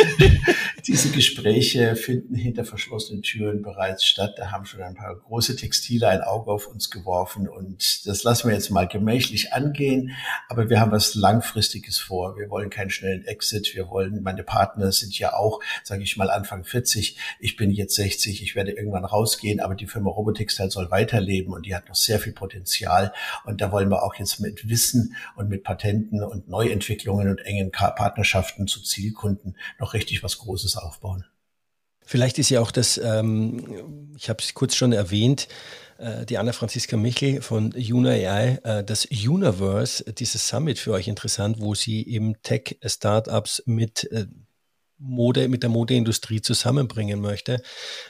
diese 0.86 1.10
Gespräche 1.10 1.96
finden 1.96 2.34
hinter 2.34 2.64
verschlossenen 2.64 3.22
Türen 3.22 3.62
bereits 3.62 4.04
statt. 4.04 4.34
Da 4.36 4.50
haben 4.50 4.66
schon 4.66 4.82
ein 4.82 4.94
paar 4.94 5.16
große 5.16 5.56
Textile 5.56 6.08
ein 6.08 6.20
Auge 6.20 6.50
auf 6.50 6.66
uns 6.66 6.90
geworfen 6.90 7.48
und 7.48 8.06
das 8.06 8.22
lassen 8.22 8.48
wir 8.48 8.54
jetzt 8.54 8.70
mal 8.70 8.86
gemächlich 8.86 9.54
angehen. 9.54 10.10
Aber 10.48 10.68
wir 10.68 10.78
haben 10.78 10.92
was 10.92 11.14
Langfristiges 11.14 11.98
vor. 11.98 12.36
Wir 12.36 12.50
wollen 12.50 12.68
keinen 12.68 12.90
schnellen 12.90 13.24
Exit. 13.24 13.74
Wir 13.74 13.88
wollen, 13.88 14.22
meine 14.22 14.42
Partner 14.42 14.92
sind 14.92 15.18
ja 15.18 15.32
auch, 15.32 15.60
sage 15.84 16.02
ich 16.02 16.16
mal, 16.18 16.30
Anfang 16.30 16.64
40. 16.64 17.16
Ich 17.38 17.56
bin 17.62 17.70
jetzt 17.70 17.94
60, 17.94 18.42
ich 18.42 18.56
werde 18.56 18.72
irgendwann 18.72 19.04
rausgehen, 19.04 19.60
aber 19.60 19.76
die 19.76 19.86
Firma 19.86 20.10
Robotextile 20.10 20.68
soll 20.68 20.90
weiterleben 20.90 21.54
und 21.54 21.64
die 21.64 21.76
hat 21.76 21.88
noch 21.88 21.94
sehr 21.94 22.18
viel 22.18 22.32
Potenzial. 22.32 23.12
Und 23.44 23.60
da 23.60 23.70
wollen 23.70 23.88
wir 23.88 24.02
auch 24.02 24.16
jetzt 24.16 24.40
mit 24.40 24.68
Wissen 24.68 25.14
und 25.36 25.48
mit 25.48 25.62
Patenten 25.62 26.24
und 26.24 26.48
Neuentwicklungen 26.48 27.28
und 27.28 27.38
engen 27.38 27.70
Partnerschaften 27.70 28.66
zu 28.66 28.82
Zielkunden 28.82 29.56
noch 29.78 29.94
richtig 29.94 30.24
was 30.24 30.38
Großes 30.38 30.76
aufbauen. 30.76 31.24
Vielleicht 32.04 32.40
ist 32.40 32.50
ja 32.50 32.60
auch 32.60 32.72
das, 32.72 32.98
ähm, 32.98 34.10
ich 34.16 34.28
habe 34.28 34.42
es 34.42 34.54
kurz 34.54 34.74
schon 34.74 34.92
erwähnt, 34.92 35.46
äh, 35.98 36.26
die 36.26 36.38
Anna-Franziska 36.38 36.96
Michel 36.96 37.42
von 37.42 37.72
Una 37.76 38.10
AI, 38.10 38.58
äh, 38.64 38.82
das 38.82 39.04
Universe, 39.04 40.02
dieses 40.14 40.48
Summit 40.48 40.80
für 40.80 40.90
euch 40.94 41.06
interessant, 41.06 41.60
wo 41.60 41.76
sie 41.76 42.04
eben 42.08 42.42
Tech-Startups 42.42 43.62
mit 43.66 44.10
äh, 44.10 44.26
Mode, 45.02 45.48
mit 45.48 45.62
der 45.62 45.70
Modeindustrie 45.70 46.40
zusammenbringen 46.40 47.20
möchte. 47.20 47.62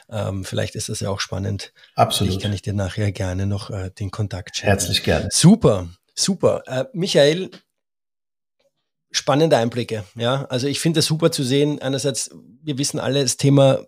Ähm, 0.09 0.45
vielleicht 0.45 0.75
ist 0.75 0.89
das 0.89 0.99
ja 0.99 1.09
auch 1.09 1.19
spannend. 1.19 1.73
Absolut. 1.95 2.33
Ich 2.33 2.39
kann 2.39 2.53
ich 2.53 2.61
dir 2.61 2.73
nachher 2.73 3.11
gerne 3.11 3.45
noch 3.45 3.69
äh, 3.69 3.89
den 3.91 4.11
Kontakt 4.11 4.55
schicken. 4.55 4.67
Herzlich 4.67 5.03
gerne. 5.03 5.29
Super, 5.31 5.89
super. 6.15 6.63
Äh, 6.67 6.85
Michael, 6.93 7.49
spannende 9.11 9.57
Einblicke. 9.57 10.03
Ja, 10.15 10.45
also 10.45 10.67
ich 10.67 10.79
finde 10.79 10.99
es 10.99 11.05
super 11.05 11.31
zu 11.31 11.43
sehen. 11.43 11.81
Einerseits, 11.81 12.31
wir 12.61 12.77
wissen 12.77 12.99
alle, 12.99 13.21
das 13.21 13.37
Thema 13.37 13.85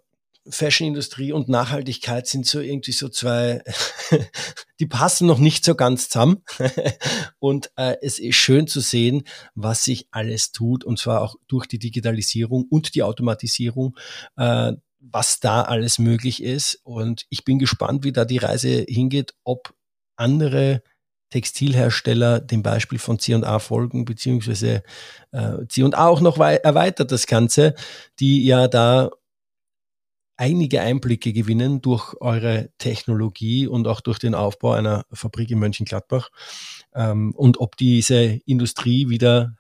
Fashionindustrie 0.48 1.32
und 1.32 1.50
Nachhaltigkeit 1.50 2.28
sind 2.28 2.46
so 2.46 2.60
irgendwie 2.60 2.91
so 2.91 3.10
zwei, 3.10 3.64
die 4.80 4.86
passen 4.86 5.28
noch 5.28 5.39
nicht 5.39 5.66
so 5.66 5.76
ganz 5.76 6.10
zusammen. 6.10 6.43
und 7.39 7.72
äh, 7.76 7.96
es 8.02 8.20
ist 8.20 8.36
schön 8.36 8.68
zu 8.68 8.80
sehen, 8.80 9.24
was 9.56 9.84
sich 9.84 10.08
alles 10.12 10.52
tut, 10.52 10.84
und 10.84 11.00
zwar 11.00 11.22
auch 11.22 11.36
durch 11.48 11.66
die 11.66 11.80
Digitalisierung 11.80 12.66
und 12.70 12.96
die 12.96 13.04
Automatisierung. 13.04 13.98
Äh, 14.38 14.74
was 15.12 15.39
da 15.39 15.62
alles 15.62 16.00
möglich 16.00 16.41
ist. 16.41 16.80
Und 16.84 17.26
ich 17.30 17.46
bin 17.46 17.60
gespannt, 17.60 18.04
wie 18.04 18.12
da 18.12 18.26
die 18.26 18.39
Reise 18.39 18.86
hingeht, 18.88 19.36
ob 19.43 19.76
andere 20.16 20.82
Textilhersteller 21.30 22.39
dem 22.39 22.64
Beispiel 22.64 23.00
von 23.00 23.20
C&A 23.20 23.60
folgen, 23.60 24.06
beziehungsweise 24.06 24.84
äh, 25.32 25.68
C&A 25.68 26.08
auch 26.08 26.22
noch 26.22 26.38
erweitert 26.39 27.12
das 27.12 27.28
Ganze, 27.28 27.76
die 28.20 28.46
ja 28.46 28.68
da 28.68 29.12
einige 30.38 30.82
Einblicke 30.82 31.34
gewinnen 31.34 31.82
durch 31.82 32.16
eure 32.20 32.70
Technologie 32.78 33.68
und 33.68 33.88
auch 33.88 34.02
durch 34.02 34.20
den 34.20 34.36
Aufbau 34.36 34.72
einer 34.72 35.06
Fabrik 35.12 35.52
in 35.52 35.60
Mönchengladbach. 35.60 36.30
Ähm, 36.94 37.34
und 37.36 37.60
ob 37.60 37.78
diese 37.78 38.40
Industrie 38.46 39.10
wieder 39.10 39.56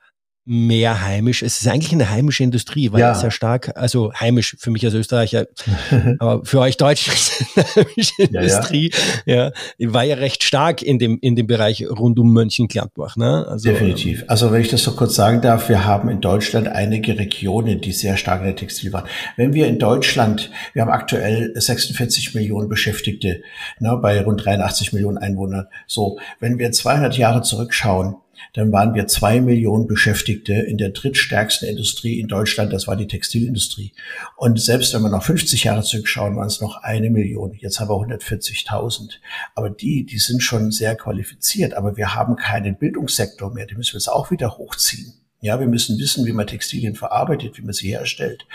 mehr 0.45 1.01
heimisch. 1.01 1.41
Es 1.41 1.59
ist 1.59 1.67
eigentlich 1.67 1.91
eine 1.91 2.09
heimische 2.09 2.43
Industrie, 2.43 2.91
weil 2.91 2.99
ja. 2.99 3.15
sehr 3.15 3.31
stark, 3.31 3.71
also 3.75 4.13
heimisch 4.13 4.55
für 4.59 4.69
mich 4.69 4.85
als 4.85 4.93
Österreicher, 4.93 5.47
aber 6.19 6.45
für 6.45 6.59
euch 6.59 6.77
Deutsch 6.77 7.07
ist 7.07 7.41
es 7.41 7.55
eine 7.55 7.87
heimische 7.87 8.13
ja, 8.19 8.41
Industrie. 8.41 8.91
Ja. 9.25 9.51
ja, 9.77 9.93
war 9.93 10.03
ja 10.03 10.15
recht 10.15 10.43
stark 10.43 10.83
in 10.83 10.99
dem 10.99 11.17
in 11.19 11.35
dem 11.35 11.47
Bereich 11.47 11.83
rund 11.89 12.19
um 12.19 12.31
Mönchengladbach. 12.31 13.15
Ne? 13.15 13.45
Also, 13.49 13.69
Definitiv. 13.69 14.21
Ähm, 14.21 14.29
also 14.29 14.51
wenn 14.51 14.61
ich 14.61 14.69
das 14.69 14.83
so 14.83 14.91
kurz 14.91 15.15
sagen 15.15 15.41
darf, 15.41 15.67
wir 15.67 15.83
haben 15.83 16.09
in 16.09 16.21
Deutschland 16.21 16.67
einige 16.67 17.17
Regionen, 17.17 17.81
die 17.81 17.91
sehr 17.91 18.15
stark 18.15 18.41
in 18.41 18.47
der 18.47 18.55
Textil 18.55 18.93
waren. 18.93 19.05
Wenn 19.37 19.53
wir 19.53 19.67
in 19.67 19.79
Deutschland, 19.79 20.51
wir 20.73 20.83
haben 20.83 20.91
aktuell 20.91 21.53
46 21.55 22.35
Millionen 22.35 22.69
Beschäftigte, 22.69 23.41
ne, 23.79 23.97
bei 23.99 24.21
rund 24.21 24.45
83 24.45 24.93
Millionen 24.93 25.17
Einwohnern. 25.17 25.67
So, 25.87 26.19
wenn 26.39 26.59
wir 26.59 26.71
200 26.71 27.17
Jahre 27.17 27.41
zurückschauen, 27.41 28.17
dann 28.53 28.71
waren 28.71 28.93
wir 28.93 29.07
zwei 29.07 29.41
Millionen 29.41 29.87
Beschäftigte 29.87 30.53
in 30.53 30.77
der 30.77 30.89
drittstärksten 30.89 31.67
Industrie 31.67 32.19
in 32.19 32.27
Deutschland, 32.27 32.73
das 32.73 32.87
war 32.87 32.95
die 32.95 33.07
Textilindustrie. 33.07 33.93
Und 34.35 34.59
selbst 34.59 34.93
wenn 34.93 35.01
wir 35.01 35.09
noch 35.09 35.23
50 35.23 35.63
Jahre 35.63 35.83
zurückschauen, 35.83 36.35
waren 36.35 36.47
es 36.47 36.61
noch 36.61 36.81
eine 36.83 37.09
Million. 37.09 37.53
Jetzt 37.59 37.79
haben 37.79 37.89
wir 37.89 37.95
140.000. 37.95 39.15
Aber 39.55 39.69
die, 39.69 40.05
die 40.05 40.19
sind 40.19 40.41
schon 40.41 40.71
sehr 40.71 40.95
qualifiziert, 40.95 41.73
aber 41.73 41.97
wir 41.97 42.15
haben 42.15 42.35
keinen 42.35 42.77
Bildungssektor 42.77 43.53
mehr, 43.53 43.65
den 43.65 43.77
müssen 43.77 43.93
wir 43.93 43.99
jetzt 43.99 44.09
auch 44.09 44.31
wieder 44.31 44.57
hochziehen. 44.57 45.13
Ja, 45.41 45.59
wir 45.59 45.67
müssen 45.67 45.99
wissen, 45.99 46.25
wie 46.25 46.31
man 46.31 46.47
Textilien 46.47 46.95
verarbeitet, 46.95 47.57
wie 47.59 47.61
man 47.61 47.73
sie 47.73 47.89
herstellt 47.89 48.47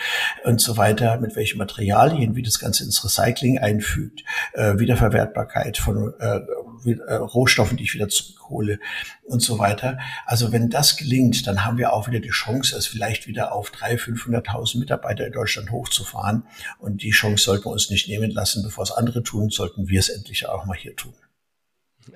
und 0.44 0.60
so 0.60 0.76
weiter, 0.76 1.20
mit 1.20 1.36
welchen 1.36 1.58
Materialien, 1.58 2.34
wie 2.34 2.42
das 2.42 2.58
Ganze 2.58 2.82
ins 2.82 3.04
Recycling 3.04 3.58
einfügt, 3.58 4.24
äh, 4.54 4.76
Wiederverwertbarkeit 4.76 5.78
von 5.78 6.12
äh, 6.18 6.40
äh, 6.84 7.14
Rohstoffen, 7.14 7.76
die 7.76 7.84
ich 7.84 7.94
wieder 7.94 8.08
zurückhole 8.08 8.78
und 9.24 9.40
so 9.40 9.58
weiter. 9.58 9.98
Also 10.26 10.52
wenn 10.52 10.70
das 10.70 10.96
gelingt, 10.96 11.46
dann 11.46 11.64
haben 11.64 11.78
wir 11.78 11.92
auch 11.92 12.08
wieder 12.08 12.20
die 12.20 12.30
Chance, 12.30 12.76
es 12.76 12.86
vielleicht 12.86 13.26
wieder 13.26 13.52
auf 13.52 13.70
300.000, 13.70 14.42
500.000 14.44 14.78
Mitarbeiter 14.78 15.26
in 15.26 15.32
Deutschland 15.32 15.70
hochzufahren. 15.70 16.44
Und 16.78 17.02
die 17.02 17.10
Chance 17.10 17.44
sollten 17.44 17.66
wir 17.66 17.72
uns 17.72 17.90
nicht 17.90 18.08
nehmen 18.08 18.30
lassen, 18.30 18.62
bevor 18.62 18.84
es 18.84 18.90
andere 18.90 19.22
tun, 19.22 19.50
sollten 19.50 19.88
wir 19.88 20.00
es 20.00 20.08
endlich 20.08 20.46
auch 20.46 20.64
mal 20.66 20.76
hier 20.76 20.96
tun. 20.96 21.14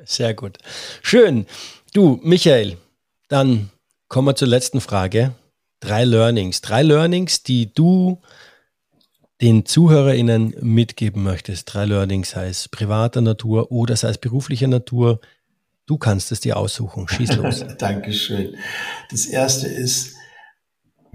Sehr 0.05 0.35
gut. 0.35 0.59
Schön. 1.03 1.47
Du, 1.93 2.21
Michael, 2.23 2.77
dann 3.29 3.71
kommen 4.09 4.29
wir 4.29 4.37
zur 4.37 4.49
letzten 4.49 4.81
Frage. 4.81 5.35
Drei 5.81 6.05
Learnings. 6.05 6.61
Drei 6.61 6.83
Learnings, 6.83 7.43
die 7.43 7.73
du 7.73 8.21
den 9.45 9.67
ZuhörerInnen 9.67 10.55
mitgeben 10.63 11.23
möchtest. 11.23 11.75
Drei 11.75 11.85
Learnings, 11.85 12.31
sei 12.31 12.49
es 12.49 12.67
privater 12.67 13.21
Natur 13.21 13.71
oder 13.71 13.95
sei 13.95 14.09
es 14.09 14.17
beruflicher 14.17 14.69
Natur. 14.69 15.21
Du 15.85 15.99
kannst 15.99 16.33
es 16.33 16.41
dir 16.41 16.57
aussuchen. 16.57 17.07
Schieß 17.09 17.37
los. 17.37 17.63
Dankeschön. 17.79 18.57
Das 19.11 19.27
erste 19.27 19.69
ist, 19.69 20.15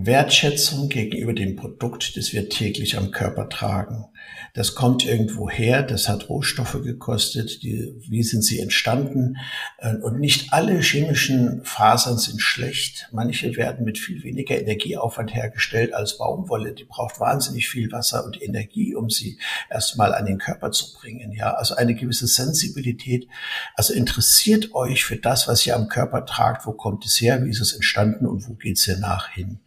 Wertschätzung 0.01 0.87
gegenüber 0.87 1.33
dem 1.33 1.57
Produkt, 1.57 2.15
das 2.15 2.31
wir 2.31 2.47
täglich 2.47 2.97
am 2.97 3.11
Körper 3.11 3.49
tragen. 3.49 4.05
Das 4.53 4.73
kommt 4.73 5.05
irgendwo 5.05 5.49
her, 5.49 5.83
das 5.83 6.07
hat 6.07 6.29
Rohstoffe 6.29 6.81
gekostet, 6.81 7.63
die, 7.63 7.93
wie 8.07 8.23
sind 8.23 8.43
sie 8.43 8.59
entstanden? 8.59 9.35
Äh, 9.77 9.95
und 9.97 10.21
nicht 10.21 10.53
alle 10.53 10.79
chemischen 10.79 11.65
Fasern 11.65 12.17
sind 12.17 12.41
schlecht. 12.41 13.09
Manche 13.11 13.55
werden 13.57 13.83
mit 13.83 13.97
viel 13.97 14.23
weniger 14.23 14.57
Energieaufwand 14.57 15.33
hergestellt 15.33 15.93
als 15.93 16.17
Baumwolle. 16.17 16.73
Die 16.73 16.85
braucht 16.85 17.19
wahnsinnig 17.19 17.67
viel 17.67 17.91
Wasser 17.91 18.23
und 18.25 18.41
Energie, 18.41 18.95
um 18.95 19.09
sie 19.09 19.37
erstmal 19.69 20.13
an 20.13 20.25
den 20.25 20.37
Körper 20.37 20.71
zu 20.71 20.93
bringen. 20.93 21.33
Ja, 21.33 21.55
also 21.55 21.75
eine 21.75 21.93
gewisse 21.93 22.27
Sensibilität. 22.27 23.27
Also 23.75 23.93
interessiert 23.93 24.73
euch 24.73 25.03
für 25.03 25.17
das, 25.17 25.49
was 25.49 25.65
ihr 25.65 25.75
am 25.75 25.89
Körper 25.89 26.25
tragt. 26.25 26.65
Wo 26.65 26.71
kommt 26.71 27.05
es 27.05 27.19
her? 27.19 27.43
Wie 27.43 27.49
ist 27.49 27.61
es 27.61 27.73
entstanden? 27.73 28.25
Und 28.25 28.47
wo 28.47 28.53
geht 28.53 28.77
es 28.77 28.85
hier 28.85 28.97
nach 28.97 29.29
hin? 29.29 29.59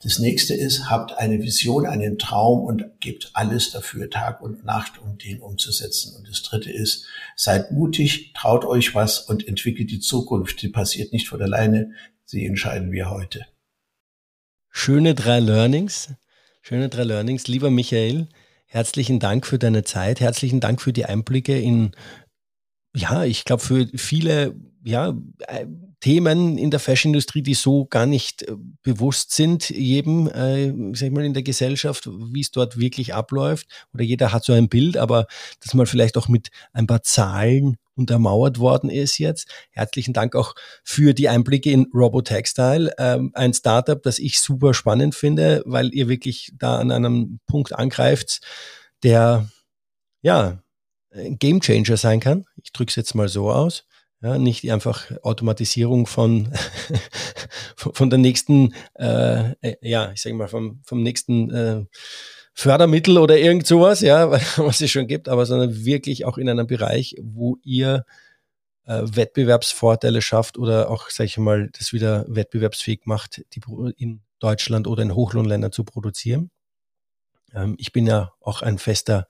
Das 0.00 0.20
nächste 0.20 0.54
ist, 0.54 0.88
habt 0.88 1.18
eine 1.18 1.42
Vision, 1.42 1.84
einen 1.84 2.18
Traum 2.18 2.64
und 2.64 3.00
gebt 3.00 3.30
alles 3.34 3.72
dafür 3.72 4.08
Tag 4.08 4.40
und 4.40 4.64
Nacht, 4.64 5.00
um 5.02 5.18
den 5.18 5.40
umzusetzen. 5.40 6.14
Und 6.16 6.28
das 6.28 6.42
dritte 6.42 6.70
ist, 6.70 7.06
seid 7.34 7.72
mutig, 7.72 8.32
traut 8.32 8.64
euch 8.64 8.94
was 8.94 9.18
und 9.18 9.48
entwickelt 9.48 9.90
die 9.90 9.98
Zukunft. 9.98 10.62
Die 10.62 10.68
passiert 10.68 11.12
nicht 11.12 11.28
von 11.28 11.42
alleine. 11.42 11.92
Sie 12.24 12.46
entscheiden 12.46 12.92
wir 12.92 13.10
heute. 13.10 13.46
Schöne 14.70 15.16
drei 15.16 15.40
Learnings. 15.40 16.10
Schöne 16.62 16.88
drei 16.88 17.02
Learnings. 17.02 17.48
Lieber 17.48 17.70
Michael, 17.70 18.28
herzlichen 18.66 19.18
Dank 19.18 19.46
für 19.46 19.58
deine 19.58 19.82
Zeit. 19.82 20.20
Herzlichen 20.20 20.60
Dank 20.60 20.80
für 20.80 20.92
die 20.92 21.06
Einblicke 21.06 21.58
in, 21.58 21.90
ja, 22.94 23.24
ich 23.24 23.44
glaube, 23.44 23.64
für 23.64 23.88
viele, 23.96 24.54
ja, 24.84 25.16
Themen 26.00 26.58
in 26.58 26.70
der 26.70 26.80
Fashionindustrie, 26.80 27.42
die 27.42 27.54
so 27.54 27.86
gar 27.86 28.06
nicht 28.06 28.42
äh, 28.42 28.54
bewusst 28.82 29.32
sind, 29.32 29.68
jedem, 29.70 30.28
äh, 30.28 30.72
sag 30.94 31.08
ich 31.08 31.12
mal, 31.12 31.24
in 31.24 31.34
der 31.34 31.42
Gesellschaft, 31.42 32.08
wie 32.08 32.40
es 32.40 32.50
dort 32.50 32.78
wirklich 32.78 33.14
abläuft. 33.14 33.66
Oder 33.92 34.04
jeder 34.04 34.32
hat 34.32 34.44
so 34.44 34.52
ein 34.52 34.68
Bild, 34.68 34.96
aber 34.96 35.26
das 35.60 35.74
mal 35.74 35.86
vielleicht 35.86 36.16
auch 36.16 36.28
mit 36.28 36.48
ein 36.72 36.86
paar 36.86 37.02
Zahlen 37.02 37.76
untermauert 37.96 38.60
worden 38.60 38.90
ist 38.90 39.18
jetzt. 39.18 39.48
Herzlichen 39.70 40.14
Dank 40.14 40.36
auch 40.36 40.54
für 40.84 41.14
die 41.14 41.28
Einblicke 41.28 41.72
in 41.72 41.90
Robotextile, 41.92 42.92
ähm, 42.96 43.32
ein 43.34 43.52
Startup, 43.52 44.00
das 44.00 44.20
ich 44.20 44.40
super 44.40 44.72
spannend 44.72 45.16
finde, 45.16 45.62
weil 45.66 45.92
ihr 45.92 46.08
wirklich 46.08 46.52
da 46.56 46.78
an 46.78 46.92
einem 46.92 47.40
Punkt 47.46 47.74
angreift, 47.74 48.40
der 49.02 49.48
ja 50.22 50.62
ein 51.12 51.38
Gamechanger 51.38 51.96
sein 51.96 52.20
kann. 52.20 52.44
Ich 52.62 52.72
drücke 52.72 52.90
es 52.90 52.96
jetzt 52.96 53.14
mal 53.14 53.28
so 53.28 53.50
aus. 53.50 53.84
Ja, 54.20 54.36
nicht 54.36 54.70
einfach 54.72 55.12
Automatisierung 55.22 56.06
von, 56.08 56.52
von 57.76 58.10
der 58.10 58.18
nächsten, 58.18 58.74
äh, 58.94 59.52
äh, 59.60 59.76
ja, 59.80 60.10
ich 60.12 60.22
sage 60.22 60.34
mal, 60.34 60.48
vom, 60.48 60.80
vom 60.82 61.02
nächsten 61.04 61.50
äh, 61.50 61.84
Fördermittel 62.52 63.18
oder 63.18 63.38
irgend 63.38 63.66
sowas, 63.66 64.00
ja, 64.00 64.30
was 64.56 64.80
es 64.80 64.90
schon 64.90 65.06
gibt, 65.06 65.28
aber 65.28 65.46
sondern 65.46 65.84
wirklich 65.84 66.24
auch 66.24 66.36
in 66.36 66.48
einem 66.48 66.66
Bereich, 66.66 67.14
wo 67.20 67.58
ihr 67.62 68.04
äh, 68.86 69.02
Wettbewerbsvorteile 69.04 70.20
schafft 70.20 70.58
oder 70.58 70.90
auch, 70.90 71.10
sage 71.10 71.26
ich 71.26 71.38
mal, 71.38 71.70
das 71.78 71.92
wieder 71.92 72.24
wettbewerbsfähig 72.26 73.02
macht, 73.04 73.44
die 73.54 73.60
in 73.98 74.22
Deutschland 74.40 74.88
oder 74.88 75.04
in 75.04 75.14
Hochlohnländern 75.14 75.70
zu 75.70 75.84
produzieren. 75.84 76.50
Ähm, 77.54 77.76
ich 77.78 77.92
bin 77.92 78.06
ja 78.06 78.32
auch 78.40 78.62
ein 78.62 78.78
fester 78.78 79.26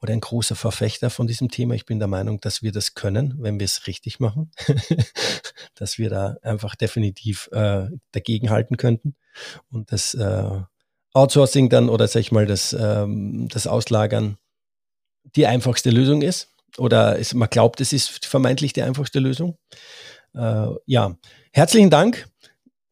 oder 0.00 0.12
ein 0.12 0.20
großer 0.20 0.56
Verfechter 0.56 1.10
von 1.10 1.26
diesem 1.26 1.50
Thema. 1.50 1.74
Ich 1.74 1.86
bin 1.86 1.98
der 1.98 2.08
Meinung, 2.08 2.40
dass 2.40 2.62
wir 2.62 2.72
das 2.72 2.94
können, 2.94 3.34
wenn 3.38 3.58
wir 3.60 3.64
es 3.64 3.86
richtig 3.86 4.20
machen, 4.20 4.50
dass 5.74 5.98
wir 5.98 6.10
da 6.10 6.36
einfach 6.42 6.74
definitiv 6.74 7.48
äh, 7.52 7.88
dagegenhalten 8.12 8.76
könnten 8.76 9.16
und 9.70 9.92
das 9.92 10.14
äh, 10.14 10.60
Outsourcing 11.12 11.68
dann 11.68 11.88
oder 11.88 12.06
sag 12.06 12.20
ich 12.20 12.32
mal 12.32 12.46
das, 12.46 12.72
ähm, 12.72 13.48
das 13.48 13.66
Auslagern 13.66 14.38
die 15.36 15.46
einfachste 15.46 15.90
Lösung 15.90 16.22
ist 16.22 16.54
oder 16.78 17.18
es, 17.18 17.34
man 17.34 17.50
glaubt, 17.50 17.80
es 17.80 17.92
ist 17.92 18.24
vermeintlich 18.24 18.72
die 18.72 18.82
einfachste 18.82 19.18
Lösung. 19.18 19.58
Äh, 20.34 20.68
ja, 20.86 21.16
herzlichen 21.52 21.90
Dank. 21.90 22.28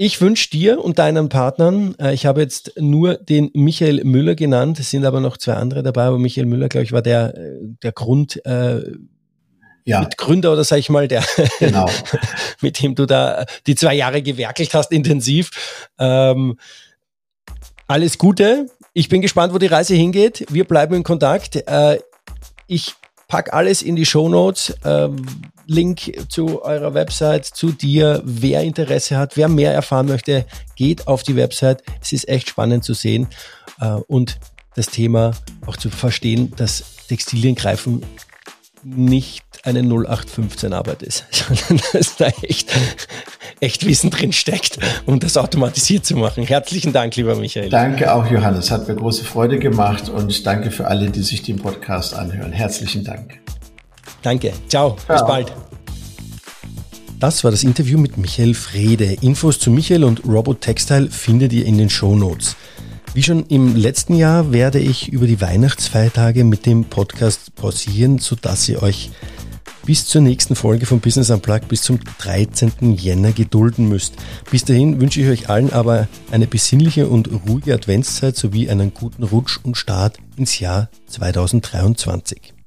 Ich 0.01 0.21
wünsche 0.21 0.49
dir 0.49 0.83
und 0.83 1.01
deinen 1.01 1.29
Partnern, 1.29 1.97
äh, 1.99 2.15
ich 2.15 2.25
habe 2.25 2.41
jetzt 2.41 2.73
nur 2.79 3.15
den 3.17 3.51
Michael 3.53 4.05
Müller 4.05 4.37
genannt, 4.37 4.79
es 4.79 4.91
sind 4.91 5.05
aber 5.05 5.19
noch 5.19 5.37
zwei 5.37 5.55
andere 5.55 5.83
dabei, 5.83 6.05
aber 6.05 6.21
Michael 6.21 6.47
Müller, 6.47 6.69
glaube 6.69 6.85
ich, 6.85 6.93
war 6.93 7.03
der, 7.03 7.37
äh, 7.37 7.59
der 7.83 7.91
Grund, 7.91 8.41
äh, 8.47 8.81
ja. 9.85 10.01
Mitgründer 10.01 10.53
oder 10.53 10.63
sag 10.63 10.77
ich 10.79 10.89
mal, 10.89 11.09
der, 11.09 11.25
genau. 11.59 11.91
mit 12.61 12.81
dem 12.81 12.95
du 12.95 13.07
da 13.07 13.45
die 13.67 13.75
zwei 13.75 13.95
Jahre 13.95 14.23
gewerkelt 14.23 14.73
hast, 14.73 14.93
intensiv. 14.93 15.51
Ähm, 15.99 16.59
alles 17.89 18.19
Gute. 18.19 18.67
Ich 18.93 19.09
bin 19.09 19.21
gespannt, 19.21 19.53
wo 19.53 19.59
die 19.59 19.67
Reise 19.67 19.97
hingeht. 19.97 20.47
Wir 20.49 20.65
bleiben 20.65 20.95
in 20.95 21.03
Kontakt. 21.03 21.57
Äh, 21.57 21.99
ich 22.69 22.95
pack 23.27 23.53
alles 23.53 23.83
in 23.83 23.97
die 23.97 24.07
Show 24.07 24.29
Notes. 24.29 24.77
Ähm, 24.85 25.27
Link 25.69 26.13
zu 26.29 26.63
eurer 26.63 26.95
Website, 26.95 27.45
zu 27.45 27.73
dir. 27.73 28.23
Wer 28.25 28.63
Interesse 28.63 29.19
hat, 29.19 29.37
wer 29.37 29.49
mehr 29.49 29.73
erfahren 29.73 30.07
möchte, 30.07 30.47
geht 30.75 31.07
auf 31.07 31.23
die 31.23 31.37
Website. 31.37 31.83
Es 32.03 32.13
ist 32.13 32.29
echt 32.29 32.49
spannend 32.49 32.85
zu 32.85 32.95
sehen 32.95 33.29
äh, 33.81 33.91
und 34.09 34.39
das 34.75 34.87
Thema 34.87 35.33
auch 35.67 35.77
zu 35.77 35.91
verstehen, 35.91 36.53
dass 36.57 36.85
Textilien 37.09 37.55
greifen 37.55 38.03
nicht 38.83 39.45
eine 39.65 39.81
0815-Arbeit 39.83 41.03
ist, 41.03 41.27
sondern 41.31 41.85
dass 41.93 42.17
da 42.17 42.29
echt, 42.43 42.73
echt 43.61 43.87
Wissen 43.87 44.11
drin 44.11 44.33
steckt, 44.33 44.79
um 45.05 45.21
das 45.21 45.37
automatisiert 45.37 46.07
zu 46.07 46.17
machen. 46.17 46.45
Herzlichen 46.45 46.93
Dank, 46.93 47.15
lieber 47.17 47.35
Michael. 47.35 47.69
Danke 47.69 48.15
auch, 48.15 48.31
Johannes. 48.31 48.71
Hat 48.71 48.89
mir 48.89 48.95
große 48.95 49.25
Freude 49.25 49.59
gemacht 49.59 50.09
und 50.09 50.47
danke 50.47 50.71
für 50.71 50.87
alle, 50.87 51.11
die 51.11 51.23
sich 51.23 51.43
den 51.43 51.57
Podcast 51.57 52.15
anhören. 52.15 52.53
Herzlichen 52.53 53.05
Dank. 53.05 53.41
Danke. 54.23 54.53
Ciao. 54.69 54.97
Ciao. 55.05 55.17
Bis 55.17 55.27
bald. 55.27 55.53
Das 57.21 57.43
war 57.43 57.51
das 57.51 57.65
Interview 57.65 57.99
mit 57.99 58.17
Michael 58.17 58.55
Frede. 58.55 59.17
Infos 59.21 59.59
zu 59.59 59.71
Michael 59.71 60.05
und 60.05 60.25
Robot 60.25 60.61
Textile 60.61 61.11
findet 61.11 61.53
ihr 61.53 61.67
in 61.67 61.77
den 61.77 61.91
Show 61.91 62.15
Notes. 62.15 62.55
Wie 63.13 63.23
schon 63.25 63.45
im 63.47 63.75
letzten 63.75 64.15
Jahr 64.15 64.53
werde 64.53 64.79
ich 64.79 65.09
über 65.09 65.27
die 65.27 65.41
Weihnachtsfeiertage 65.41 66.45
mit 66.45 66.67
dem 66.67 66.85
Podcast 66.85 67.55
pausieren, 67.57 68.19
sodass 68.19 68.69
ihr 68.69 68.83
euch 68.83 69.11
bis 69.85 70.07
zur 70.07 70.21
nächsten 70.21 70.55
Folge 70.55 70.87
von 70.87 71.01
Business 71.01 71.31
Unplugged 71.31 71.67
bis 71.67 71.83
zum 71.83 71.99
13. 72.19 72.95
Jänner 72.95 73.33
gedulden 73.33 73.89
müsst. 73.89 74.15
Bis 74.51 74.65
dahin 74.65 75.01
wünsche 75.01 75.21
ich 75.21 75.29
euch 75.29 75.49
allen 75.49 75.73
aber 75.73 76.07
eine 76.31 76.47
besinnliche 76.47 77.09
und 77.09 77.31
ruhige 77.49 77.75
Adventszeit 77.75 78.37
sowie 78.37 78.69
einen 78.69 78.93
guten 78.93 79.23
Rutsch 79.25 79.59
und 79.63 79.77
Start 79.77 80.19
ins 80.37 80.61
Jahr 80.61 80.91
2023. 81.07 82.58